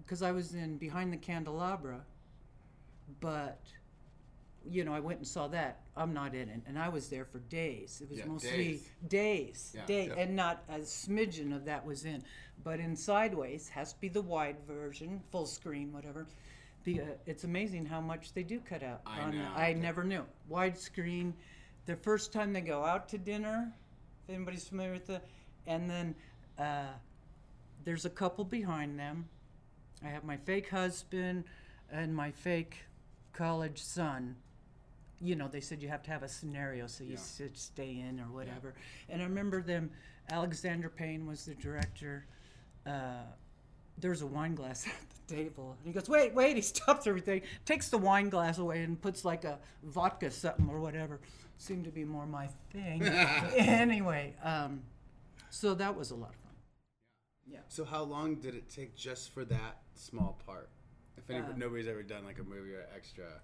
because 0.02 0.22
I 0.22 0.32
was 0.32 0.54
in 0.54 0.78
Behind 0.78 1.12
the 1.12 1.18
Candelabra, 1.18 2.00
but 3.20 3.60
you 4.66 4.82
know 4.84 4.94
I 4.94 5.00
went 5.00 5.18
and 5.18 5.28
saw 5.28 5.46
that. 5.48 5.82
I'm 5.96 6.12
not 6.12 6.35
in 6.35 6.48
it, 6.48 6.62
and 6.66 6.78
I 6.78 6.88
was 6.88 7.09
there 7.09 7.24
for 7.24 7.38
days. 7.38 8.00
It 8.02 8.11
was 8.11 8.18
Yeah, 8.18 8.24
mostly 8.26 8.50
days. 8.50 8.90
days, 9.09 9.72
Yeah. 9.76 9.87
days, 9.87 10.09
Yeah. 10.09 10.22
and 10.22 10.35
not 10.37 10.64
a 10.68 10.78
smidgen 10.80 11.54
of 11.54 11.64
that 11.66 11.85
was 11.87 12.04
in. 12.04 12.24
But 12.64 12.80
in 12.80 12.96
Sideways 12.96 13.68
has 13.68 13.92
to 13.92 14.00
be 14.00 14.09
the 14.09 14.22
wide 14.22 14.59
version, 14.66 15.20
full 15.30 15.46
screen, 15.46 15.92
whatever. 15.92 16.26
Be, 16.83 17.00
uh, 17.00 17.07
it's 17.26 17.44
amazing 17.44 17.87
how 17.87 18.00
much 18.00 18.33
they 18.33 18.42
do 18.42 18.61
cut 18.61 18.83
out. 18.83 19.02
I 19.07 19.20
on, 19.20 19.38
know. 19.38 19.52
I 19.54 19.72
never 19.72 20.02
knew 20.04 20.24
widescreen. 20.50 21.33
The 21.87 21.96
first 21.96 22.33
time 22.33 22.52
they 22.52 22.61
go 22.61 22.85
out 22.85 23.09
to 23.11 23.18
dinner, 23.18 23.72
if 24.26 24.35
anybody's 24.35 24.66
familiar 24.68 24.92
with 24.92 25.07
the, 25.07 25.22
and 25.66 25.88
then 25.88 26.14
uh, 26.59 26.88
there's 27.85 28.04
a 28.04 28.11
couple 28.11 28.44
behind 28.44 28.98
them. 28.98 29.28
I 30.02 30.09
have 30.09 30.24
my 30.24 30.37
fake 30.38 30.68
husband 30.70 31.44
and 31.90 32.14
my 32.14 32.30
fake 32.33 32.78
college 33.33 33.83
son. 33.83 34.37
You 35.24 35.37
know, 35.37 35.48
they 35.48 35.60
said 35.60 35.82
you 35.82 35.88
have 35.88 36.02
to 36.04 36.10
have 36.10 36.22
a 36.22 36.28
scenario 36.28 36.87
so 36.87 37.02
you 37.02 37.12
Yeah. 37.14 37.18
should 37.37 37.56
stay 37.56 37.98
in 37.98 38.20
or 38.20 38.24
whatever. 38.30 38.74
And 39.08 39.22
I 39.22 39.24
remember 39.24 39.62
them. 39.62 39.90
Alexander 40.30 40.88
Payne 40.90 41.26
was 41.26 41.44
the 41.46 41.54
director. 41.54 42.26
Uh, 42.87 43.22
there's 43.98 44.20
a 44.22 44.26
wine 44.26 44.54
glass 44.54 44.87
at 44.87 44.92
the 45.26 45.34
table. 45.34 45.76
And 45.78 45.87
he 45.87 45.92
goes, 45.92 46.08
wait, 46.08 46.34
wait. 46.34 46.56
He 46.60 46.62
stops 46.62 47.06
everything, 47.06 47.40
takes 47.64 47.88
the 47.88 47.96
wine 47.98 48.28
glass 48.28 48.58
away, 48.58 48.82
and 48.82 49.00
puts 49.00 49.24
like 49.24 49.44
a 49.44 49.58
vodka 49.82 50.30
something 50.30 50.68
or 50.68 50.78
whatever. 50.80 51.20
Seemed 51.56 51.84
to 51.84 51.90
be 51.90 52.04
more 52.04 52.26
my 52.26 52.48
thing. 52.72 53.02
anyway, 53.56 54.34
um, 54.42 54.82
so 55.50 55.72
that 55.74 55.96
was 55.96 56.10
a 56.10 56.14
lot 56.16 56.30
of 56.30 56.37
fun. 56.37 56.52
Yeah. 57.46 57.60
So 57.68 57.84
how 57.84 58.02
long 58.02 58.34
did 58.37 58.54
it 58.54 58.68
take 58.68 58.94
just 58.96 59.30
for 59.32 59.44
that 59.46 59.82
small 59.94 60.38
part? 60.46 60.68
If 61.16 61.30
any, 61.30 61.40
Uh, 61.40 61.52
nobody's 61.56 61.87
ever 61.88 62.02
done 62.02 62.24
like 62.24 62.38
a 62.40 62.44
movie 62.44 62.74
or 62.74 62.87
extra, 62.94 63.40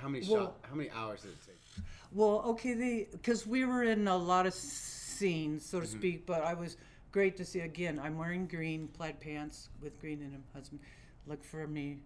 how 0.00 0.08
many 0.08 0.26
Well- 0.28 0.46
shot? 0.46 0.58
How 0.62 0.74
many 0.74 0.90
hours 0.90 1.22
did 1.22 1.32
it 1.32 1.38
take? 1.46 1.84
Well, 2.12 2.40
okay, 2.46 3.08
because 3.10 3.46
we 3.46 3.64
were 3.64 3.82
in 3.82 4.06
a 4.08 4.16
lot 4.16 4.46
of 4.46 4.54
scenes, 4.54 5.64
so 5.66 5.80
to 5.80 5.86
Mm-hmm. 5.86 5.98
speak. 5.98 6.26
But 6.26 6.42
I 6.42 6.54
was 6.54 6.76
great 7.12 7.36
to 7.38 7.44
see 7.44 7.60
again. 7.60 7.98
I'm 7.98 8.16
wearing 8.16 8.46
green 8.46 8.88
plaid 8.88 9.20
pants 9.20 9.68
with 9.80 9.98
green 10.00 10.22
in 10.22 10.32
them. 10.32 10.44
Husband, 10.52 10.80
look 11.26 11.42
for 11.44 11.66
me, 11.66 11.98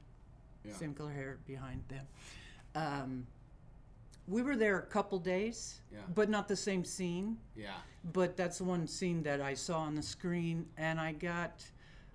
Yeah. 0.64 0.74
same 0.74 0.94
color 0.94 1.12
hair 1.12 1.38
behind 1.46 1.82
them. 1.88 2.06
Um, 2.74 3.26
we 4.26 4.42
were 4.42 4.56
there 4.56 4.78
a 4.78 4.86
couple 4.86 5.18
days, 5.18 5.80
Yeah. 5.92 6.00
but 6.14 6.28
not 6.28 6.48
the 6.48 6.56
same 6.56 6.84
scene. 6.84 7.38
Yeah. 7.56 7.76
But 8.12 8.36
that's 8.36 8.58
the 8.58 8.64
one 8.64 8.86
scene 8.86 9.22
that 9.24 9.40
I 9.40 9.54
saw 9.54 9.80
on 9.80 9.94
the 9.94 10.02
screen, 10.02 10.68
and 10.76 11.00
I 11.00 11.12
got, 11.12 11.64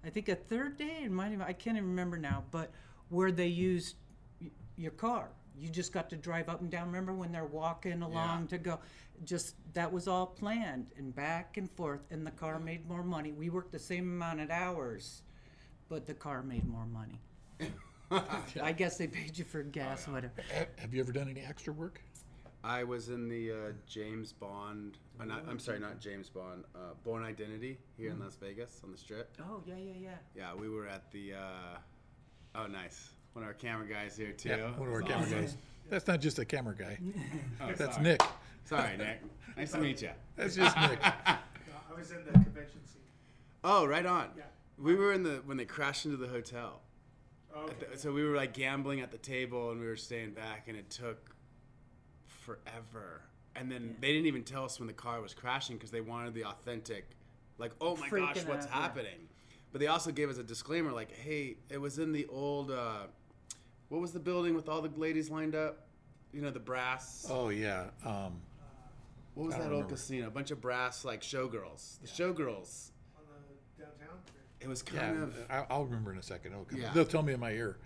I 0.04 0.10
think 0.10 0.30
a 0.30 0.36
third 0.36 0.78
day. 0.78 1.04
It 1.04 1.12
might 1.12 1.40
I 1.42 1.54
can't 1.54 1.78
even 1.78 1.90
remember 1.90 2.18
now, 2.18 2.44
but 2.52 2.72
where 3.10 3.32
they 3.32 3.48
used 3.48 3.96
y- 4.42 4.50
your 4.78 4.92
car. 4.92 5.30
You 5.60 5.70
just 5.70 5.94
got 5.94 6.10
to 6.10 6.16
drive 6.16 6.50
up 6.50 6.62
and 6.62 6.70
down. 6.70 6.88
Remember 6.88 7.14
when 7.14 7.32
they're 7.32 7.46
walking 7.46 8.02
along 8.02 8.48
to 8.48 8.58
go? 8.58 8.80
Just 9.26 9.56
that 9.74 9.92
was 9.92 10.08
all 10.08 10.26
planned 10.26 10.88
and 10.98 11.16
back 11.16 11.58
and 11.58 11.70
forth, 11.70 12.02
and 12.12 12.26
the 12.26 12.32
car 12.32 12.60
made 12.60 12.88
more 12.88 13.04
money. 13.04 13.32
We 13.32 13.50
worked 13.50 13.72
the 13.72 13.80
same 13.80 14.04
amount 14.04 14.42
of 14.42 14.50
hours, 14.50 15.22
but 15.90 16.08
the 16.08 16.14
car 16.14 16.42
made 16.44 16.68
more 16.68 16.86
money. 16.86 17.22
I 18.62 18.72
guess 18.74 18.98
they 18.98 19.08
paid 19.08 19.38
you 19.38 19.46
for 19.46 19.64
gas, 19.64 20.08
whatever. 20.08 20.34
Have 20.78 20.94
you 20.94 21.02
ever 21.02 21.12
done 21.12 21.30
any 21.30 21.42
extra 21.42 21.74
work? 21.74 22.02
I 22.64 22.84
was 22.84 23.10
in 23.10 23.28
the 23.28 23.52
uh, 23.52 23.56
James 23.88 24.32
Bond. 24.32 24.98
Uh, 25.20 25.26
not, 25.26 25.44
I'm 25.50 25.60
sorry, 25.60 25.80
not 25.80 26.00
James 26.00 26.30
Bond. 26.30 26.64
Uh, 26.74 26.94
Bourne 27.04 27.24
Identity 27.24 27.78
here 27.98 28.12
in 28.12 28.20
Las 28.20 28.38
Vegas 28.40 28.80
on 28.84 28.92
the 28.92 28.98
Strip. 28.98 29.36
Oh 29.42 29.62
yeah, 29.66 29.76
yeah, 29.76 29.94
yeah. 30.02 30.10
Yeah, 30.36 30.56
we 30.56 30.70
were 30.70 30.88
at 30.88 31.12
the. 31.12 31.34
Uh, 31.34 31.78
oh, 32.56 32.68
nice. 32.68 33.13
One 33.34 33.44
of 33.44 33.48
our 33.50 33.54
camera 33.54 33.88
guys 33.88 34.16
here 34.16 34.32
too. 34.32 34.50
Yeah, 34.50 34.72
one 34.78 34.88
of 34.88 34.94
our 34.94 35.02
That's 35.02 35.12
camera 35.12 35.26
awesome. 35.28 35.42
guys. 35.42 35.58
That's 35.90 36.08
not 36.08 36.22
just 36.22 36.40
a 36.40 36.46
camera 36.46 36.76
guy. 36.76 36.98
Oh, 37.62 37.72
That's 37.76 37.96
sorry. 37.96 38.04
Nick. 38.04 38.22
Sorry, 38.66 38.98
Nick. 38.98 39.22
Nice 39.58 39.72
to 39.72 39.78
meet 39.80 40.02
you. 40.02 40.10
That's 40.36 40.56
just 40.56 40.76
Nick. 40.78 41.02
No, 41.02 41.12
I 41.28 41.98
was 41.98 42.12
in 42.12 42.24
the 42.26 42.32
convention 42.32 42.80
scene. 42.86 43.02
Oh, 43.64 43.86
right 43.86 44.06
on. 44.06 44.30
Yeah. 44.38 44.44
We 44.78 44.96
were 44.96 45.14
in 45.14 45.24
the 45.24 45.42
when 45.46 45.58
they 45.58 45.66
crashed 45.66 46.06
into 46.06 46.18
the 46.18 46.28
hotel. 46.28 46.82
Oh, 47.56 47.64
okay. 47.64 47.74
the- 47.92 47.98
so 47.98 48.12
we 48.12 48.24
were 48.24 48.36
like 48.36 48.54
gambling 48.54 49.02
at 49.02 49.12
the 49.12 49.18
table 49.18 49.72
and 49.72 49.80
we 49.80 49.86
were 49.88 49.96
staying 49.96 50.32
back 50.32 50.68
and 50.68 50.78
it 50.78 50.90
took 50.90 51.36
forever. 52.28 53.22
And 53.56 53.72
then 53.72 53.96
they 54.00 54.12
didn't 54.12 54.26
even 54.26 54.44
tell 54.44 54.66
us 54.66 54.80
when 54.80 54.88
the 54.88 54.94
car 54.94 55.22
was 55.22 55.34
crashing 55.34 55.78
because 55.78 55.92
they 55.92 56.02
wanted 56.02 56.34
the 56.34 56.46
authentic, 56.46 57.08
like, 57.60 57.72
oh 57.80 57.96
my 57.98 58.10
gosh, 58.10 58.44
what's 58.46 58.66
out, 58.66 58.72
yeah. 58.72 58.82
happening? 58.82 59.28
But 59.72 59.80
they 59.80 59.88
also 59.88 60.12
gave 60.12 60.30
us 60.30 60.38
a 60.40 60.44
disclaimer 60.44 60.92
like, 60.92 61.12
hey, 61.12 61.58
it 61.70 61.80
was 61.80 62.00
in 62.00 62.12
the 62.12 62.26
old, 62.28 62.72
uh, 62.72 63.04
what 63.94 64.02
was 64.02 64.12
the 64.12 64.20
building 64.20 64.56
with 64.56 64.68
all 64.68 64.82
the 64.82 64.90
ladies 65.00 65.30
lined 65.30 65.54
up? 65.54 65.86
You 66.34 66.42
know, 66.42 66.50
the 66.50 66.60
brass. 66.60 67.28
Oh 67.30 67.50
yeah. 67.50 67.86
Um, 68.04 68.42
what 69.36 69.46
was 69.46 69.54
I 69.54 69.60
that 69.60 69.64
don't 69.66 69.74
old 69.74 69.84
remember. 69.84 69.96
casino? 69.96 70.28
A 70.28 70.32
bunch 70.32 70.50
of 70.50 70.60
brass, 70.60 71.06
like 71.06 71.22
showgirls. 71.22 72.00
The 72.02 72.08
showgirls. 72.08 72.90
on 73.16 73.24
the 73.78 73.84
downtown. 73.84 74.18
It 74.60 74.68
was 74.68 74.84
yeah, 74.92 75.00
kind 75.00 75.22
of. 75.22 75.36
I- 75.48 75.68
I'll 75.70 75.86
remember 75.86 76.12
in 76.12 76.18
a 76.18 76.24
second. 76.24 76.56
Okay. 76.56 76.78
Yeah. 76.80 76.90
They'll 76.92 77.06
tell 77.06 77.22
me 77.22 77.34
in 77.34 77.40
my 77.40 77.52
ear. 77.52 77.78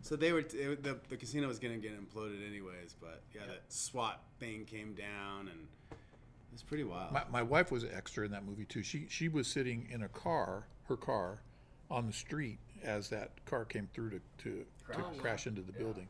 So 0.00 0.16
they 0.16 0.32
were 0.32 0.38
it, 0.38 0.82
the 0.82 0.98
the 1.10 1.18
casino 1.18 1.48
was 1.48 1.58
gonna 1.58 1.76
get 1.76 1.92
imploded 1.92 2.46
anyways, 2.48 2.96
but 2.98 3.20
yeah, 3.34 3.42
that 3.46 3.60
SWAT 3.68 4.22
thing 4.40 4.64
came 4.64 4.94
down 4.94 5.48
and 5.48 5.68
it 5.90 6.52
was 6.54 6.62
pretty 6.62 6.84
wild. 6.84 7.12
My, 7.12 7.24
my 7.30 7.42
wife 7.42 7.70
was 7.70 7.82
an 7.82 7.90
extra 7.94 8.24
in 8.24 8.30
that 8.30 8.46
movie 8.46 8.64
too. 8.64 8.82
She 8.82 9.04
she 9.10 9.28
was 9.28 9.46
sitting 9.48 9.86
in 9.90 10.02
a 10.02 10.08
car, 10.08 10.66
her 10.84 10.96
car, 10.96 11.42
on 11.90 12.06
the 12.06 12.12
street 12.14 12.58
as 12.82 13.10
that 13.10 13.44
car 13.44 13.66
came 13.66 13.88
through 13.92 14.10
to 14.10 14.20
to, 14.38 14.64
to 14.88 15.20
crash 15.20 15.46
into 15.46 15.62
the 15.62 15.72
building. 15.72 16.08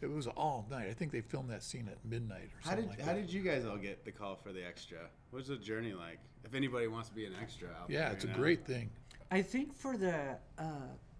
It 0.00 0.10
was 0.10 0.26
all 0.26 0.66
night. 0.68 0.88
I 0.90 0.92
think 0.94 1.12
they 1.12 1.20
filmed 1.20 1.48
that 1.50 1.62
scene 1.62 1.88
at 1.88 2.04
midnight 2.04 2.50
or 2.52 2.60
how 2.62 2.70
something 2.70 2.88
did 2.88 2.98
like 2.98 3.06
how 3.06 3.12
that. 3.14 3.20
did 3.20 3.32
you 3.32 3.40
guys 3.42 3.64
all 3.64 3.76
get 3.76 4.04
the 4.04 4.10
call 4.10 4.34
for 4.34 4.52
the 4.52 4.66
extra? 4.66 4.98
What's 5.30 5.48
the 5.48 5.56
journey 5.56 5.92
like? 5.92 6.18
If 6.44 6.54
anybody 6.54 6.88
wants 6.88 7.08
to 7.08 7.14
be 7.14 7.24
an 7.24 7.34
extra, 7.40 7.68
out 7.68 7.88
yeah, 7.88 8.06
there, 8.06 8.12
it's 8.14 8.24
a 8.24 8.26
you 8.26 8.32
know? 8.32 8.38
great 8.40 8.66
thing. 8.66 8.90
I 9.30 9.42
think 9.42 9.74
for 9.76 9.96
the 9.96 10.36
uh, 10.58 10.64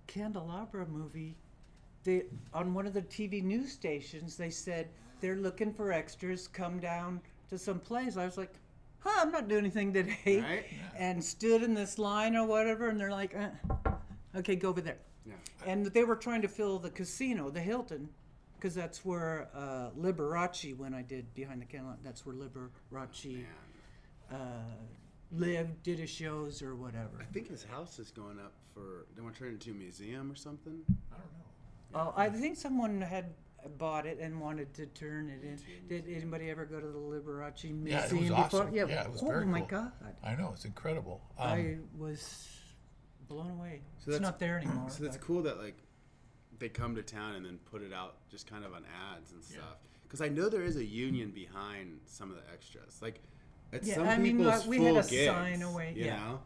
Candelabra 0.09 0.87
movie, 0.89 1.37
they 2.03 2.25
on 2.53 2.75
one 2.75 2.87
of 2.89 2.93
the 2.93 3.03
TV 3.03 3.41
news 3.43 3.71
stations 3.71 4.37
they 4.37 4.51
said 4.51 4.89
they're 5.21 5.37
looking 5.37 5.73
for 5.73 5.93
extras. 5.93 6.49
Come 6.49 6.81
down 6.81 7.21
to 7.51 7.57
some 7.59 7.79
place. 7.79 8.17
I 8.17 8.25
was 8.25 8.37
like, 8.37 8.53
huh, 8.99 9.21
I'm 9.23 9.31
not 9.31 9.47
doing 9.47 9.61
anything 9.61 9.93
today, 9.93 10.41
Right? 10.41 10.65
and 10.97 11.23
stood 11.23 11.63
in 11.63 11.73
this 11.73 11.99
line 11.99 12.35
or 12.35 12.45
whatever, 12.47 12.89
and 12.89 12.99
they're 13.01 13.11
like, 13.13 13.37
uh, 13.37 13.91
okay, 14.37 14.57
go 14.57 14.71
over 14.71 14.81
there. 14.81 14.99
Yeah. 15.27 15.35
And 15.67 15.87
they 15.87 16.05
were 16.05 16.17
trying 16.17 16.43
to 16.43 16.49
fill 16.49 16.79
the 16.79 16.91
casino, 16.91 17.51
the 17.51 17.61
Hilton, 17.61 18.09
because 18.57 18.75
that's 18.75 19.05
where 19.05 19.49
uh, 19.55 19.91
Liberace, 19.99 20.77
when 20.77 20.95
I 20.95 21.03
did 21.03 21.33
Behind 21.35 21.61
the 21.61 21.67
Candelabra, 21.67 21.99
that's 22.03 22.25
where 22.27 22.35
Liberace 22.35 23.35
Man, 23.35 23.47
uh, 24.33 24.37
lived, 25.31 25.83
did 25.83 25.99
his 25.99 26.11
shows 26.11 26.63
or 26.63 26.75
whatever. 26.75 27.21
I 27.21 27.25
think 27.33 27.49
his 27.49 27.65
house 27.65 27.99
is 27.99 28.11
going 28.11 28.39
up 28.39 28.53
for. 28.75 29.07
They 29.15 29.23
want 29.23 29.35
to 29.35 29.41
turn 29.41 29.49
it 29.51 29.55
into 29.55 29.71
a 29.71 29.75
museum 29.75 30.31
or 30.31 30.37
something. 30.37 30.81
I 31.13 31.17
don't 31.17 32.05
know. 32.05 32.13
Oh, 32.13 32.15
I 32.17 32.29
think 32.29 32.57
someone 32.57 33.01
had 33.01 33.35
bought 33.79 34.07
it 34.07 34.19
and 34.21 34.41
wanted 34.41 34.75
to 34.75 34.87
turn 34.87 35.29
it 35.29 35.45
in. 35.45 35.59
Did 35.89 36.13
anybody 36.13 36.51
ever 36.51 36.65
go 36.65 36.81
to 36.81 36.87
the 36.87 36.99
Liberace 36.99 37.65
Museum 37.65 37.87
Yeah, 37.87 38.07
it 38.07 38.13
was 38.13 38.21
before? 38.29 38.39
awesome. 38.39 38.75
Yeah, 38.75 38.85
it 38.85 39.11
was 39.13 39.23
oh 39.23 39.27
very 39.27 39.47
my 39.47 39.61
cool. 39.61 39.69
God. 39.69 39.93
I 40.25 40.35
know 40.35 40.51
it's 40.55 40.65
incredible. 40.65 41.21
Um, 41.39 41.49
I 41.49 41.77
was 41.97 42.49
blown 43.33 43.51
away. 43.51 43.81
So 43.99 44.11
it's 44.11 44.19
that's- 44.19 44.21
not 44.23 44.39
there 44.39 44.59
anymore. 44.59 44.87
So 44.91 45.03
that's 45.05 45.17
but- 45.17 45.27
cool 45.27 45.43
that 45.43 45.59
like 45.59 45.77
they 46.59 46.69
come 46.69 46.95
to 46.95 47.03
town 47.03 47.35
and 47.35 47.45
then 47.45 47.59
put 47.71 47.83
it 47.83 47.93
out 47.93 48.17
just 48.31 48.47
kind 48.49 48.65
of 48.65 48.73
on 48.73 48.85
ads 49.15 49.33
and 49.33 49.43
stuff. 49.43 49.79
Because 50.05 50.21
I 50.21 50.29
know 50.29 50.49
there 50.49 50.63
is 50.63 50.77
a 50.77 50.85
union 50.85 51.31
behind 51.31 52.01
some 52.07 52.31
of 52.31 52.37
the 52.37 52.43
extras. 52.53 53.01
Like 53.01 53.21
at 53.73 53.83
Yeah, 53.85 53.95
some 53.95 54.09
I 54.09 54.19
mean, 54.19 54.37
people's 54.39 54.61
like, 54.61 54.67
we 54.69 54.77
full 54.79 54.95
had 54.95 55.05
a 55.05 55.09
gigs, 55.09 55.27
sign 55.33 55.63
away, 55.63 55.93
You 55.97 56.05
yeah. 56.05 56.17
know. 56.19 56.41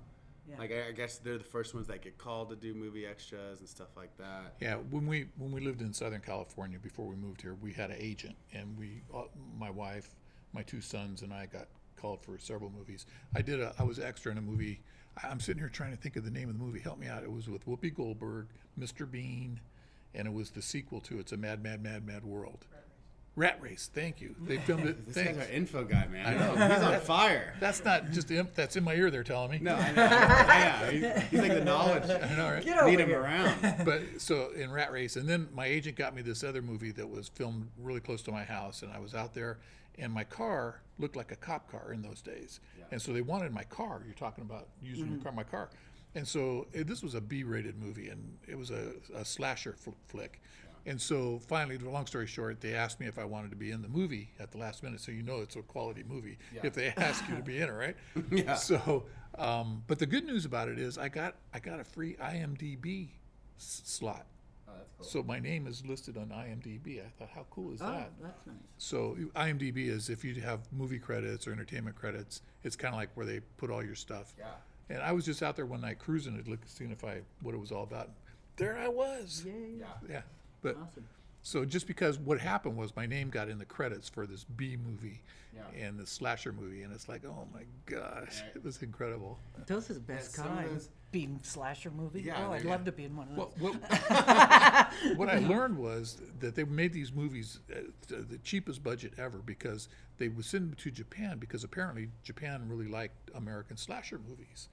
Yeah. 0.49 0.59
Like 0.59 0.71
I, 0.73 0.89
I 0.89 0.93
guess 0.93 1.19
they're 1.19 1.39
the 1.39 1.45
first 1.45 1.75
ones 1.75 1.89
that 1.89 2.03
get 2.03 2.17
called 2.19 2.51
to 2.51 2.57
do 2.57 2.73
movie 2.73 3.05
extras 3.05 3.59
and 3.59 3.69
stuff 3.69 3.89
like 3.97 4.17
that. 4.19 4.55
Yeah, 4.61 4.77
when 4.77 5.05
we 5.07 5.27
when 5.37 5.51
we 5.51 5.61
lived 5.61 5.83
in 5.83 5.93
Southern 5.93 6.21
California 6.21 6.79
before 6.79 7.05
we 7.07 7.17
moved 7.17 7.43
here, 7.43 7.55
we 7.61 7.73
had 7.73 7.91
an 7.91 7.97
agent, 7.99 8.37
and 8.53 8.79
we, 8.79 9.03
uh, 9.13 9.23
my 9.59 9.71
wife, 9.71 10.15
my 10.53 10.63
two 10.63 10.81
sons, 10.81 11.23
and 11.23 11.33
I 11.35 11.47
got 11.47 11.67
called 11.97 12.23
for 12.23 12.39
several 12.39 12.71
movies. 12.71 13.07
I 13.35 13.43
did 13.43 13.61
a, 13.61 13.75
I 13.77 13.83
was 13.83 13.99
extra 13.99 14.31
in 14.31 14.39
a 14.39 14.43
movie. 14.43 14.81
I- 15.23 15.29
I'm 15.29 15.41
sitting 15.41 15.61
here 15.61 15.69
trying 15.69 15.91
to 15.93 15.97
think 15.97 16.17
of 16.17 16.25
the 16.25 16.31
name 16.31 16.49
of 16.49 16.59
the 16.59 16.65
movie. 16.65 16.81
Help 16.81 16.99
me 16.99 17.07
out. 17.07 17.23
It 17.23 17.33
was 17.33 17.49
with 17.49 17.67
Whoopi 17.67 17.95
Goldberg, 17.95 18.47
Mr. 18.79 19.11
Bean, 19.11 19.61
and 20.15 20.27
it 20.27 20.33
was 20.35 20.51
the 20.51 20.63
sequel 20.63 21.01
to 21.03 21.19
It's 21.19 21.33
a 21.33 21.37
Mad, 21.37 21.63
Mad, 21.63 21.83
Mad, 21.83 22.07
Mad 22.07 22.25
World. 22.25 22.67
Rat 23.39 23.59
Race. 23.61 23.91
Thank 23.93 24.23
you. 24.23 24.35
They 24.47 24.57
filmed 24.57 24.87
it. 24.87 24.97
This 25.07 25.15
Thanks. 25.15 25.37
guy's 25.37 25.47
our 25.47 25.53
info 25.53 25.85
guy, 25.85 26.07
man. 26.07 26.25
I 26.27 26.39
know. 26.39 26.75
He's 26.75 26.83
on 26.83 27.01
fire. 27.01 27.53
That's 27.61 27.85
not 27.85 28.11
just 28.11 28.31
imp. 28.31 28.55
That's 28.55 28.77
in 28.77 28.85
my 28.85 28.95
ear. 28.95 29.11
They're 29.11 29.23
telling 29.25 29.51
me. 29.51 29.59
No, 29.59 29.75
I 29.77 29.93
know. 29.93 30.03
yeah, 30.05 30.91
he's, 30.91 31.23
he's 31.31 31.41
like 31.41 31.53
the 31.53 31.63
knowledge. 31.63 32.05
I 32.11 32.35
know, 32.35 32.49
right? 32.51 32.65
Get 32.65 32.79
over 32.79 32.89
Need 32.91 33.01
him 33.01 33.09
here. 33.11 33.21
around. 33.21 33.55
but 33.85 34.01
so 34.17 34.53
in 34.53 34.71
Rat 34.73 34.91
Race, 34.91 35.17
and 35.17 35.29
then 35.29 35.49
my 35.55 35.67
agent 35.67 35.97
got 35.99 36.15
me 36.15 36.23
this 36.23 36.43
other 36.43 36.63
movie 36.63 36.93
that 36.93 37.11
was 37.11 37.29
filmed 37.29 37.69
really 37.79 38.01
close 38.01 38.23
to 38.23 38.33
my 38.33 38.43
house, 38.43 38.81
and 38.81 38.91
I 38.91 39.01
was 39.01 39.15
out 39.15 39.35
there, 39.35 39.59
and 39.99 40.13
my 40.13 40.25
car 40.25 40.81
looked 40.99 41.17
like 41.17 41.33
a 41.33 41.37
cop 41.37 41.71
car 41.71 41.93
in 41.93 42.03
those 42.03 42.23
days, 42.23 42.61
and 42.91 43.01
so 43.01 43.13
they 43.13 43.21
wanted 43.23 43.53
my 43.53 43.65
car. 43.65 44.03
You're 44.05 44.15
talking 44.15 44.43
about 44.45 44.69
using 44.83 45.09
your 45.09 45.19
car, 45.23 45.33
my 45.33 45.45
car, 45.45 45.71
and 46.15 46.27
so 46.27 46.67
eh, 46.75 46.83
this 46.87 47.03
was 47.03 47.15
a 47.15 47.21
B-rated 47.21 47.77
movie, 47.79 48.09
and 48.09 48.37
it 48.49 48.57
was 48.57 48.71
a, 48.71 48.93
a 49.15 49.25
slasher 49.25 49.75
fl- 49.75 49.91
flick. 50.07 50.41
And 50.89 51.01
so 51.01 51.41
finally, 51.49 51.77
the 51.77 51.91
long 51.91 52.07
story 52.07 52.29
short, 52.29 52.61
they 52.61 52.75
asked 52.75 53.01
me 53.01 53.07
if 53.09 53.19
I 53.19 53.25
wanted 53.25 53.51
to 53.51 53.57
be 53.57 53.73
in 53.73 53.83
the 53.83 53.89
movie 53.89 54.31
at 54.39 54.53
the 54.53 54.59
last 54.59 54.85
minute. 54.85 55.01
So 55.01 55.11
you 55.11 55.23
know 55.25 55.41
it's 55.41 55.57
a 55.57 55.63
quality 55.63 56.05
movie 56.07 56.39
if 56.63 56.75
they 56.75 56.95
ask 56.97 57.29
you 57.29 57.35
to 57.35 57.43
be 57.43 57.57
in 57.59 57.69
it, 57.69 57.73
right? 57.73 57.97
Yeah. 58.31 58.55
So, 58.55 59.05
um, 59.37 59.83
but 59.89 59.99
the 59.99 60.07
good 60.07 60.25
news 60.25 60.45
about 60.45 60.69
it 60.69 60.79
is 60.79 60.97
I 60.97 61.09
got 61.09 61.35
I 61.53 61.59
got 61.59 61.81
a 61.81 61.85
free 61.85 62.15
IMDb 62.23 63.09
s- 63.59 63.83
slot. 63.85 64.27
That's 64.77 64.91
cool. 64.99 65.07
So 65.07 65.23
my 65.23 65.39
name 65.39 65.67
is 65.67 65.85
listed 65.87 66.17
on 66.17 66.27
IMDb. 66.29 67.01
I 67.05 67.09
thought, 67.19 67.29
how 67.35 67.47
cool 67.51 67.73
is 67.73 67.81
Oh, 67.83 67.91
that? 67.91 68.11
that's 68.23 68.47
nice. 68.47 68.57
So 68.79 69.17
IMDb 69.35 69.89
is 69.89 70.09
if 70.11 70.25
you 70.25 70.35
have 70.43 70.61
movie 70.73 70.99
credits 70.99 71.47
or 71.47 71.53
entertainment 71.53 71.97
credits, 71.97 72.43
it's 72.65 72.77
kind 72.77 72.95
of 72.95 72.99
like 73.01 73.11
where 73.15 73.27
they 73.27 73.41
put 73.57 73.71
all 73.71 73.85
your 73.85 73.95
stuff. 73.95 74.35
Yeah. 74.39 74.47
And 74.89 75.03
I 75.03 75.13
was 75.13 75.25
just 75.25 75.43
out 75.43 75.57
there 75.57 75.67
one 75.67 75.81
night 75.81 75.99
cruising 75.99 76.37
it, 76.37 76.47
looking, 76.49 76.67
seeing 76.67 76.91
if 76.93 77.05
I 77.05 77.21
what 77.43 77.55
it 77.55 77.59
was 77.59 77.73
all 77.73 77.83
about. 77.83 78.11
There 78.57 78.77
I 78.79 78.89
was. 78.89 79.43
Yay. 79.45 79.53
Yeah. 79.81 79.87
Yeah. 80.09 80.23
But 80.63 80.77
Awesome. 80.77 81.05
so 81.43 81.65
just 81.65 81.87
because 81.87 82.19
what 82.19 82.39
happened 82.39 82.77
was 82.77 82.95
my 82.97 83.05
name 83.07 83.29
got 83.31 83.49
in 83.49 83.59
the 83.59 83.65
credits 83.65 84.09
for 84.09 84.27
this 84.27 84.45
B 84.45 84.77
movie 84.77 85.21
Yeah. 85.55 85.87
and 85.87 85.99
the 85.99 86.07
slasher 86.07 86.53
movie, 86.53 86.83
and 86.83 86.93
it's 86.93 87.09
like, 87.09 87.25
oh 87.25 87.47
my 87.53 87.63
gosh, 87.87 88.43
Right. 88.43 88.53
it 88.57 88.65
was 88.65 88.83
incredible. 88.83 89.39
Those 89.67 89.91
are 89.91 89.95
the 89.95 90.01
best 90.01 90.33
some 90.35 90.47
of 90.47 90.55
kind. 90.57 90.71
those- 90.71 90.89
Beam 91.13 91.39
slasher 91.43 91.91
movie. 91.93 92.21
Yeah, 92.23 92.47
oh, 92.47 92.53
I'd 92.53 92.63
they're- 92.63 92.71
love 92.73 92.85
to 92.85 92.93
be 92.93 93.05
in 93.05 93.17
one 93.17 93.29
of 93.29 93.37
those. 93.37 93.53
Well, 93.61 93.73
what, 93.73 93.91
what 95.17 95.29
I 95.29 95.39
learned 95.39 95.77
was 95.79 96.21
that 96.41 96.55
they 96.55 96.65
made 96.65 96.93
these 96.93 97.13
movies 97.13 97.61
at 97.71 97.85
the 98.09 98.39
cheapest 98.39 98.83
budget 98.83 99.15
ever 99.19 99.39
because 99.39 99.89
they 100.19 100.29
would 100.29 100.45
send 100.45 100.71
them 100.71 100.77
to 100.77 100.91
Japan 100.91 101.39
because 101.39 101.65
apparently 101.65 102.09
Japan 102.23 102.69
really 102.69 102.89
liked 102.89 103.31
American 103.35 103.77
slasher 103.77 104.19
movies. 104.29 104.69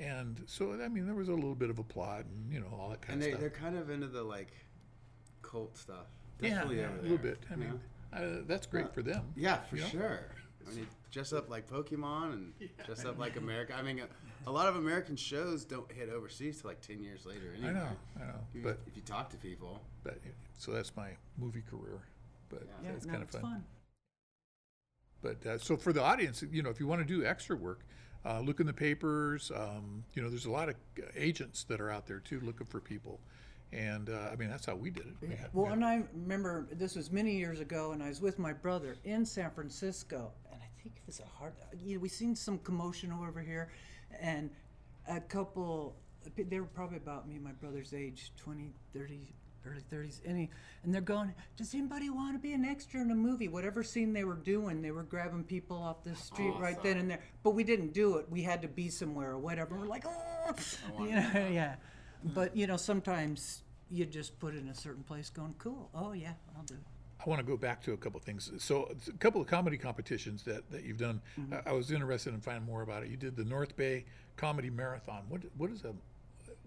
And 0.00 0.42
so, 0.46 0.72
I 0.82 0.88
mean, 0.88 1.06
there 1.06 1.14
was 1.14 1.28
a 1.28 1.34
little 1.34 1.54
bit 1.54 1.70
of 1.70 1.78
a 1.78 1.84
plot 1.84 2.24
and, 2.24 2.52
you 2.52 2.60
know, 2.60 2.66
all 2.78 2.88
that 2.90 3.00
kind 3.02 3.14
And 3.14 3.22
of 3.22 3.24
they, 3.24 3.30
stuff. 3.30 3.42
And 3.42 3.42
they're 3.42 3.58
kind 3.60 3.76
of 3.78 3.90
into 3.90 4.08
the 4.08 4.22
like 4.22 4.52
cult 5.42 5.76
stuff. 5.76 6.06
yeah, 6.40 6.48
Definitely 6.50 6.78
yeah, 6.80 6.86
over 6.88 6.98
a 6.98 7.02
little 7.02 7.18
bit. 7.18 7.38
I 7.52 7.56
mean, 7.56 7.80
know? 8.12 8.18
uh, 8.18 8.42
that's 8.46 8.66
great 8.66 8.92
for 8.92 9.02
them. 9.02 9.22
Yeah, 9.36 9.62
for 9.62 9.76
you 9.76 9.82
know? 9.82 9.88
sure. 9.88 10.20
I 10.66 10.74
mean, 10.74 10.86
dress 11.10 11.32
up 11.32 11.48
like 11.50 11.68
Pokemon 11.68 12.32
and 12.32 12.52
dress 12.86 13.04
up 13.04 13.18
like 13.18 13.36
America. 13.36 13.74
I 13.76 13.82
mean, 13.82 14.00
a, 14.46 14.50
a 14.50 14.52
lot 14.52 14.68
of 14.68 14.76
American 14.76 15.16
shows 15.16 15.64
don't 15.64 15.90
hit 15.92 16.08
overseas 16.08 16.60
till 16.60 16.68
like 16.70 16.80
ten 16.80 17.02
years 17.02 17.26
later. 17.26 17.52
Anyway. 17.56 17.70
I 17.70 17.72
know, 17.72 17.88
I 18.16 18.20
know. 18.26 18.34
If 18.50 18.54
you- 18.56 18.62
But, 18.62 18.78
if 18.86 18.96
you 18.96 19.02
talk 19.02 19.30
to 19.30 19.36
people, 19.36 19.80
but 20.02 20.18
so 20.58 20.72
that's 20.72 20.94
my 20.96 21.10
movie 21.38 21.62
career. 21.70 22.00
But 22.48 22.66
yeah, 22.82 22.90
it's 22.96 23.06
no, 23.06 23.12
kind 23.12 23.22
of 23.22 23.28
it's 23.28 23.36
fun. 23.38 23.42
fun. 23.52 23.64
But 25.22 25.46
uh, 25.46 25.58
so 25.58 25.76
for 25.76 25.92
the 25.92 26.02
audience, 26.02 26.44
you 26.52 26.62
know, 26.62 26.70
if 26.70 26.78
you 26.78 26.86
want 26.86 27.00
to 27.00 27.06
do 27.06 27.24
extra 27.24 27.56
work, 27.56 27.80
uh, 28.26 28.40
look 28.40 28.60
in 28.60 28.66
the 28.66 28.72
papers. 28.74 29.50
Um, 29.54 30.04
you 30.14 30.22
know, 30.22 30.28
there's 30.28 30.44
a 30.46 30.50
lot 30.50 30.68
of 30.68 30.74
uh, 30.98 31.02
agents 31.16 31.64
that 31.64 31.80
are 31.80 31.90
out 31.90 32.06
there 32.06 32.18
too 32.20 32.40
looking 32.40 32.66
for 32.66 32.80
people. 32.80 33.20
And 33.72 34.08
uh, 34.10 34.28
I 34.32 34.36
mean, 34.36 34.50
that's 34.50 34.66
how 34.66 34.76
we 34.76 34.90
did 34.90 35.06
it. 35.06 35.14
We 35.20 35.34
had- 35.34 35.48
Well, 35.52 35.66
had- 35.66 35.74
and 35.74 35.84
I 35.84 36.04
remember 36.12 36.66
this 36.72 36.94
was 36.94 37.10
many 37.10 37.36
years 37.36 37.60
ago, 37.60 37.92
and 37.92 38.02
I 38.02 38.08
was 38.08 38.20
with 38.20 38.38
my 38.38 38.52
brother 38.52 38.96
in 39.04 39.24
San 39.24 39.50
Francisco, 39.50 40.30
and 40.52 40.60
I 40.62 40.66
think 40.82 40.94
it 40.96 41.02
was 41.06 41.20
a 41.20 41.24
hard. 41.38 41.54
You 41.84 41.96
know, 41.96 42.00
we 42.00 42.08
seen 42.08 42.36
some 42.36 42.58
commotion 42.58 43.10
over 43.10 43.40
here, 43.40 43.70
and 44.20 44.50
a 45.08 45.20
couple. 45.20 45.96
They 46.36 46.58
were 46.58 46.66
probably 46.66 46.96
about 46.96 47.28
me, 47.28 47.38
my 47.38 47.52
brother's 47.52 47.92
age, 47.92 48.32
20, 48.38 48.72
30, 48.94 49.34
early 49.66 49.82
30s. 49.92 50.20
Any, 50.24 50.50
and 50.82 50.92
they're 50.92 51.00
going, 51.00 51.34
Does 51.56 51.74
anybody 51.74 52.10
want 52.10 52.34
to 52.34 52.38
be 52.38 52.52
an 52.52 52.64
extra 52.64 53.00
in 53.00 53.10
a 53.10 53.14
movie? 53.14 53.48
Whatever 53.48 53.82
scene 53.82 54.12
they 54.12 54.24
were 54.24 54.36
doing, 54.36 54.82
they 54.82 54.90
were 54.90 55.02
grabbing 55.02 55.44
people 55.44 55.76
off 55.76 56.02
the 56.02 56.14
street 56.16 56.54
right 56.58 56.82
then 56.82 56.98
and 56.98 57.10
there. 57.10 57.20
But 57.42 57.50
we 57.50 57.64
didn't 57.64 57.92
do 57.92 58.16
it. 58.16 58.26
We 58.30 58.42
had 58.42 58.62
to 58.62 58.68
be 58.68 58.88
somewhere 58.88 59.32
or 59.32 59.38
whatever. 59.38 59.76
We're 59.76 59.86
like, 59.86 60.06
Oh, 60.06 60.54
you 61.00 61.14
know, 61.14 61.48
yeah. 61.50 61.76
But, 62.26 62.56
you 62.56 62.66
know, 62.66 62.78
sometimes 62.78 63.64
you 63.90 64.06
just 64.06 64.38
put 64.38 64.54
it 64.54 64.58
in 64.62 64.68
a 64.68 64.74
certain 64.74 65.02
place 65.02 65.28
going, 65.28 65.54
Cool. 65.58 65.90
Oh, 65.94 66.12
yeah, 66.12 66.32
I'll 66.56 66.62
do 66.62 66.74
it. 66.74 66.93
I 67.24 67.28
want 67.28 67.40
to 67.40 67.46
go 67.46 67.56
back 67.56 67.82
to 67.84 67.92
a 67.92 67.96
couple 67.96 68.18
of 68.18 68.24
things. 68.24 68.52
So 68.58 68.94
a 69.08 69.12
couple 69.18 69.40
of 69.40 69.46
comedy 69.46 69.78
competitions 69.78 70.42
that, 70.42 70.70
that 70.70 70.84
you've 70.84 70.98
done. 70.98 71.20
I, 71.52 71.70
I 71.70 71.72
was 71.72 71.90
interested 71.90 72.34
in 72.34 72.40
finding 72.40 72.66
more 72.66 72.82
about 72.82 73.02
it. 73.02 73.08
You 73.10 73.16
did 73.16 73.36
the 73.36 73.44
North 73.44 73.76
Bay 73.76 74.04
Comedy 74.36 74.70
Marathon. 74.70 75.22
What 75.28 75.42
what 75.56 75.70
is 75.70 75.84
a 75.84 75.94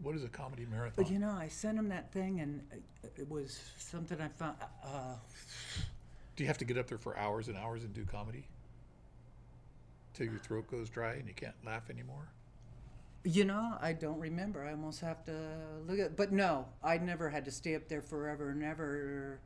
what 0.02 0.16
is 0.16 0.24
a 0.24 0.30
comedy 0.30 0.66
marathon? 0.70 1.04
But 1.04 1.12
you 1.12 1.20
know, 1.20 1.32
I 1.32 1.48
sent 1.48 1.78
him 1.78 1.90
that 1.90 2.12
thing, 2.12 2.40
and 2.40 2.62
uh, 2.72 3.08
it 3.18 3.30
was 3.30 3.60
something 3.78 4.20
I 4.20 4.28
found. 4.28 4.58
Uh, 4.84 5.16
Do 6.36 6.44
you 6.44 6.48
have 6.48 6.58
to 6.60 6.66
get 6.66 6.78
up 6.78 6.88
there 6.88 6.98
for 6.98 7.18
hours 7.18 7.48
and 7.48 7.58
hours 7.58 7.84
and 7.84 7.94
do 7.94 8.06
comedy 8.06 8.46
till 10.14 10.28
your 10.28 10.40
throat 10.40 10.70
goes 10.70 10.90
dry 10.90 11.14
and 11.14 11.28
you 11.28 11.34
can't 11.34 11.56
laugh 11.66 11.90
anymore? 11.90 12.28
you 13.24 13.44
know, 13.44 13.74
I 13.82 13.92
don't 13.92 14.20
remember. 14.20 14.64
I 14.64 14.72
almost 14.72 15.02
have 15.02 15.26
to 15.26 15.36
look 15.86 16.00
at. 16.00 16.16
But 16.16 16.32
no, 16.32 16.66
I 16.82 16.98
never 16.98 17.30
had 17.30 17.44
to 17.46 17.52
stay 17.52 17.76
up 17.76 17.90
there 17.90 18.02
forever 18.02 18.52
and 18.52 18.64
ever. 18.64 19.40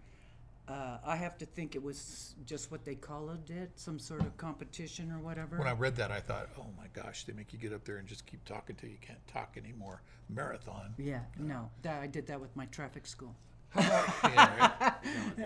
Uh, 0.68 0.98
I 1.06 1.16
have 1.18 1.38
to 1.40 1.46
think 1.46 1.76
it 1.76 1.84
was 1.84 2.36
just 2.46 2.72
what 2.72 2.86
they 2.86 2.96
called 2.96 3.50
it, 3.50 3.72
some 3.76 4.00
sort 4.00 4.22
of 4.22 4.38
competition 4.38 5.12
or 5.12 5.20
whatever. 5.20 5.58
When 5.58 5.68
I 5.68 5.74
read 5.74 5.96
that, 5.98 6.12
I 6.12 6.20
thought, 6.22 6.50
oh 6.58 6.68
my 6.78 6.86
gosh, 6.94 7.26
they 7.26 7.34
make 7.34 7.52
you 7.52 7.60
get 7.60 7.74
up 7.74 7.84
there 7.84 7.98
and 7.98 8.08
just 8.08 8.26
keep 8.26 8.46
talking 8.46 8.76
till 8.76 8.90
you 8.90 8.98
can't 9.02 9.26
talk 9.28 9.58
anymore. 9.58 10.02
Marathon. 10.30 10.94
yeah, 10.98 11.22
no, 11.38 11.70
that, 11.82 12.02
I 12.02 12.08
did 12.08 12.26
that 12.28 12.40
with 12.40 12.56
my 12.56 12.66
traffic 12.68 13.06
school. 13.06 13.36
Yeah, 13.76 14.72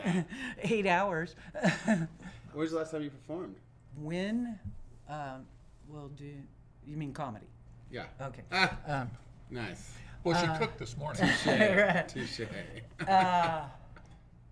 right? 0.04 0.26
Eight 0.64 0.86
hours. 0.86 1.36
when's 2.54 2.72
the 2.72 2.78
last 2.78 2.92
time 2.92 3.02
you 3.04 3.10
performed? 3.10 3.56
when? 3.98 4.60
Um, 5.10 5.46
well, 5.88 6.10
do 6.10 6.26
you 6.86 6.98
mean 6.98 7.14
comedy? 7.14 7.48
Yeah. 7.90 8.06
Okay. 8.22 8.42
Ah, 8.52 8.78
Um, 8.88 9.12
nice. 9.50 9.94
Well, 10.24 10.40
she 10.40 10.60
cooked 10.60 10.78
this 10.80 10.98
morning. 10.98 11.22
right. 11.46 12.08
Touche. 12.08 12.42
uh, 13.08 13.62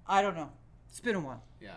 I 0.07 0.21
don't 0.21 0.35
know. 0.35 0.49
It's 0.93 0.99
been 0.99 1.15
a 1.15 1.19
while. 1.19 1.41
yeah. 1.59 1.71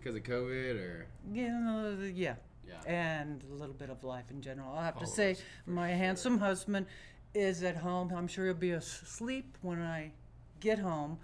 Because 0.00 0.16
of 0.16 0.24
COVID 0.24 0.74
or 0.80 1.06
Yeah, 1.32 1.94
yeah. 2.12 2.34
Yeah. 2.66 2.92
And 2.92 3.40
a 3.48 3.54
little 3.54 3.72
bit 3.72 3.88
of 3.88 4.02
life 4.02 4.24
in 4.32 4.42
general. 4.42 4.72
I'll 4.74 4.82
have 4.82 4.98
to 4.98 5.06
say, 5.06 5.36
my 5.64 5.90
handsome 5.90 6.38
husband 6.38 6.86
is 7.34 7.62
at 7.62 7.76
home. 7.76 8.12
I'm 8.12 8.26
sure 8.26 8.46
he'll 8.46 8.54
be 8.54 8.72
asleep 8.72 9.56
when 9.62 9.80
I 9.80 10.10
get 10.58 10.80
home. 10.80 11.18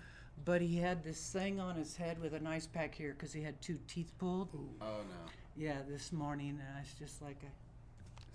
But 0.45 0.63
he 0.63 0.77
had 0.77 1.03
this 1.03 1.33
thing 1.33 1.59
on 1.59 1.75
his 1.75 1.97
head 1.97 2.21
with 2.21 2.35
an 2.35 2.47
ice 2.47 2.69
pack 2.69 2.95
here 2.95 3.15
because 3.15 3.33
he 3.33 3.43
had 3.43 3.61
two 3.61 3.81
teeth 3.89 4.13
pulled. 4.19 4.51
oh 4.81 4.85
no. 4.85 5.33
Yeah, 5.57 5.79
this 5.89 6.13
morning, 6.13 6.51
and 6.51 6.77
I 6.77 6.83
was 6.83 6.95
just 6.97 7.21
like, 7.21 7.39
I, 7.43 7.49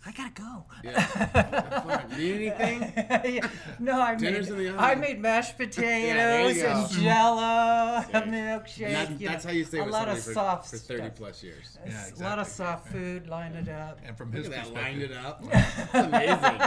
I 0.06 0.12
gotta 0.12 0.32
go. 0.34 0.66
Yeah. 0.84 2.06
Need 2.18 2.52
anything? 2.54 2.94
Yeah. 3.34 3.48
No, 3.80 4.02
I 4.02 4.16
Dinner's 4.16 4.50
made 4.50 4.66
in 4.68 4.76
the. 4.76 4.82
I 4.82 4.96
made 4.96 5.20
mashed 5.22 5.58
potatoes 5.58 6.58
you 6.58 6.66
and 6.66 6.90
go. 6.90 6.96
Jello, 7.02 7.42
a 7.42 8.22
milkshake. 8.28 8.82
And 8.88 9.20
that, 9.20 9.20
that's 9.20 9.46
know, 9.46 9.52
how 9.52 9.56
you 9.56 9.64
stay 9.64 9.80
a 9.80 9.84
with 9.86 9.94
lot 9.94 10.10
of 10.10 10.18
somebody 10.20 10.34
soft 10.34 10.70
for, 10.70 10.78
for 10.78 10.84
30 10.84 11.04
stuff. 11.04 11.16
plus 11.16 11.44
years. 11.44 11.78
Yeah, 11.86 11.92
exactly. 11.92 12.26
A 12.26 12.30
lot 12.30 12.40
of 12.40 12.48
soft 12.48 12.88
food, 12.90 13.28
line 13.30 13.54
it 13.54 13.70
up. 13.70 14.00
And 14.06 14.18
from 14.18 14.32
Look 14.32 14.46
his 14.46 14.48
at 14.54 14.66
that, 14.66 14.74
lined 14.74 15.02
it 15.02 15.12
up. 15.14 15.44
It's 15.54 15.94
amazing. 15.94 16.60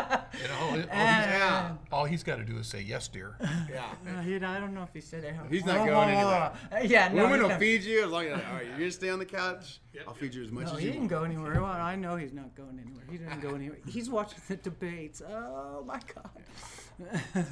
you 0.43 0.49
know, 0.49 0.59
all, 0.61 0.73
he- 0.73 0.83
all, 0.83 0.87
Yeah. 0.89 1.69
he's, 1.69 1.79
all 1.93 2.05
he's 2.07 2.23
got 2.23 2.37
to 2.37 2.45
do 2.45 2.57
is 2.59 2.67
say 2.67 2.81
yes, 2.81 3.09
dear. 3.09 3.37
Yeah. 3.71 3.85
Uh, 4.19 4.23
you 4.23 4.39
know, 4.41 4.49
I 4.49 4.59
don't 4.61 4.73
know 4.75 4.83
if 4.83 4.93
he 4.95 5.01
said 5.01 5.25
that. 5.25 5.35
He's 5.51 5.65
not 5.65 5.87
going 5.87 6.09
anywhere. 6.09 6.53
Uh, 6.73 6.79
yeah, 6.85 7.09
no, 7.09 7.25
Women 7.25 7.41
he's 7.41 7.49
will 7.51 7.59
feed 7.59 7.83
you 7.85 8.05
as 8.05 8.11
long 8.11 8.25
as 8.27 8.33
all 8.33 8.55
right. 8.55 8.67
You're 8.67 8.79
gonna 8.79 8.91
stay 8.91 9.11
on 9.11 9.19
the 9.19 9.25
couch. 9.27 9.81
I'll 10.07 10.15
feed 10.15 10.35
you 10.35 10.43
as 10.45 10.51
much 10.51 10.67
No, 10.67 10.73
as 10.73 10.79
he 10.79 10.85
you 10.87 10.93
didn't 10.93 11.01
want. 11.03 11.11
go 11.11 11.23
anywhere. 11.25 11.55
Well, 11.61 11.65
I 11.67 11.97
know 11.97 12.17
he's 12.17 12.33
not 12.33 12.55
going 12.55 12.79
anywhere. 12.85 13.05
He 13.11 13.19
didn't 13.19 13.41
go 13.41 13.55
anywhere. 13.55 13.79
He's 13.87 14.09
watching 14.11 14.39
the 14.49 14.57
debates. 14.57 15.23
Oh 15.27 15.85
my 15.87 16.01
God. 16.15 16.31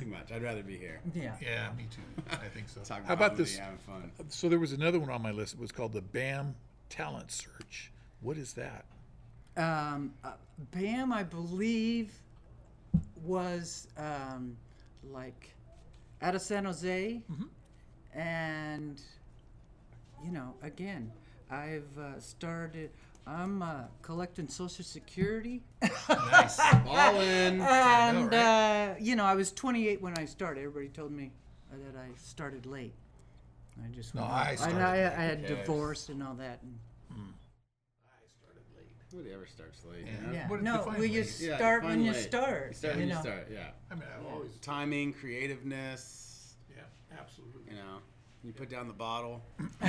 Too 0.01 0.07
much. 0.07 0.33
I'd 0.33 0.43
rather 0.43 0.63
be 0.63 0.77
here. 0.79 1.01
yeah. 1.15 1.35
Yeah, 1.41 1.69
me 1.77 1.87
too. 1.91 2.01
I 2.31 2.49
think 2.49 2.69
so. 2.69 2.81
Talking 2.83 3.05
How 3.05 3.13
about 3.15 3.31
comedy, 3.33 3.45
this? 3.45 3.59
Having 3.59 3.79
fun. 3.79 4.11
So 4.29 4.49
there 4.49 4.59
was 4.59 4.73
another 4.73 4.99
one 4.99 5.11
on 5.11 5.23
my 5.23 5.31
list. 5.33 5.55
It 5.55 5.61
was 5.61 5.71
called 5.73 5.93
the 5.93 6.01
BAM 6.03 6.55
Talent 6.89 7.31
Search. 7.31 7.93
What 8.21 8.37
is 8.39 8.55
that? 8.55 8.85
Um, 9.57 10.15
uh, 10.25 10.33
Bam, 10.73 11.13
I 11.13 11.23
believe, 11.23 12.13
was 13.23 13.87
um, 13.99 14.57
like 15.11 15.55
out 16.23 16.35
of 16.35 16.41
San 16.43 16.65
Jose, 16.65 17.21
and 18.15 19.01
you 20.25 20.33
know, 20.33 20.55
again, 20.63 21.13
I've 21.51 21.99
uh, 21.99 22.19
started. 22.21 22.91
I'm 23.27 23.63
uh, 23.63 23.85
collecting 24.03 24.49
Social 24.49 24.85
Security, 24.85 25.63
Nice. 25.81 26.59
All 26.87 27.21
in. 27.21 27.61
and 27.63 28.31
right? 28.31 28.91
uh, 28.93 28.95
you 29.01 29.17
know, 29.17 29.25
I 29.25 29.35
was 29.35 29.51
28 29.51 30.03
when 30.03 30.19
I 30.19 30.27
started. 30.27 30.61
Everybody 30.61 30.89
told 30.89 31.11
me 31.11 31.33
uh, 31.73 31.77
that 31.87 31.99
I 31.99 32.09
started 32.19 32.67
late. 32.67 32.93
I 33.83 33.89
just 33.95 34.15
No, 34.15 34.25
I 34.25 34.57
started 34.57 34.77
I, 34.79 34.93
late. 34.93 35.07
I 35.07 35.23
had 35.23 35.39
Who 35.41 35.47
cares? 35.47 35.59
divorced 35.67 36.09
and 36.11 36.23
all 36.23 36.35
that. 36.35 36.61
And, 36.63 36.79
I 37.13 38.27
started 38.29 38.63
late. 38.77 38.87
Nobody 39.11 39.33
ever 39.33 39.47
starts 39.47 39.83
late. 39.91 40.05
Yeah. 40.07 40.33
yeah, 40.33 40.49
What- 40.49 40.63
no, 40.63 40.77
define 40.79 40.99
will 40.99 41.07
you 41.07 41.21
late. 41.23 41.41
Yeah, 41.41 41.57
start 41.57 41.83
define 41.83 41.97
when 41.97 42.05
you 42.07 42.13
late. 42.13 42.23
start? 42.29 42.67
You 42.69 42.75
start 42.75 42.95
you 42.95 43.01
when 43.01 43.09
you 43.09 43.15
know? 43.15 43.21
start. 43.23 43.49
Yeah. 43.51 43.67
I 43.91 43.95
mean, 43.95 44.05
I've 44.19 44.27
always. 44.35 44.51
Timing, 44.61 45.15
creativeness. 45.15 46.57
Yeah, 46.69 46.83
absolutely. 47.19 47.63
You 47.71 47.77
know, 47.79 47.99
you 48.45 48.53
put 48.53 48.69
down 48.69 48.87
the 48.87 48.93
bottle. 48.95 49.43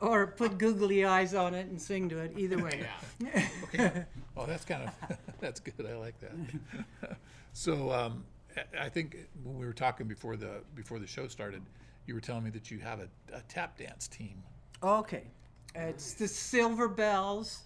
or 0.00 0.26
put 0.28 0.58
googly 0.58 1.04
eyes 1.04 1.34
on 1.34 1.54
it 1.54 1.66
and 1.68 1.80
sing 1.80 2.08
to 2.08 2.18
it. 2.18 2.32
Either 2.36 2.62
way. 2.62 2.86
Okay. 3.64 4.04
Oh, 4.36 4.46
that's 4.46 4.64
kind 4.64 4.88
of 4.88 5.18
that's 5.40 5.60
good. 5.60 5.84
I 5.86 5.96
like 5.96 6.14
that. 6.20 7.16
so 7.52 7.90
um, 7.92 8.24
I- 8.56 8.84
I 8.86 8.88
think 8.88 9.16
when 9.44 9.58
we 9.58 9.66
were 9.66 9.72
talking 9.72 10.06
before 10.06 10.36
the 10.36 10.62
before 10.74 10.98
the 10.98 11.06
show 11.06 11.26
started, 11.28 11.62
you 12.06 12.14
were 12.14 12.20
telling 12.20 12.44
me 12.44 12.50
that 12.50 12.70
you 12.70 12.78
have 12.78 13.00
a, 13.00 13.08
a 13.36 13.40
tap 13.48 13.76
dance 13.78 14.08
team. 14.08 14.42
Okay. 14.82 15.24
It's 15.74 16.14
the 16.14 16.26
Silver 16.28 16.88
Bells. 16.88 17.64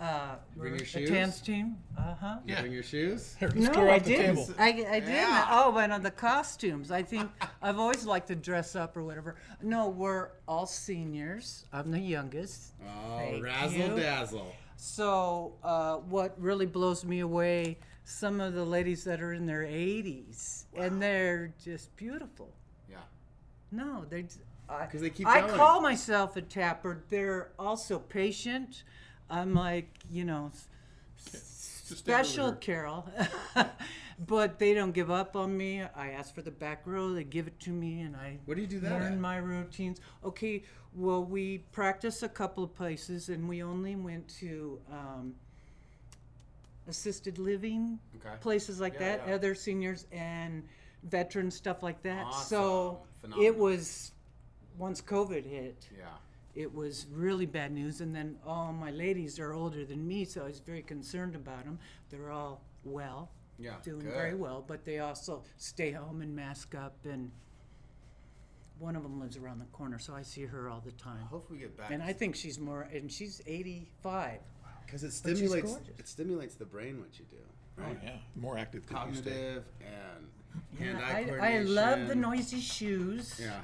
Uh, 0.00 0.36
Bring 0.56 0.72
we're 0.72 0.76
your 0.78 0.84
a 0.84 0.86
shoes? 0.86 1.10
dance 1.10 1.40
team. 1.40 1.76
Uh 1.96 2.14
huh. 2.20 2.36
You 2.46 2.54
Yeah. 2.54 2.60
Bring 2.60 2.72
your 2.72 2.82
shoes. 2.84 3.34
No, 3.40 3.70
clear 3.70 3.88
I 3.90 3.98
didn't. 3.98 4.36
table. 4.36 4.48
I, 4.58 4.68
I 4.68 4.72
didn't. 5.00 5.08
Yeah. 5.08 5.46
Oh, 5.50 5.72
but 5.72 5.90
on 5.90 6.02
the 6.04 6.10
costumes, 6.12 6.92
I 6.92 7.02
think 7.02 7.28
I've 7.62 7.78
always 7.80 8.06
liked 8.06 8.28
to 8.28 8.36
dress 8.36 8.76
up 8.76 8.96
or 8.96 9.02
whatever. 9.02 9.34
No, 9.60 9.88
we're 9.88 10.28
all 10.46 10.66
seniors. 10.66 11.64
I'm 11.72 11.90
the 11.90 11.98
youngest. 11.98 12.74
Oh, 12.86 13.18
Thank 13.18 13.44
razzle 13.44 13.78
you. 13.78 13.96
dazzle. 13.96 14.52
So, 14.76 15.54
uh, 15.64 15.96
what 15.96 16.40
really 16.40 16.66
blows 16.66 17.04
me 17.04 17.18
away, 17.20 17.78
some 18.04 18.40
of 18.40 18.54
the 18.54 18.64
ladies 18.64 19.02
that 19.02 19.20
are 19.20 19.32
in 19.32 19.44
their 19.46 19.62
80s, 19.64 20.66
and 20.76 21.02
they're 21.02 21.52
just 21.64 21.94
beautiful. 21.96 22.54
Yeah. 22.88 22.98
No, 23.72 24.04
they. 24.08 24.26
I, 24.68 24.86
'Cause 24.86 25.00
they 25.00 25.10
keep 25.10 25.26
I 25.26 25.40
going. 25.40 25.54
call 25.54 25.80
myself 25.80 26.36
a 26.36 26.42
tapper. 26.42 27.02
They're 27.08 27.50
also 27.58 27.98
patient. 27.98 28.84
I'm 29.30 29.54
like, 29.54 29.88
you 30.10 30.24
know, 30.24 30.50
s- 30.54 31.84
Just 31.88 32.00
stand 32.00 32.20
over 32.20 32.24
special. 32.24 32.52
Carol, 32.52 33.08
but 34.26 34.58
they 34.58 34.74
don't 34.74 34.92
give 34.92 35.10
up 35.10 35.36
on 35.36 35.56
me. 35.56 35.82
I 35.82 36.10
ask 36.10 36.34
for 36.34 36.42
the 36.42 36.50
back 36.50 36.82
row. 36.86 37.12
They 37.12 37.24
give 37.24 37.46
it 37.46 37.58
to 37.60 37.70
me, 37.70 38.00
and 38.00 38.16
I 38.16 38.38
Where 38.46 38.54
do 38.54 38.60
you 38.62 38.68
do 38.68 38.80
that 38.80 38.90
learn 38.92 39.12
at? 39.14 39.18
my 39.18 39.36
routines. 39.36 40.00
Okay, 40.24 40.62
well, 40.94 41.24
we 41.24 41.58
practice 41.72 42.22
a 42.22 42.28
couple 42.28 42.64
of 42.64 42.74
places, 42.74 43.28
and 43.28 43.48
we 43.48 43.62
only 43.62 43.96
went 43.96 44.28
to 44.40 44.80
um, 44.90 45.34
assisted 46.88 47.38
living 47.38 47.98
Okay. 48.16 48.34
places 48.40 48.80
like 48.80 48.94
Yeah, 48.94 49.16
that, 49.16 49.22
yeah. 49.28 49.34
other 49.34 49.54
seniors 49.54 50.06
and 50.12 50.62
veterans 51.04 51.54
stuff 51.54 51.82
like 51.82 52.02
that. 52.02 52.32
So 52.34 53.00
Awesome. 53.24 53.42
it 53.42 53.56
was 53.56 54.12
once 54.78 55.00
COVID 55.00 55.44
hit, 55.44 55.88
Yeah. 55.96 56.06
It 56.58 56.74
was 56.74 57.06
really 57.12 57.46
bad 57.46 57.70
news. 57.72 58.00
And 58.00 58.12
then 58.14 58.36
all 58.44 58.72
my 58.72 58.90
ladies 58.90 59.38
are 59.38 59.52
older 59.54 59.84
than 59.84 60.06
me, 60.06 60.24
so 60.24 60.42
I 60.42 60.46
was 60.48 60.58
very 60.58 60.82
concerned 60.82 61.36
about 61.36 61.64
them. 61.64 61.78
They're 62.10 62.32
all 62.32 62.60
well, 62.84 63.30
Yeah. 63.60 63.76
doing 63.84 64.00
good. 64.00 64.12
very 64.12 64.34
well, 64.34 64.64
but 64.66 64.84
they 64.84 64.98
also 64.98 65.44
stay 65.56 65.92
home 65.92 66.20
and 66.20 66.34
mask 66.34 66.74
up. 66.74 66.96
And 67.04 67.30
one 68.80 68.96
of 68.96 69.04
them 69.04 69.20
lives 69.20 69.36
around 69.36 69.60
the 69.60 69.66
corner, 69.66 70.00
so 70.00 70.14
I 70.14 70.22
see 70.22 70.46
her 70.46 70.68
all 70.68 70.80
the 70.84 70.90
time. 70.92 71.20
Hopefully 71.30 71.58
we 71.60 71.64
get 71.64 71.76
back. 71.76 71.92
And 71.92 72.02
I 72.02 72.12
think 72.12 72.34
she's 72.34 72.58
more, 72.58 72.82
and 72.92 73.10
she's 73.10 73.40
85. 73.46 74.40
because 74.84 75.04
it 75.04 75.08
she's 75.08 75.14
stimulates 75.16 75.70
gorgeous. 75.72 75.98
it 75.98 76.08
stimulates 76.08 76.54
the 76.56 76.64
brain 76.64 76.98
what 77.00 77.18
you 77.20 77.24
do. 77.30 77.36
Oh 77.78 77.82
Right. 77.84 77.98
yeah, 78.02 78.16
more 78.34 78.58
active 78.58 78.84
than 78.86 78.96
you 79.10 79.14
stay. 79.14 79.30
Cognitive 79.30 79.64
and 79.80 80.28
hand-eye 80.80 81.02
I, 81.12 81.20
I 81.20 81.24
coordination. 81.24 81.74
love 81.74 82.08
the 82.08 82.14
noisy 82.16 82.60
shoes. 82.60 83.38
Yeah. 83.40 83.60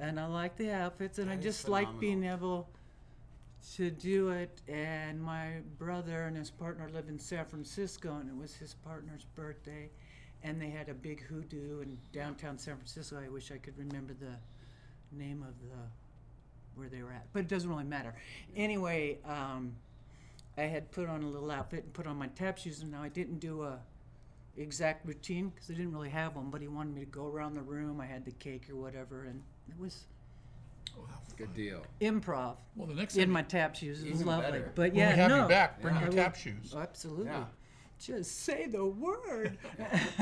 And 0.00 0.18
I 0.18 0.26
like 0.26 0.56
the 0.56 0.70
outfits, 0.72 1.18
and 1.18 1.30
I 1.30 1.34
That 1.36 1.40
is 1.40 1.56
just 1.56 1.68
like 1.68 2.00
being 2.00 2.24
able 2.24 2.68
to 3.76 3.90
do 3.90 4.30
it. 4.30 4.62
And 4.68 5.22
my 5.22 5.58
brother 5.78 6.22
and 6.22 6.36
his 6.36 6.50
partner 6.50 6.88
live 6.92 7.08
in 7.08 7.18
San 7.18 7.44
Francisco, 7.44 8.16
and 8.16 8.28
it 8.28 8.36
was 8.36 8.54
his 8.54 8.74
partner's 8.74 9.26
birthday, 9.34 9.90
and 10.42 10.60
they 10.60 10.70
had 10.70 10.88
a 10.88 10.94
big 10.94 11.22
hoodoo 11.22 11.80
in 11.82 11.98
downtown 12.12 12.58
San 12.58 12.76
Francisco. 12.76 13.20
I 13.24 13.28
wish 13.28 13.52
I 13.52 13.58
could 13.58 13.76
remember 13.78 14.14
the 14.14 14.36
name 15.16 15.42
of 15.42 15.54
the 15.60 15.76
where 16.76 16.88
they 16.88 17.02
were 17.02 17.12
at, 17.12 17.26
but 17.32 17.40
it 17.40 17.48
doesn't 17.48 17.68
really 17.68 17.84
matter. 17.84 18.14
Anyway, 18.56 19.18
um, 19.26 19.74
I 20.56 20.62
had 20.62 20.90
put 20.92 21.08
on 21.08 21.22
a 21.22 21.28
little 21.28 21.50
outfit 21.50 21.84
and 21.84 21.92
put 21.92 22.06
on 22.06 22.16
my 22.16 22.28
tap 22.28 22.58
shoes, 22.58 22.80
and 22.80 22.90
now 22.90 23.02
I 23.02 23.08
didn't 23.08 23.38
do 23.38 23.64
a 23.64 23.80
exact 24.56 25.06
routine 25.06 25.50
because 25.50 25.70
I 25.70 25.74
didn't 25.74 25.92
really 25.92 26.10
have 26.10 26.36
one. 26.36 26.48
But 26.50 26.62
he 26.62 26.68
wanted 26.68 26.94
me 26.94 27.00
to 27.00 27.06
go 27.06 27.26
around 27.26 27.54
the 27.54 27.62
room. 27.62 28.00
I 28.00 28.06
had 28.06 28.24
the 28.24 28.32
cake 28.32 28.70
or 28.70 28.76
whatever, 28.76 29.24
and 29.24 29.42
it 29.68 29.78
was 29.78 30.04
a 30.96 31.36
Good 31.36 31.54
deal. 31.54 31.82
improv 32.00 32.56
Well, 32.76 32.86
the 32.86 32.94
next 32.94 33.16
in 33.16 33.24
time 33.24 33.32
my 33.32 33.42
tap 33.42 33.74
shoes. 33.74 34.02
It 34.02 34.10
was 34.10 34.20
Even 34.20 34.26
lovely. 34.26 34.50
better. 34.50 34.72
But 34.74 34.90
when 34.92 34.94
yeah, 34.96 35.10
we 35.12 35.16
have 35.20 35.30
no, 35.30 35.42
you 35.42 35.48
back, 35.48 35.80
bring 35.80 35.94
Yeah. 35.94 36.00
your 36.02 36.10
I 36.12 36.14
tap 36.14 36.32
will- 36.34 36.38
shoes. 36.40 36.74
Absolutely. 36.76 37.26
Yeah. 37.26 37.44
Just 37.98 38.40
say 38.44 38.66
the 38.66 38.84
word. 38.84 39.58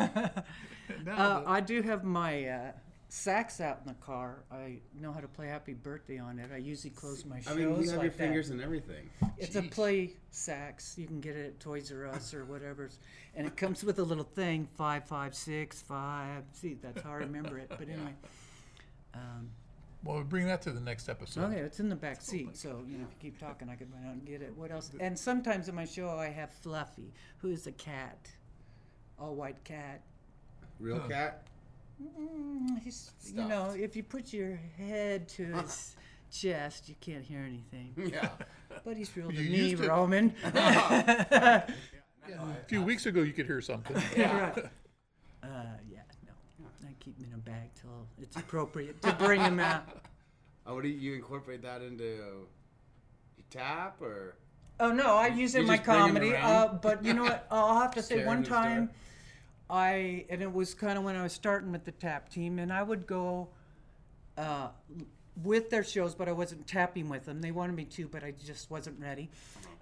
Now 1.05 1.17
uh, 1.17 1.41
the- 1.41 1.49
I 1.51 1.61
do 1.61 1.83
have 1.83 2.03
my 2.05 2.47
uh, 2.49 2.73
sax 3.09 3.61
out 3.61 3.81
in 3.83 3.89
the 3.89 3.95
car. 4.01 4.45
I 4.51 4.79
know 4.99 5.13
how 5.13 5.21
to 5.21 5.29
play 5.29 5.47
Happy 5.49 5.75
Birthday 5.75 6.19
on 6.19 6.39
it. 6.39 6.51
I 6.53 6.57
usually 6.59 6.91
close 6.91 7.25
my 7.25 7.41
shows 7.41 7.49
I 7.53 7.55
mean, 7.57 7.69
you 7.69 7.75
have 7.75 7.79
like 7.79 7.89
your 7.91 8.03
that. 8.05 8.13
fingers 8.15 8.51
and 8.51 8.61
everything. 8.61 9.09
It's 9.39 9.55
a 9.57 9.63
Jeez. 9.63 9.71
play 9.71 10.11
sax. 10.31 10.97
You 10.97 11.07
can 11.07 11.21
get 11.21 11.37
it 11.37 11.47
at 11.47 11.61
Toys 11.61 11.93
R 11.93 12.07
Us 12.07 12.33
or 12.35 12.45
whatever, 12.47 12.89
and 13.35 13.47
it 13.47 13.57
comes 13.57 13.85
with 13.85 13.99
a 13.99 14.03
little 14.03 14.25
thing 14.25 14.67
five 14.77 15.05
five 15.05 15.35
six 15.35 15.83
five. 15.83 16.45
See, 16.53 16.75
that's 16.81 17.03
how 17.03 17.11
I 17.11 17.17
remember 17.17 17.59
it. 17.59 17.69
But 17.69 17.83
anyway, 17.89 18.15
um, 19.15 19.51
well, 20.05 20.17
we'll 20.17 20.25
bring 20.25 20.47
that 20.47 20.63
to 20.63 20.71
the 20.71 20.81
next 20.81 21.09
episode. 21.09 21.45
okay, 21.51 21.59
it's 21.61 21.81
in 21.81 21.89
the 21.89 21.97
back 21.97 22.21
seat, 22.21 22.57
so 22.57 22.83
you 22.89 22.99
know 22.99 23.05
if 23.05 23.11
you 23.23 23.31
keep 23.31 23.39
talking, 23.39 23.69
I 23.69 23.75
could 23.75 23.93
run 23.93 24.05
out 24.07 24.13
and 24.15 24.25
get 24.25 24.43
it. 24.43 24.53
What 24.57 24.71
else? 24.71 24.91
And 25.01 25.19
sometimes 25.19 25.69
in 25.69 25.75
my 25.75 25.85
show, 25.85 26.09
I 26.11 26.29
have 26.29 26.51
Fluffy, 26.53 27.13
who 27.39 27.51
is 27.51 27.67
a 27.67 27.73
cat, 27.73 28.31
all 29.19 29.35
white 29.35 29.63
cat. 29.65 30.03
Real 30.79 31.01
cat. 31.01 31.43
Mm, 32.01 32.81
he's, 32.83 33.11
you 33.35 33.45
know, 33.45 33.75
if 33.77 33.97
you 33.97 34.05
put 34.05 34.33
your 34.33 34.57
head 34.77 35.29
to 35.31 35.45
his 35.47 35.97
chest, 36.31 36.89
you 36.89 36.95
can't 37.01 37.25
hear 37.25 37.41
anything. 37.41 37.93
Yeah. 38.13 38.29
But 38.85 38.97
he's 38.97 39.15
real 39.17 39.31
to 39.31 39.35
You 39.35 39.51
me, 39.51 39.75
to- 39.75 39.89
Roman. 39.89 40.33
A 40.45 41.65
few 42.69 42.83
weeks 42.83 43.07
ago, 43.07 43.23
you 43.23 43.33
could 43.33 43.47
hear 43.47 43.61
something. 43.61 43.97
Yeah. 44.17 44.53
Uh, 45.43 45.47
yeah, 45.91 46.01
no. 46.01 46.05
I 46.08 46.08
keep 47.09 47.19
him 47.19 47.33
in 47.33 47.35
a 47.35 47.39
bag 47.39 47.71
till 47.81 48.07
it's 48.21 48.37
appropriate 48.37 49.01
to 49.03 49.13
bring 49.15 49.43
them 49.43 49.61
out. 49.61 49.87
Oh, 50.67 50.75
what 50.75 50.83
do 50.83 50.91
you, 50.91 50.99
you 50.99 51.15
incorporate 51.15 51.63
that 51.63 51.81
into 51.81 52.05
your 52.05 52.45
tap 53.49 54.03
or? 54.03 54.37
Oh 54.79 54.93
no, 54.93 55.15
I 55.15 55.29
use 55.29 55.55
it 55.55 55.63
in 55.63 55.67
my 55.67 55.77
just 55.77 55.87
bring 55.87 55.99
him 55.99 56.07
comedy. 56.09 56.37
Uh, 56.37 56.75
but 56.75 57.03
you 57.03 57.15
know 57.15 57.23
what? 57.23 57.47
I'll 57.51 57.81
have 57.81 57.95
to 57.95 58.03
say 58.03 58.27
one 58.27 58.39
him 58.39 58.45
to 58.45 58.51
the 58.51 58.55
store? 58.55 58.65
time, 58.65 58.91
I 59.71 60.27
and 60.29 60.43
it 60.43 60.53
was 60.53 60.75
kind 60.75 60.99
of 60.99 61.05
when 61.05 61.17
I 61.17 61.23
was 61.23 61.33
starting 61.33 61.73
with 61.73 61.87
the 61.87 61.93
tap 61.93 62.29
team, 62.29 62.59
and 62.59 62.71
I 62.71 62.83
would 62.83 63.07
go 63.07 63.49
uh, 64.37 64.69
with 65.43 65.71
their 65.71 65.83
shows, 65.83 66.15
but 66.15 66.29
I 66.29 66.33
wasn't 66.33 66.67
tapping 66.67 67.09
with 67.09 67.25
them. 67.25 67.41
They 67.41 67.51
wanted 67.51 67.75
me 67.75 67.87
to, 67.87 68.07
but 68.07 68.23
I 68.23 68.33
just 68.33 68.71
wasn't 68.71 69.01
ready. 69.01 69.31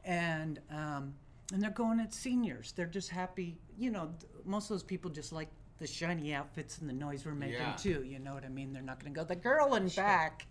And 0.04 0.60
um, 0.70 1.14
and 1.52 1.60
they're 1.60 1.70
going 1.70 1.98
at 1.98 2.14
seniors. 2.14 2.74
They're 2.76 2.86
just 2.86 3.10
happy. 3.10 3.56
You 3.76 3.90
know, 3.90 4.10
most 4.44 4.66
of 4.66 4.68
those 4.76 4.84
people 4.84 5.10
just 5.10 5.32
like 5.32 5.48
the 5.78 5.86
shiny 5.86 6.32
outfits 6.34 6.78
and 6.78 6.88
the 6.88 6.92
noise 6.94 7.24
we're 7.26 7.34
making 7.34 7.56
Yeah. 7.58 7.76
too. 7.76 8.02
You 8.02 8.18
know 8.18 8.34
what 8.34 8.44
I 8.44 8.48
mean? 8.48 8.72
They're 8.72 8.82
not 8.82 8.98
going 8.98 9.12
to 9.12 9.20
go 9.20 9.24
the 9.24 9.36
girl 9.36 9.74
in 9.74 9.88
back. 9.88 10.46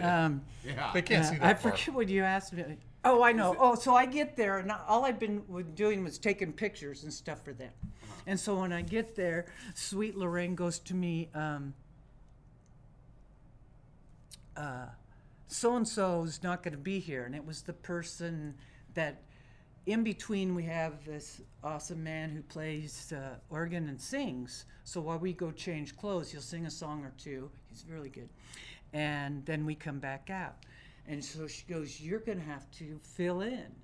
Um, 0.00 0.42
Yeah. 0.64 0.90
They 0.94 1.02
can't 1.02 1.24
uh, 1.24 1.30
see 1.30 1.36
I 1.36 1.38
that 1.38 1.62
far. 1.62 1.72
forget 1.72 1.94
what 1.94 2.08
you 2.08 2.22
asked 2.22 2.52
me. 2.52 2.64
Oh, 3.04 3.22
I 3.24 3.32
know. 3.32 3.56
Oh, 3.58 3.74
so 3.74 3.96
I 3.96 4.06
get 4.06 4.36
there, 4.36 4.58
and 4.58 4.70
all 4.70 5.04
I've 5.04 5.18
been 5.18 5.42
doing 5.74 6.04
was 6.04 6.18
taking 6.18 6.52
pictures 6.52 7.02
and 7.02 7.12
stuff 7.12 7.42
for 7.44 7.52
them. 7.52 7.72
Uh-huh. 7.82 8.12
And 8.28 8.38
so 8.38 8.60
when 8.60 8.72
I 8.72 8.82
get 8.82 9.16
there, 9.16 9.46
sweet 9.74 10.16
Lorraine 10.16 10.54
goes 10.54 10.78
to 10.78 10.94
me, 10.94 11.28
um, 11.34 11.74
so 15.48 15.76
and 15.76 15.86
so 15.86 16.22
is 16.22 16.42
not 16.42 16.62
going 16.62 16.72
to 16.72 16.78
be 16.78 17.00
here. 17.00 17.24
And 17.24 17.34
it 17.34 17.44
was 17.44 17.62
the 17.62 17.72
person 17.72 18.54
that, 18.94 19.20
in 19.86 20.04
between, 20.04 20.54
we 20.54 20.62
have 20.64 21.04
this 21.04 21.40
awesome 21.64 22.02
man 22.02 22.30
who 22.30 22.42
plays 22.42 23.12
uh, 23.12 23.36
organ 23.50 23.88
and 23.88 24.00
sings. 24.00 24.64
So 24.84 25.00
while 25.00 25.18
we 25.18 25.32
go 25.32 25.50
change 25.50 25.96
clothes, 25.96 26.30
he'll 26.30 26.40
sing 26.40 26.66
a 26.66 26.70
song 26.70 27.04
or 27.04 27.12
two. 27.18 27.50
He's 27.68 27.84
really 27.88 28.10
good. 28.10 28.28
And 28.92 29.44
then 29.44 29.64
we 29.64 29.74
come 29.74 29.98
back 29.98 30.30
out. 30.30 30.56
And 31.08 31.24
so 31.24 31.46
she 31.48 31.64
goes, 31.66 32.00
You're 32.00 32.20
going 32.20 32.38
to 32.38 32.44
have 32.44 32.70
to 32.72 32.98
fill 33.02 33.40
in. 33.40 33.74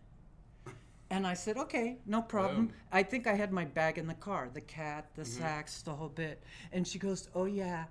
And 1.11 1.26
I 1.26 1.34
said, 1.34 1.57
okay, 1.57 1.96
no 2.07 2.20
problem. 2.20 2.66
Boom. 2.66 2.74
I 2.92 3.03
think 3.03 3.26
I 3.26 3.34
had 3.34 3.51
my 3.51 3.64
bag 3.64 3.99
in 3.99 4.07
the 4.07 4.14
car 4.14 4.51
the 4.53 4.61
cat, 4.61 5.09
the 5.14 5.24
sacks, 5.24 5.82
the 5.82 5.92
whole 5.92 6.09
bit. 6.09 6.42
And 6.72 6.86
she 6.86 6.99
goes, 6.99 7.28
oh, 7.34 7.46
yeah. 7.46 7.84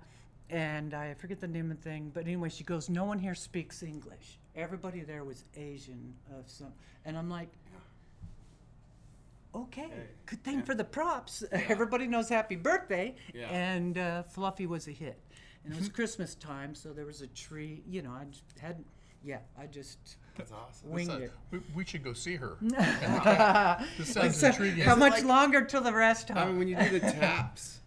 And 0.50 0.94
I 0.94 1.14
forget 1.14 1.40
the 1.40 1.48
name 1.48 1.70
of 1.70 1.82
the 1.82 1.82
thing. 1.82 2.10
But 2.14 2.24
anyway, 2.24 2.48
she 2.48 2.64
goes, 2.64 2.88
no 2.88 3.04
one 3.04 3.18
here 3.18 3.34
speaks 3.34 3.82
English. 3.82 4.38
Everybody 4.54 5.00
there 5.00 5.24
was 5.24 5.44
Asian 5.56 6.14
of 6.36 6.48
some. 6.48 6.72
And 7.04 7.18
I'm 7.18 7.28
like, 7.28 7.48
okay, 9.54 9.88
good 10.26 10.42
thing 10.44 10.62
for 10.62 10.74
the 10.74 10.84
props. 10.84 11.42
Everybody 11.52 12.06
knows 12.06 12.28
happy 12.28 12.56
birthday. 12.56 13.14
Yeah. 13.34 13.48
And 13.48 13.98
uh, 13.98 14.22
Fluffy 14.22 14.66
was 14.66 14.88
a 14.88 14.92
hit. 14.92 15.20
And 15.64 15.72
it 15.74 15.78
was 15.78 15.88
Christmas 15.98 16.34
time, 16.34 16.74
so 16.74 16.92
there 16.92 17.06
was 17.06 17.20
a 17.22 17.26
tree. 17.28 17.82
You 17.88 18.02
know, 18.02 18.10
I 18.12 18.24
just 18.30 18.44
had, 18.60 18.84
yeah, 19.24 19.38
I 19.58 19.66
just 19.66 20.16
That's 20.36 20.52
awesome. 20.52 20.90
winged 20.90 21.10
So, 21.10 21.16
it. 21.18 21.32
we, 21.50 21.60
we 21.74 21.84
should 21.84 22.04
go 22.04 22.12
see 22.12 22.36
her. 22.36 22.56
this 23.98 24.12
sounds 24.12 24.38
so 24.38 24.48
intriguing. 24.48 24.84
how 24.84 24.92
Is 24.92 24.96
it 24.96 25.00
much 25.00 25.12
like- 25.14 25.24
longer 25.24 25.64
till 25.64 25.80
the 25.82 25.92
rest 25.92 26.30
I 26.30 26.46
mean, 26.46 26.58
when 26.58 26.68
you 26.68 26.76
do 26.76 26.90
the 26.90 27.00
taps, 27.00 27.80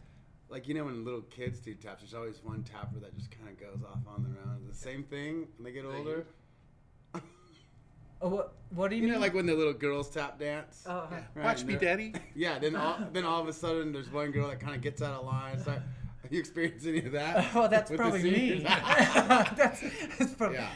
like 0.50 0.68
you 0.68 0.74
know, 0.74 0.84
when 0.86 1.06
little 1.06 1.22
kids 1.22 1.60
do 1.60 1.74
taps, 1.74 2.02
there's 2.02 2.14
always 2.14 2.44
one 2.44 2.64
tapper 2.64 3.00
that 3.00 3.16
just 3.16 3.32
kind 3.32 3.50
of 3.50 3.58
goes 3.60 3.84
off 3.90 4.00
on 4.08 4.24
their 4.24 4.44
own. 4.44 4.66
The 4.70 4.76
same 4.76 5.04
thing 5.04 5.48
when 5.58 5.64
they 5.64 5.72
get 5.72 5.86
older. 5.86 6.26
Oh, 8.22 8.30
what, 8.30 8.54
what 8.74 8.90
do 8.90 8.96
you, 8.96 9.02
You 9.04 9.08
know, 9.08 9.14
mean? 9.16 9.22
like 9.22 9.34
when 9.34 9.46
the 9.46 9.54
little 9.56 9.74
girls 9.74 10.10
tap 10.10 10.40
dance. 10.40 10.84
Oh, 10.88 11.08
Right, 11.36 11.44
Watch 11.46 11.64
me, 11.64 11.76
daddy. 11.76 12.14
Yeah. 12.36 12.60
Then 12.60 12.76
all 12.76 12.98
then 13.12 13.26
all 13.26 13.42
of 13.42 13.48
a 13.48 13.54
sudden, 13.54 13.92
there's 13.92 14.12
one 14.12 14.32
girl 14.32 14.48
that 14.50 14.60
kind 14.60 14.76
of 14.76 14.82
gets 14.82 15.02
out 15.02 15.14
of 15.20 15.26
line. 15.26 15.60
Start, 15.60 15.80
have 16.24 16.32
you 16.32 16.40
experienced 16.40 16.86
any 16.86 17.00
of 17.00 17.12
that? 17.14 17.50
oh, 17.56 17.68
that's 17.68 17.90
with 17.90 17.98
the 18.00 18.04
probably 18.04 18.32
me. 18.32 18.60
that's, 18.64 19.82
that's 20.18 20.34
probably. 20.36 20.58
Yeah. 20.58 20.70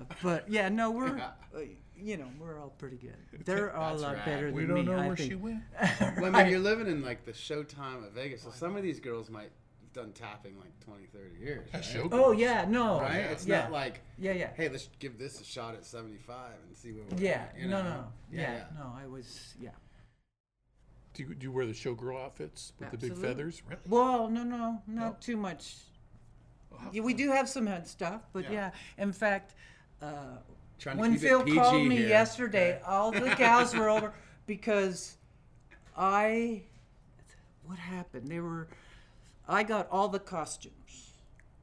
Uh, 0.00 0.14
but 0.22 0.48
yeah, 0.50 0.68
no, 0.68 0.90
we're, 0.90 1.16
Yeah. 1.16 1.30
uh, 1.54 1.60
you 1.98 2.18
know, 2.18 2.26
we're 2.38 2.60
all 2.60 2.74
pretty 2.78 2.96
good. 2.98 3.16
They're 3.46 3.74
all 3.74 3.88
a 3.88 3.90
That's 3.92 4.02
lot 4.02 4.14
rad. 4.16 4.24
better 4.26 4.52
We 4.52 4.66
than 4.66 4.68
don't 4.74 4.84
me. 4.86 4.92
know 4.92 4.98
I 4.98 5.06
where 5.08 5.16
think. 5.16 5.30
she 5.30 5.34
went. 5.34 5.62
Well, 6.20 6.36
I 6.36 6.42
mean, 6.42 6.50
you're 6.52 6.60
living 6.60 6.88
in 6.88 7.02
like 7.02 7.24
the 7.24 7.32
showtime 7.32 8.06
of 8.06 8.12
Vegas, 8.12 8.42
so 8.42 8.50
some 8.50 8.76
of 8.76 8.82
these 8.82 9.00
girls 9.00 9.30
might 9.30 9.44
have 9.44 9.50
done 9.96 10.12
tapping 10.12 10.56
like 10.58 10.78
20, 10.84 11.06
30 11.06 11.40
years. 11.44 11.68
That's 11.72 11.96
right? 11.96 12.08
Oh 12.12 12.30
yeah, 12.32 12.66
no, 12.68 13.00
Right? 13.00 13.16
It's 13.16 13.46
yeah, 13.46 13.62
not 13.62 13.72
like, 13.72 14.02
yeah, 14.18 14.32
yeah, 14.32 14.50
hey, 14.54 14.68
let's 14.68 14.90
give 14.98 15.18
this 15.18 15.40
a 15.40 15.44
shot 15.44 15.74
at 15.74 15.84
75 15.86 16.36
and 16.68 16.76
see 16.76 16.92
what 16.92 17.10
we're 17.10 17.24
yeah. 17.24 17.46
you 17.58 17.66
No, 17.66 17.82
know? 17.82 17.88
no, 17.88 18.04
yeah, 18.30 18.64
no. 18.76 18.92
I 19.02 19.06
was, 19.06 19.54
yeah. 19.58 19.70
Do 21.14 21.22
you, 21.22 21.34
do 21.34 21.44
you 21.44 21.50
wear 21.52 21.64
the 21.64 21.72
showgirl 21.72 22.22
outfits 22.22 22.74
with 22.78 22.90
the 22.90 22.98
big 22.98 23.16
feathers? 23.16 23.62
Really? 23.66 23.80
Well, 23.88 24.28
no, 24.28 24.42
no, 24.44 24.58
not 24.58 24.82
No? 24.86 25.16
too 25.18 25.38
much. 25.38 25.76
Oh, 26.70 27.00
we 27.02 27.14
do 27.14 27.30
have 27.32 27.48
some 27.48 27.66
head 27.66 27.88
stuff, 27.88 28.20
but 28.34 28.44
Yeah. 28.44 28.52
yeah. 28.52 28.70
In 29.02 29.12
fact, 29.12 29.54
uh, 30.02 30.36
Trying 30.78 30.96
to 30.96 31.00
when 31.00 31.16
Phil 31.16 31.42
PG 31.42 31.56
called 31.56 31.86
me 31.86 31.96
here. 31.96 32.08
yesterday, 32.08 32.82
all 32.86 33.10
the 33.12 33.34
gals 33.38 33.74
were 33.74 33.88
over 33.88 34.12
because 34.46 35.16
I. 35.96 36.64
What 37.64 37.78
happened? 37.78 38.28
They 38.28 38.40
were. 38.40 38.68
I 39.48 39.62
got 39.62 39.88
all 39.90 40.08
the 40.08 40.18
costumes, 40.18 41.12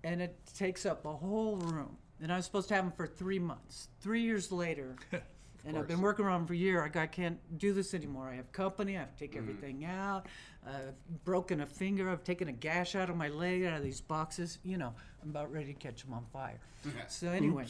and 0.04 0.22
it 0.22 0.38
takes 0.56 0.86
up 0.86 1.06
a 1.06 1.14
whole 1.14 1.58
room. 1.58 1.98
And 2.22 2.32
I 2.32 2.38
was 2.38 2.46
supposed 2.46 2.70
to 2.70 2.76
have 2.76 2.86
them 2.86 2.94
for 2.94 3.06
three 3.06 3.40
months. 3.40 3.90
Three 4.00 4.22
years 4.22 4.52
later, 4.52 4.96
and 5.66 5.78
I've 5.78 5.88
been 5.88 6.02
working 6.02 6.26
on 6.26 6.42
them 6.42 6.48
for 6.48 6.54
a 6.54 6.58
year. 6.58 6.84
I 6.84 6.88
got, 6.88 7.12
can't 7.12 7.38
do 7.58 7.74
this 7.74 7.94
anymore. 7.94 8.30
I 8.30 8.36
have 8.36 8.52
company. 8.54 8.96
I 8.96 9.02
have 9.02 9.14
to 9.14 9.20
take 9.20 9.36
everything 9.36 9.84
out. 9.84 10.28
I've 10.66 10.94
broken 11.26 11.62
a 11.62 11.66
finger. 11.66 12.10
I've 12.10 12.24
taken 12.24 12.48
a 12.48 12.54
gash 12.54 12.96
out 12.96 13.10
of 13.10 13.18
my 13.18 13.28
leg 13.28 13.66
out 13.66 13.78
of 13.78 13.84
these 13.84 14.00
boxes. 14.00 14.60
You 14.64 14.78
know, 14.78 14.94
I'm 15.22 15.30
about 15.30 15.52
ready 15.52 15.74
to 15.74 15.80
catch 15.80 16.04
them 16.04 16.14
on 16.14 16.26
fire. 16.32 16.60
so 17.08 17.28
anyway, 17.28 17.66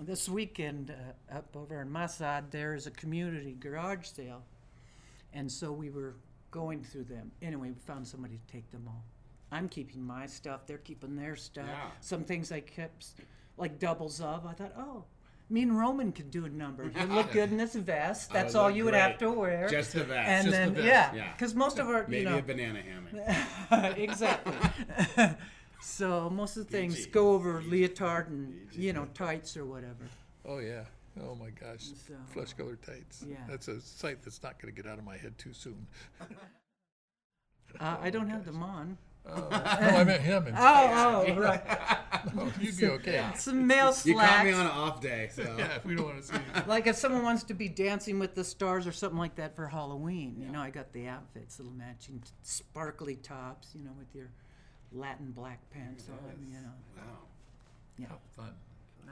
this 0.00 0.28
weekend 0.28 0.94
uh, 1.30 1.36
up 1.36 1.54
over 1.54 1.80
in 1.82 1.90
my 1.90 2.06
side, 2.06 2.50
there 2.50 2.74
is 2.74 2.86
a 2.86 2.90
community 2.92 3.56
garage 3.58 4.06
sale, 4.06 4.42
and 5.34 5.50
so 5.50 5.72
we 5.72 5.90
were 5.90 6.14
going 6.50 6.82
through 6.82 7.04
them. 7.04 7.30
Anyway, 7.42 7.70
we 7.70 7.80
found 7.80 8.06
somebody 8.06 8.38
to 8.38 8.52
take 8.52 8.70
them 8.70 8.84
all. 8.86 9.04
I'm 9.52 9.68
keeping 9.68 10.02
my 10.06 10.26
stuff. 10.26 10.66
They're 10.66 10.78
keeping 10.78 11.16
their 11.16 11.36
stuff. 11.36 11.66
Yeah. 11.68 11.90
Some 12.00 12.24
things 12.24 12.52
I 12.52 12.60
kept, 12.60 13.06
like 13.56 13.78
doubles 13.78 14.20
of. 14.20 14.46
I 14.46 14.52
thought, 14.52 14.72
oh, 14.78 15.04
me 15.48 15.62
and 15.62 15.76
Roman 15.76 16.12
could 16.12 16.30
do 16.30 16.44
a 16.44 16.48
number. 16.48 16.90
You 17.00 17.06
look 17.06 17.32
good 17.32 17.50
in 17.50 17.56
this 17.56 17.74
vest. 17.74 18.32
That's 18.32 18.54
all 18.54 18.70
you 18.70 18.84
would 18.84 18.94
have 18.94 19.18
to 19.18 19.30
wear. 19.30 19.68
Just 19.68 19.92
the 19.94 20.04
vest. 20.04 20.28
and 20.28 20.44
just 20.46 20.56
the 20.56 20.64
then 20.66 20.74
vest. 20.74 20.86
yeah, 20.86 21.14
Yeah. 21.14 21.32
because 21.32 21.54
most 21.54 21.78
of 21.78 21.88
our, 21.88 22.06
Maybe 22.06 22.22
you 22.22 22.30
know, 22.30 22.38
a 22.38 22.42
banana 22.42 22.80
hammock. 22.82 23.96
exactly. 23.98 24.54
so 25.82 26.30
most 26.30 26.56
of 26.56 26.66
the 26.66 26.70
things 26.72 27.06
go 27.06 27.32
over 27.32 27.62
leotard 27.62 28.28
and 28.28 28.68
you 28.72 28.92
know 28.92 29.06
tights 29.14 29.56
or 29.56 29.64
whatever. 29.64 30.06
Oh 30.46 30.58
yeah. 30.58 30.84
Oh 31.20 31.34
my 31.34 31.50
gosh. 31.50 31.86
So- 32.06 32.14
Flesh 32.32 32.52
colored 32.52 32.80
tights. 32.82 33.24
Yeah. 33.28 33.36
That's 33.48 33.66
a 33.66 33.80
sight 33.80 34.22
that's 34.22 34.42
not 34.44 34.60
going 34.62 34.72
to 34.72 34.82
get 34.82 34.88
out 34.90 34.98
of 34.98 35.04
my 35.04 35.16
head 35.16 35.36
too 35.38 35.52
soon. 35.52 35.86
Uh, 37.80 37.96
I 38.00 38.10
don't 38.10 38.28
have 38.28 38.44
them 38.44 38.62
on. 38.62 38.96
Oh, 39.26 39.48
no, 39.50 39.56
I 39.56 40.04
meant 40.04 40.22
him. 40.22 40.46
And 40.46 40.56
Oh, 40.58 41.24
oh, 41.28 41.34
right. 41.40 41.62
oh, 42.38 42.52
you'd 42.60 42.76
be 42.76 42.86
okay. 42.86 43.24
Some 43.36 43.66
male 43.66 43.94
You 44.04 44.14
caught 44.14 44.44
me 44.44 44.52
on 44.52 44.66
an 44.66 44.72
off 44.72 45.00
day, 45.00 45.28
so 45.32 45.42
Yeah, 45.58 45.76
if 45.76 45.84
we 45.84 45.94
don't 45.94 46.06
want 46.06 46.18
to 46.18 46.22
see 46.26 46.34
you. 46.34 46.62
Like 46.66 46.86
if 46.86 46.96
someone 46.96 47.22
wants 47.22 47.44
to 47.44 47.54
be 47.54 47.68
dancing 47.68 48.18
with 48.18 48.34
the 48.34 48.44
stars 48.44 48.86
or 48.86 48.92
something 48.92 49.18
like 49.18 49.36
that 49.36 49.54
for 49.54 49.66
Halloween, 49.68 50.36
you 50.38 50.48
know, 50.48 50.60
I 50.60 50.70
got 50.70 50.92
the 50.92 51.06
outfits, 51.06 51.58
little 51.58 51.74
matching 51.74 52.22
sparkly 52.42 53.16
tops, 53.16 53.68
you 53.74 53.84
know, 53.84 53.92
with 53.98 54.14
your 54.14 54.30
Latin 54.92 55.30
black 55.32 55.60
pants 55.70 56.08
on, 56.08 56.46
you 56.48 56.54
know. 56.54 56.70
wow. 56.96 57.02
Yeah. 57.98 58.06
How 58.08 58.18
fun. 58.32 58.52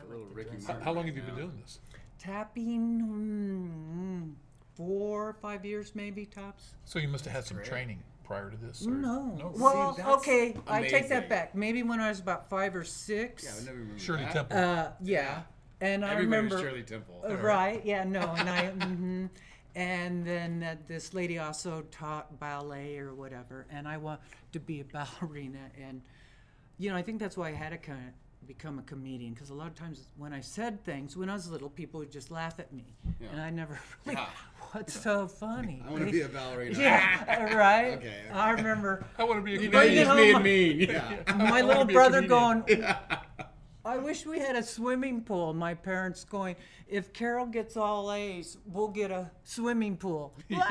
A 0.01 0.09
little 0.09 0.27
Ricky 0.27 0.51
How, 0.51 0.69
Martin 0.69 0.83
how 0.83 0.93
long 0.93 1.07
have 1.07 1.17
you 1.17 1.23
been 1.23 1.35
doing 1.35 1.59
this? 1.61 1.81
Tapping, 2.19 3.03
mm, 3.03 4.35
four, 4.77 5.37
five 5.43 5.65
years 5.65 5.93
maybe 5.95 6.25
tops. 6.25 6.75
So 6.85 6.99
you 6.99 7.09
must 7.09 7.25
have 7.25 7.35
had 7.35 7.45
some 7.45 7.57
great. 7.59 7.69
training 7.69 8.03
prior 8.29 8.51
to 8.51 8.57
this. 8.59 8.87
or- 8.87 8.91
No. 8.91 9.35
No. 9.37 9.53
Well, 9.57 9.97
See, 9.97 10.03
that's 10.03 10.17
okay, 10.19 10.57
I 10.69 10.83
take 10.87 11.09
that 11.09 11.29
back. 11.29 11.55
Maybe 11.55 11.83
when 11.83 11.99
I 12.01 12.11
was 12.11 12.21
about 12.21 12.49
five 12.49 12.77
or 12.77 12.85
six. 12.85 13.43
Yeah, 13.45 13.51
I 13.51 13.65
never 13.65 13.79
remember 13.79 13.99
Shirley 13.99 14.23
that. 14.25 14.33
Temple. 14.33 14.57
Uh, 14.59 14.91
yeah. 15.03 15.43
And 15.81 16.05
I 16.05 16.13
Everybody 16.13 16.43
remember. 16.43 16.61
Shirley 16.61 16.83
Temple. 16.83 17.25
Uh, 17.29 17.37
Right. 17.37 17.85
Yeah. 17.85 18.05
No. 18.05 18.21
And 18.37 18.49
I. 18.49 18.67
hmm 18.87 19.27
And 19.75 20.27
then 20.27 20.63
uh, 20.63 20.77
this 20.87 21.15
lady 21.15 21.39
also 21.39 21.83
taught 21.91 22.39
ballet 22.39 22.99
or 22.99 23.15
whatever, 23.15 23.67
and 23.71 23.87
I 23.89 23.97
want 23.97 24.21
to 24.53 24.61
be 24.61 24.81
a 24.81 24.85
ballerina. 24.85 25.71
And 25.83 26.03
you 26.79 26.91
know, 26.91 26.97
I 26.97 27.03
think 27.03 27.19
that's 27.21 27.37
why 27.37 27.49
I 27.49 27.53
had 27.53 27.73
a 27.73 27.79
kind 27.79 27.99
of 28.09 28.15
become 28.47 28.79
a 28.79 28.83
comedian 28.83 29.35
because 29.35 29.51
a 29.51 29.55
lot 29.55 29.67
of 29.67 29.75
times 29.75 30.09
when 30.17 30.33
I 30.33 30.41
said 30.41 30.83
things 30.85 31.17
when 31.17 31.29
I 31.29 31.35
was 31.35 31.51
little, 31.51 31.69
people 31.69 32.01
would 32.01 32.11
just 32.11 32.31
laugh 32.31 32.59
at 32.59 32.73
me, 32.73 32.95
Yeah. 33.21 33.29
and 33.33 33.41
I 33.41 33.51
never 33.51 33.79
really. 34.07 34.17
Yeah. 34.19 34.27
What's 34.73 35.01
so 35.01 35.27
funny? 35.27 35.83
I 35.87 35.91
want 35.91 36.05
to 36.07 36.13
be 36.13 36.21
a 36.23 36.29
ballerina. 36.29 36.79
Yeah. 36.79 37.55
Right. 37.55 37.95
Okay, 37.95 38.07
okay. 38.27 38.31
I 38.33 38.51
remember. 38.51 39.05
I 39.19 39.25
want 39.25 39.39
to 39.39 39.43
be 39.43 39.57
a 39.57 39.61
You 39.61 39.71
know, 39.71 39.79
Bring 39.79 39.93
you 39.95 40.01
it 40.01 40.05
just 40.05 40.11
home. 40.35 40.43
being 40.43 40.79
mean. 40.79 40.91
Yeah. 40.91 41.35
My 41.37 41.63
little 41.63 41.87
brother 41.87 42.21
going, 42.21 42.65
I 43.85 43.97
wish 43.97 44.27
we 44.27 44.39
had 44.39 44.57
a 44.57 44.63
swimming 44.63 45.23
pool. 45.23 45.55
My 45.55 45.73
parents 45.73 46.23
going, 46.25 46.57
if 46.87 47.15
Carol 47.15 47.47
gets 47.47 47.79
all 47.79 48.13
A's, 48.13 48.59
we'll 48.67 48.89
get 48.89 49.11
a 49.11 49.31
swimming 49.45 49.97
pool. 49.97 50.35
Yeah. 50.49 50.65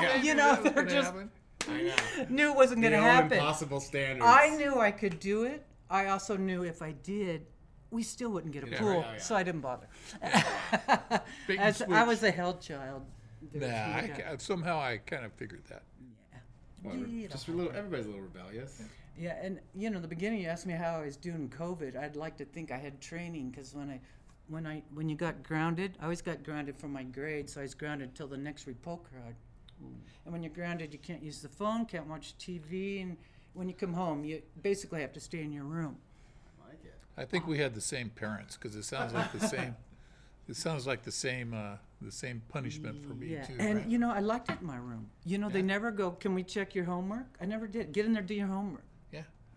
Yeah. 0.00 0.22
You 0.22 0.34
know, 0.36 0.54
they're 0.62 0.84
just 0.84 1.06
happen. 1.12 1.30
I 1.68 1.82
know. 1.82 2.26
knew 2.28 2.50
it 2.50 2.56
wasn't 2.56 2.82
going 2.82 2.92
to 2.92 2.98
The 2.98 3.04
old 3.04 3.12
happen. 3.14 3.32
impossible 3.38 3.80
standards. 3.80 4.24
I 4.24 4.50
knew 4.56 4.78
I 4.78 4.92
could 4.92 5.18
do 5.18 5.42
it. 5.44 5.66
I 5.90 6.06
also 6.06 6.36
knew 6.36 6.64
if 6.64 6.82
I 6.82 6.92
did, 6.92 7.46
we 7.90 8.02
still 8.02 8.30
wouldn't 8.30 8.52
get 8.52 8.64
a 8.64 8.70
Yeah, 8.70 8.78
pool, 8.78 8.88
right, 8.88 9.06
oh, 9.08 9.12
yeah. 9.12 9.18
so 9.18 9.36
I 9.36 9.42
didn't 9.42 9.60
bother. 9.60 9.86
Bait 11.46 11.58
As, 11.58 11.82
I 11.82 12.04
was 12.04 12.22
a 12.22 12.30
hell 12.30 12.58
child. 12.58 13.02
Nah, 13.52 13.66
no 13.66 13.66
I, 13.66 14.36
somehow 14.38 14.78
I 14.78 14.98
kind 14.98 15.24
of 15.24 15.32
figured 15.34 15.64
that. 15.68 15.82
Yeah. 16.82 17.28
Just 17.28 17.48
a 17.48 17.52
little. 17.52 17.72
Everybody's 17.74 18.06
a 18.06 18.08
little 18.08 18.22
rebellious. 18.22 18.82
Yeah, 19.16 19.36
and 19.40 19.60
you 19.74 19.90
know, 19.90 20.00
the 20.00 20.08
beginning 20.08 20.40
you 20.40 20.48
asked 20.48 20.66
me 20.66 20.74
how 20.74 20.96
I 20.96 21.04
was 21.04 21.16
doing 21.16 21.48
COVID. 21.48 21.96
I'd 21.96 22.16
like 22.16 22.36
to 22.38 22.44
think 22.44 22.70
I 22.72 22.78
had 22.78 23.00
training 23.00 23.50
because 23.50 23.74
when 23.74 23.90
I 23.90 24.00
when 24.48 24.66
I 24.66 24.82
when 24.92 25.08
you 25.08 25.16
got 25.16 25.42
grounded, 25.42 25.96
I 26.00 26.04
always 26.04 26.22
got 26.22 26.42
grounded 26.42 26.76
from 26.76 26.92
my 26.92 27.04
grade, 27.04 27.48
so 27.48 27.60
I 27.60 27.62
was 27.62 27.74
grounded 27.74 28.14
till 28.14 28.26
the 28.26 28.36
next 28.36 28.66
report 28.66 29.02
card. 29.10 29.36
Hmm. 29.80 29.94
And 30.24 30.32
when 30.32 30.42
you're 30.42 30.52
grounded, 30.52 30.92
you 30.92 30.98
can't 30.98 31.22
use 31.22 31.40
the 31.40 31.48
phone, 31.48 31.86
can't 31.86 32.06
watch 32.06 32.34
TV, 32.38 33.02
and 33.02 33.16
when 33.54 33.68
you 33.68 33.74
come 33.74 33.94
home, 33.94 34.24
you 34.24 34.42
basically 34.62 35.00
have 35.00 35.12
to 35.14 35.20
stay 35.20 35.40
in 35.42 35.52
your 35.52 35.64
room. 35.64 35.96
I 36.64 36.68
like 36.68 36.84
it. 36.84 36.94
I 37.16 37.24
think 37.24 37.46
we 37.46 37.58
had 37.58 37.74
the 37.74 37.80
same 37.80 38.10
parents 38.10 38.56
because 38.56 38.76
it 38.76 38.84
sounds 38.84 39.12
like 39.14 39.32
the 39.32 39.46
same. 39.48 39.76
It 40.48 40.56
sounds 40.56 40.86
like 40.86 41.02
the 41.04 41.12
same 41.12 41.54
uh, 41.54 41.76
the 42.02 42.12
same 42.12 42.42
punishment 42.48 43.02
for 43.06 43.14
me 43.14 43.28
Yeah, 43.28 43.44
too. 43.44 43.54
and 43.58 43.78
right? 43.78 43.86
you 43.88 43.96
know, 43.98 44.10
I 44.10 44.20
liked 44.20 44.50
it 44.50 44.58
in 44.60 44.66
my 44.66 44.76
room. 44.76 45.08
You 45.24 45.38
know, 45.38 45.48
they 45.48 45.62
never 45.62 45.90
go, 45.90 46.10
"Can 46.10 46.34
we 46.34 46.42
check 46.42 46.74
your 46.74 46.84
homework?" 46.84 47.26
I 47.40 47.46
never 47.46 47.66
did. 47.66 47.92
Get 47.92 48.04
in 48.04 48.12
there, 48.12 48.22
do 48.22 48.34
your 48.34 48.48
homework. 48.48 48.82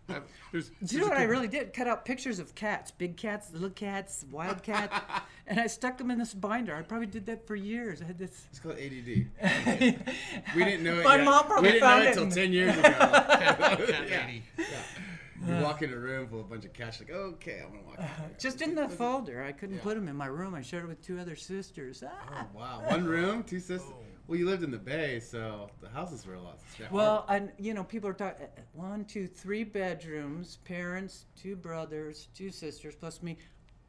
Yeah. 0.08 0.16
I- 0.16 0.20
there's- 0.52 0.68
Do 0.68 0.72
you 0.80 0.86
there's 0.86 0.94
know 1.00 1.06
a 1.06 1.08
what 1.10 1.18
I 1.18 1.24
really 1.24 1.48
did? 1.48 1.72
Cut 1.72 1.86
out 1.86 2.04
pictures 2.04 2.38
of 2.38 2.54
cats, 2.54 2.90
big 2.90 3.16
cats, 3.16 3.52
little 3.52 3.70
cats, 3.70 4.24
wild 4.30 4.62
cats, 4.62 4.94
and 5.46 5.60
I 5.60 5.66
stuck 5.66 5.98
them 5.98 6.10
in 6.10 6.18
this 6.18 6.34
binder. 6.34 6.74
I 6.74 6.82
probably 6.82 7.06
did 7.06 7.26
that 7.26 7.46
for 7.46 7.54
years. 7.56 8.00
I 8.02 8.06
had 8.06 8.18
this. 8.18 8.46
It's 8.50 8.58
called 8.60 8.76
ADD. 8.76 9.26
We 10.56 10.64
didn't 10.64 10.84
know 10.84 10.98
it 11.00 11.04
My 11.04 11.16
yet. 11.16 11.24
mom 11.24 11.44
probably 11.46 11.68
we 11.68 11.72
didn't 11.72 11.80
know 11.82 11.86
found 11.86 12.02
it 12.04 12.06
it 12.06 12.10
until 12.10 12.24
in- 12.24 12.30
10 12.30 12.52
years 12.52 12.78
ago. 12.78 12.82
Cat 12.90 13.88
yeah. 14.08 14.26
lady. 14.26 14.42
You 15.46 15.54
walk 15.62 15.82
in 15.82 15.92
a 15.92 15.96
room 15.96 16.26
full 16.28 16.40
of 16.40 16.46
a 16.46 16.48
bunch 16.48 16.64
of 16.64 16.72
cats, 16.72 16.98
like, 17.00 17.10
okay, 17.10 17.62
I'm 17.64 17.70
gonna 17.70 17.82
walk. 17.86 17.98
in 17.98 18.04
there. 18.04 18.30
Just 18.40 18.60
in 18.60 18.74
the 18.74 18.88
folder. 18.88 19.42
I 19.44 19.52
couldn't 19.52 19.76
Yeah. 19.76 19.82
put 19.82 19.94
them 19.94 20.08
in 20.08 20.16
my 20.16 20.26
room. 20.26 20.54
I 20.54 20.62
shared 20.62 20.84
it 20.84 20.88
with 20.88 21.00
two 21.00 21.18
other 21.20 21.36
sisters. 21.36 22.02
Oh 22.04 22.10
Ah. 22.32 22.46
wow, 22.54 22.82
one 22.88 23.04
room, 23.04 23.44
two 23.44 23.60
sisters. 23.60 23.92
Well, 24.28 24.38
you 24.38 24.44
lived 24.44 24.62
in 24.62 24.70
the 24.70 24.76
Bay, 24.78 25.20
so 25.20 25.70
the 25.80 25.88
houses 25.88 26.26
were 26.26 26.34
a 26.34 26.40
lot. 26.40 26.58
Yeah. 26.78 26.86
Well, 26.90 27.24
and 27.30 27.50
you 27.58 27.72
know, 27.72 27.82
people 27.82 28.10
are 28.10 28.14
talking 28.14 28.46
one, 28.74 29.06
two, 29.06 29.26
three 29.26 29.64
bedrooms, 29.64 30.58
parents, 30.64 31.24
two 31.34 31.56
brothers, 31.56 32.28
two 32.34 32.50
sisters, 32.50 32.94
plus 32.94 33.22
me, 33.22 33.38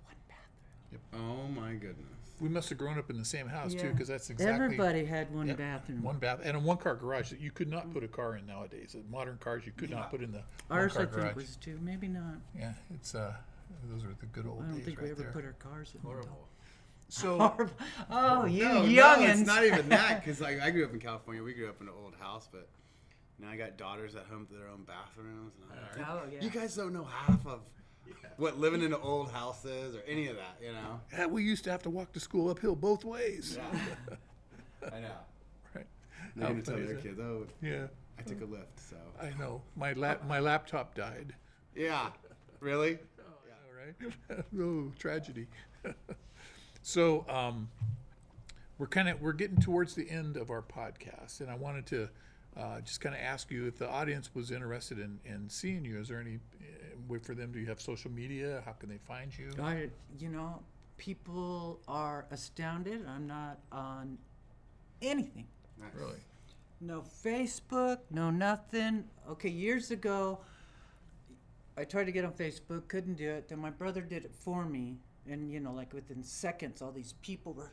one 0.06 0.16
bathroom. 0.30 1.30
oh 1.30 1.62
my 1.62 1.74
goodness. 1.74 2.06
We 2.40 2.48
must 2.48 2.70
have 2.70 2.78
grown 2.78 2.98
up 2.98 3.10
in 3.10 3.18
the 3.18 3.26
same 3.26 3.48
house 3.50 3.74
too 3.74 3.92
because 3.92 4.08
that's 4.08 4.30
exactly 4.30 4.64
Everybody 4.64 5.04
had 5.04 5.30
one 5.36 5.48
Yep. 5.48 5.58
bathroom. 5.58 6.04
one 6.04 6.20
bath 6.20 6.40
and 6.42 6.56
a 6.56 6.60
one 6.62 6.78
car 6.78 6.96
garage 6.96 7.30
that 7.32 7.42
you 7.42 7.52
could 7.52 7.68
not 7.68 7.92
put 7.92 8.02
a 8.02 8.08
car 8.08 8.38
in 8.38 8.46
nowadays. 8.48 8.96
In 8.96 9.04
modern 9.12 9.38
cars, 9.40 9.66
you 9.66 9.74
could 9.76 9.90
not 9.90 10.10
put 10.10 10.22
in 10.22 10.32
the 10.32 10.42
Ours, 10.72 10.96
I 10.96 11.00
one 11.00 11.08
car 11.10 11.16
think, 11.20 11.34
garage. 11.34 11.36
was 11.36 11.58
two, 11.58 11.78
maybe 11.82 12.08
not. 12.08 12.36
Yeah, 12.58 12.72
it's 12.96 13.14
uh, 13.14 13.34
those 13.92 14.06
are 14.06 14.16
the 14.22 14.26
good 14.28 14.48
old 14.48 14.60
days. 14.60 14.64
I 14.64 14.68
don't 14.70 14.76
days 14.78 14.86
think 14.86 14.98
right 15.00 15.04
we 15.08 15.12
ever 15.12 15.24
there. 15.24 15.32
put 15.34 15.44
our 15.44 15.52
cars 15.52 15.92
in. 15.96 16.00
Horrible. 16.00 16.48
So 17.10 17.38
Horrible. 17.40 17.74
Oh, 18.10 18.46
you 18.46 18.64
no, 18.64 18.82
youngins. 18.84 19.18
no, 19.18 19.32
it's 19.32 19.40
not 19.42 19.66
even 19.66 19.90
that. 19.90 20.24
Because 20.24 20.40
like 20.42 20.62
I 20.62 20.70
grew 20.72 20.86
up 20.86 20.94
in 20.94 21.00
California, 21.00 21.44
we 21.44 21.54
grew 21.54 21.68
up 21.70 21.82
in 21.82 21.88
an 21.88 21.94
old 22.02 22.14
house, 22.20 22.48
but 22.52 22.68
now 23.40 23.50
I 23.50 23.58
got 23.58 23.78
daughters 23.78 24.16
at 24.16 24.26
home 24.26 24.48
with 24.50 24.58
their 24.60 24.70
own 24.70 24.84
bathrooms. 24.84 25.54
And 25.62 25.80
I'm 25.80 26.00
like, 26.00 26.08
Oh, 26.10 26.22
yeah. 26.34 26.42
You 26.42 26.50
guys 26.50 26.76
don't 26.76 26.94
know 26.94 27.04
half 27.06 27.46
of 27.46 27.62
what 28.38 28.58
living 28.58 28.82
in 28.82 28.94
an 28.94 29.00
old 29.04 29.32
house 29.32 29.66
is, 29.66 29.96
or 29.96 30.02
any 30.08 30.28
of 30.28 30.36
that. 30.38 30.58
You 30.64 30.72
know. 30.72 31.00
yeah, 31.12 31.26
we 31.26 31.44
used 31.44 31.64
to 31.66 31.72
have 31.72 31.84
to 31.84 31.90
walk 31.90 32.12
to 32.14 32.20
school 32.20 32.50
uphill 32.50 32.76
both 32.76 33.04
ways. 33.04 33.58
I 34.94 35.00
know. 35.02 35.08
Right. 35.76 35.86
They're 36.36 36.48
gonna 36.48 36.62
tell 36.62 36.76
funny 36.76 36.86
their 36.88 36.96
kids, 36.96 37.20
"Oh, 37.20 37.46
Yeah, 37.62 37.88
I 38.18 38.22
took 38.22 38.42
a 38.42 38.46
lift." 38.46 38.80
So. 38.80 38.96
I 39.22 39.32
know. 39.38 39.62
My 39.76 39.94
lap 39.94 40.26
my 40.26 40.40
laptop 40.40 40.96
died. 40.96 41.34
Yeah. 41.76 42.10
Really? 42.60 42.98
Yeah. 43.48 44.04
All 44.32 44.38
right. 44.38 44.46
oh, 44.60 44.92
tragedy. 45.00 45.48
So, 46.82 47.26
um, 47.30 47.70
we're 48.78 48.88
kind 48.88 49.10
of 49.10 49.22
we're 49.22 49.34
getting 49.34 49.58
towards 49.60 49.94
the 49.94 50.10
end 50.10 50.38
of 50.38 50.50
our 50.50 50.62
podcast, 50.62 51.42
and 51.42 51.50
I 51.52 51.56
wanted 51.56 51.86
to 51.88 52.10
uh, 52.58 52.82
just 52.82 53.02
kind 53.02 53.14
of 53.14 53.22
ask 53.22 53.52
you 53.52 53.68
if 53.68 53.78
the 53.78 53.90
audience 53.90 54.34
was 54.34 54.52
interested 54.52 55.00
in, 55.00 55.20
in 55.26 55.50
seeing 55.50 55.86
you. 55.86 56.00
Is 56.00 56.08
there 56.08 56.20
any 56.20 56.36
uh, 56.36 56.96
way 57.08 57.20
for 57.20 57.36
them? 57.36 57.52
Do 57.52 57.60
you 57.60 57.68
have 57.68 57.82
social 57.82 58.10
media? 58.10 58.64
How 58.66 58.72
can 58.72 58.90
they 58.90 58.98
find 58.98 59.38
you? 59.38 59.52
I, 59.62 59.90
you 60.18 60.30
know, 60.30 60.62
people 60.98 61.80
are 61.88 62.26
astounded. 62.32 63.06
I'm 63.08 63.28
not 63.28 63.60
on 63.72 64.18
anything. 65.02 65.48
Nice. 65.80 65.90
Really? 65.94 66.20
No 66.82 67.04
Facebook, 67.24 68.00
no 68.10 68.30
nothing. 68.30 69.04
Okay, 69.30 69.50
years 69.50 69.92
ago, 69.92 70.40
I 71.78 71.84
tried 71.84 72.06
to 72.06 72.12
get 72.14 72.24
on 72.24 72.32
Facebook, 72.32 72.88
couldn't 72.88 73.16
do 73.16 73.30
it. 73.30 73.50
Then 73.50 73.60
my 73.60 73.70
brother 73.70 74.02
did 74.02 74.24
it 74.24 74.34
for 74.34 74.66
me, 74.66 74.96
and 75.30 75.52
you 75.52 75.60
know, 75.60 75.74
like 75.74 75.94
within 75.94 76.24
seconds, 76.24 76.82
all 76.82 76.92
these 76.92 77.14
people 77.22 77.54
were, 77.54 77.72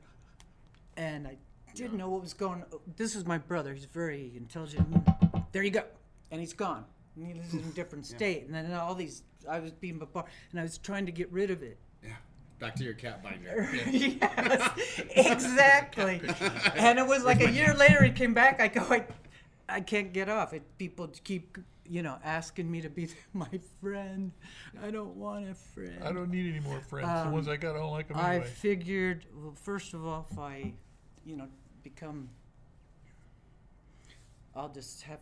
and 0.96 1.26
I 1.26 1.36
didn't 1.74 1.98
know 1.98 2.08
what 2.08 2.22
was 2.22 2.34
going. 2.34 2.64
This 2.96 3.14
is 3.14 3.26
my 3.26 3.38
brother. 3.38 3.74
He's 3.74 3.84
very 3.84 4.32
intelligent. 4.36 4.90
Mm, 4.90 5.44
there 5.52 5.62
you 5.62 5.70
go, 5.70 5.84
and 6.30 6.40
he's 6.40 6.52
gone. 6.52 6.84
And 7.16 7.26
he 7.26 7.34
lives 7.34 7.52
in 7.54 7.60
a 7.60 7.62
different 7.74 8.06
state, 8.06 8.44
and 8.46 8.54
then 8.54 8.72
all 8.72 8.94
these. 8.94 9.22
I 9.48 9.60
was 9.60 9.72
being 9.72 9.98
bombarded, 9.98 10.30
and 10.50 10.60
I 10.60 10.64
was 10.64 10.78
trying 10.78 11.06
to 11.06 11.12
get 11.12 11.30
rid 11.30 11.50
of 11.50 11.62
it. 11.62 11.78
Yeah. 12.02 12.10
Back 12.58 12.74
to 12.76 12.84
your 12.84 12.94
cat 12.94 13.22
binder. 13.22 13.68
yes, 13.90 15.00
exactly. 15.10 16.20
and 16.74 16.98
it 16.98 17.06
was 17.06 17.22
like 17.22 17.40
a 17.42 17.50
year 17.50 17.74
later, 17.74 18.02
he 18.02 18.10
came 18.10 18.32
back. 18.34 18.60
I 18.60 18.68
go, 18.68 18.80
I, 18.90 19.04
I 19.68 19.80
can't 19.80 20.12
get 20.12 20.28
off. 20.28 20.54
It 20.54 20.62
people 20.78 21.08
keep, 21.22 21.58
you 21.88 22.02
know, 22.02 22.18
asking 22.24 22.70
me 22.70 22.80
to 22.80 22.88
be 22.90 23.08
my 23.32 23.48
friend. 23.80 24.32
I 24.82 24.90
don't 24.90 25.16
want 25.16 25.48
a 25.48 25.54
friend. 25.54 26.02
I 26.04 26.12
don't 26.12 26.30
need 26.30 26.48
any 26.50 26.60
more 26.60 26.80
friends. 26.80 27.08
the 27.08 27.26
Um, 27.26 27.32
ones 27.32 27.48
I 27.48 27.56
got, 27.56 27.76
I 27.76 27.78
don't 27.78 27.90
like 27.90 28.08
them 28.08 28.18
anyway. 28.18 28.44
I 28.44 28.48
figured, 28.48 29.26
well, 29.34 29.54
first 29.62 29.94
of 29.94 30.06
all, 30.06 30.26
if 30.30 30.38
I, 30.38 30.72
you 31.24 31.36
know, 31.36 31.48
become, 31.82 32.28
I'll 34.54 34.68
just 34.68 35.02
have 35.02 35.20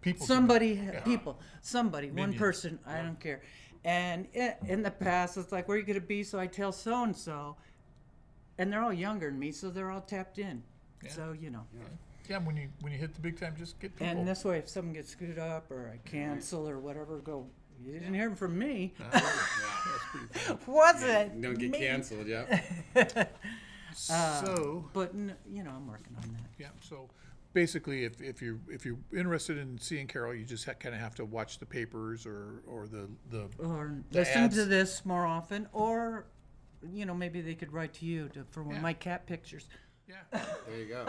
People. 0.00 0.26
somebody, 0.26 0.68
Yeah. 0.70 1.00
people, 1.00 1.38
somebody, 1.60 2.08
one 2.08 2.16
Minions. 2.16 2.38
person. 2.38 2.78
I 2.86 3.02
don't 3.02 3.20
care. 3.20 3.42
And 3.84 4.26
i 4.36 4.56
in 4.66 4.82
the 4.82 4.90
past, 4.90 5.36
it's 5.36 5.52
like, 5.52 5.68
where 5.68 5.76
are 5.76 5.80
you 5.80 5.86
going 5.86 6.00
to 6.00 6.06
be? 6.06 6.22
So 6.24 6.38
I 6.38 6.46
tell 6.46 6.72
so 6.72 7.04
and 7.04 7.14
so, 7.16 7.56
and 8.58 8.72
they're 8.72 8.82
all 8.82 8.92
younger 8.92 9.30
than 9.30 9.38
me, 9.38 9.50
so 9.52 9.70
they're 9.70 9.90
all 9.90 10.00
tapped 10.00 10.38
in. 10.38 10.62
Yeah. 11.04 11.10
So 11.10 11.32
you 11.40 11.50
know. 11.50 11.64
Yeah, 12.28 12.38
when 12.38 12.56
you 12.56 12.68
when 12.80 12.92
you 12.92 12.98
hit 12.98 13.14
the 13.14 13.20
big 13.20 13.38
time, 13.38 13.54
just 13.58 13.78
get 13.80 13.94
people. 13.96 14.06
And 14.18 14.26
this 14.28 14.44
way, 14.44 14.58
if 14.58 14.68
someone 14.68 14.94
gets 14.94 15.10
screwed 15.10 15.38
up 15.38 15.70
or 15.70 15.90
I 15.92 15.98
cancel 16.08 16.68
or 16.68 16.78
whatever, 16.78 17.18
go. 17.18 17.46
You 17.84 17.94
didn't 17.94 18.14
hear 18.14 18.30
from 18.36 18.56
me. 18.58 18.94
That's 19.12 19.24
pretty 20.12 20.26
funny. 20.38 20.58
Was 20.68 21.02
it? 21.02 21.40
Don't 21.40 21.58
get 21.58 21.70
me?" 21.72 21.78
canceled, 21.78 22.26
yeah. 22.28 22.60
Uh, 24.10 24.42
so 24.42 24.88
But 24.94 25.10
n- 25.12 25.36
you 25.50 25.62
know, 25.62 25.70
I'm 25.70 25.86
working 25.86 26.16
on 26.16 26.22
that. 26.32 26.40
Yeah, 26.58 26.68
so 26.80 27.10
basically, 27.52 28.04
if, 28.04 28.22
if 28.22 28.40
you're, 28.40 28.58
if 28.70 28.86
you're 28.86 28.96
interested 29.14 29.58
in 29.58 29.78
seeing 29.78 30.06
Carol, 30.06 30.34
you 30.34 30.46
just 30.46 30.64
ha- 30.64 30.72
kind 30.72 30.94
of 30.94 31.00
have 31.02 31.14
to 31.16 31.26
watch 31.26 31.58
the 31.58 31.66
papers 31.66 32.24
or, 32.24 32.62
or 32.66 32.86
the, 32.86 33.06
the, 33.30 33.48
Or 33.62 33.96
The 34.10 34.20
listen 34.20 34.48
to 34.48 34.64
this 34.64 35.04
more 35.04 35.26
often, 35.26 35.68
or 35.74 36.24
you 36.90 37.04
know, 37.04 37.12
maybe 37.14 37.42
they 37.42 37.54
could 37.54 37.70
write 37.70 37.92
to 37.94 38.06
you 38.06 38.30
to, 38.30 38.44
for 38.44 38.62
one 38.62 38.72
of 38.76 38.78
Yeah. 38.78 38.82
my 38.82 38.92
cat 38.94 39.26
pictures. 39.26 39.68
yeah, 40.08 40.14
There 40.66 40.78
you 40.78 40.86
go. 40.86 41.04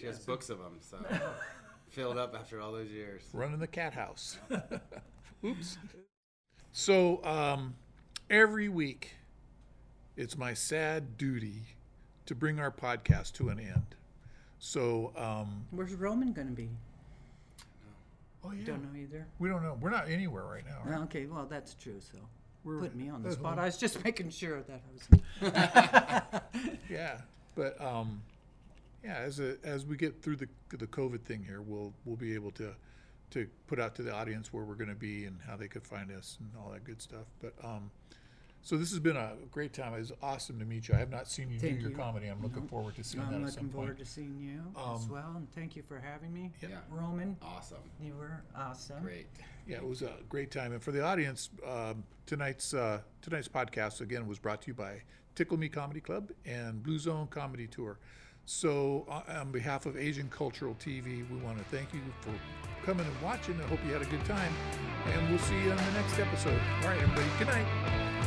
She 0.00 0.06
has 0.06 0.18
books 0.20 0.48
of 0.50 0.58
them, 0.58 0.78
so 0.80 0.98
filled 1.90 2.16
up 2.16 2.34
after 2.34 2.60
all 2.60 2.72
those 2.72 2.90
years. 2.90 3.22
running 3.32 3.58
the 3.58 3.66
cat 3.66 3.92
house. 3.92 4.38
Oops. 5.44 5.78
So, 6.72 7.22
um, 7.24 7.74
every 8.30 8.68
week, 8.68 9.12
it's 10.16 10.38
my 10.38 10.54
sad 10.54 11.18
duty 11.18 11.62
to 12.26 12.34
bring 12.34 12.58
our 12.60 12.70
podcast 12.70 13.32
to 13.34 13.48
an 13.48 13.58
end. 13.60 13.94
So, 14.58 15.12
um, 15.16 15.64
Where's 15.70 15.94
Roman 15.94 16.32
going 16.32 16.46
to 16.48 16.52
be? 16.54 16.68
oh 18.44 18.52
yeah, 18.52 18.64
Don't 18.64 18.82
know 18.82 18.98
either. 18.98 19.26
we 19.38 19.48
don't 19.50 19.62
know. 19.62 19.76
We're 19.80 19.90
not 19.90 20.08
anywhere 20.08 20.44
right 20.44 20.64
now. 20.66 20.90
Right? 20.90 21.00
Okay, 21.04 21.26
well 21.26 21.46
that's 21.46 21.74
true. 21.74 22.00
So 22.00 22.18
We're 22.64 22.78
put 22.80 22.94
me 22.94 23.08
on 23.10 23.22
the 23.22 23.32
spot. 23.32 23.54
home. 23.54 23.58
I 23.58 23.64
was 23.66 23.76
just 23.76 24.02
making 24.04 24.30
sure 24.30 24.62
that 24.62 24.80
I 25.42 26.22
was. 26.32 26.72
Yeah, 26.88 27.18
but 27.54 27.78
um, 27.80 28.22
yeah, 29.04 29.16
as 29.18 29.40
a, 29.40 29.56
as 29.64 29.86
we 29.86 29.96
get 29.96 30.22
through 30.22 30.36
the 30.36 30.48
the 30.76 30.86
COVID 30.86 31.22
thing 31.22 31.42
here, 31.44 31.62
we'll 31.62 31.92
we'll 32.04 32.16
be 32.16 32.34
able 32.34 32.50
to 32.52 32.74
to 33.30 33.46
put 33.68 33.78
out 33.78 33.94
to 33.94 34.02
the 34.02 34.12
audience 34.12 34.52
where 34.52 34.64
we're 34.64 34.74
going 34.74 34.90
to 34.90 34.94
be 34.96 35.24
and 35.24 35.38
how 35.46 35.56
they 35.56 35.68
could 35.68 35.84
find 35.86 36.10
us 36.10 36.36
and 36.40 36.50
all 36.60 36.70
that 36.72 36.82
good 36.84 37.00
stuff. 37.00 37.26
But 37.40 37.54
um, 37.62 37.90
so 38.62 38.76
this 38.76 38.90
has 38.90 38.98
been 38.98 39.16
a 39.16 39.34
great 39.52 39.72
time. 39.72 39.94
It 39.94 40.00
was 40.00 40.12
awesome 40.20 40.58
to 40.58 40.64
meet 40.64 40.88
you. 40.88 40.94
I 40.94 40.98
have 40.98 41.10
not 41.10 41.28
seen 41.28 41.48
you 41.50 41.58
Thank 41.60 41.76
do 41.76 41.80
your 41.82 41.90
you. 41.92 41.96
comedy. 41.96 42.26
I'm 42.26 42.42
looking 42.42 42.66
forward 42.66 42.96
to 42.96 43.04
seeing 43.04 43.22
I'm 43.22 43.30
that 43.40 43.46
at 43.46 43.52
some 43.52 43.66
looking 43.66 43.70
forward 43.70 43.86
point. 43.96 43.98
to 44.00 44.04
seeing 44.04 44.36
you 44.40 44.60
as 44.76 45.04
Um, 45.04 45.08
well, 45.08 45.32
and 45.36 45.50
thank 45.52 45.76
you 45.76 45.82
for 45.82 45.98
having 46.00 46.34
me, 46.34 46.50
Yeah. 46.60 46.70
Yeah. 46.70 46.78
Roman. 46.90 47.36
Awesome. 47.40 47.78
You 48.02 48.14
were 48.16 48.42
awesome. 48.56 49.00
Great. 49.02 49.28
Yeah, 49.66 49.76
it 49.76 49.86
was 49.86 50.02
a 50.02 50.12
great 50.28 50.50
time. 50.50 50.72
And 50.72 50.82
for 50.82 50.90
the 50.90 51.02
audience, 51.02 51.50
um, 51.66 52.02
tonight's 52.26 52.74
uh, 52.74 53.00
tonight's 53.22 53.48
podcast 53.48 54.00
again 54.00 54.26
was 54.26 54.38
brought 54.40 54.60
to 54.62 54.66
you 54.68 54.74
by 54.74 55.02
Tickle 55.36 55.56
Me 55.56 55.68
Comedy 55.68 56.00
Club 56.00 56.32
and 56.44 56.82
Blue 56.82 56.98
Zone 56.98 57.28
Comedy 57.28 57.68
Tour. 57.68 57.98
So, 58.52 59.06
uh, 59.08 59.38
on 59.38 59.52
behalf 59.52 59.86
of 59.86 59.96
Asian 59.96 60.28
Cultural 60.28 60.74
TV, 60.80 61.24
we 61.30 61.36
want 61.38 61.58
to 61.58 61.64
thank 61.66 61.94
you 61.94 62.00
for 62.20 62.32
coming 62.84 63.06
and 63.06 63.22
watching. 63.22 63.54
I 63.60 63.66
hope 63.68 63.78
you 63.86 63.92
had 63.92 64.02
a 64.02 64.06
good 64.06 64.24
time, 64.24 64.52
and 65.06 65.30
we'll 65.30 65.38
see 65.38 65.54
you 65.54 65.70
on 65.70 65.76
the 65.76 65.92
next 65.92 66.18
episode. 66.18 66.60
All 66.82 66.88
right, 66.88 67.00
everybody. 67.00 67.28
Good 67.38 67.46
night. 67.46 68.19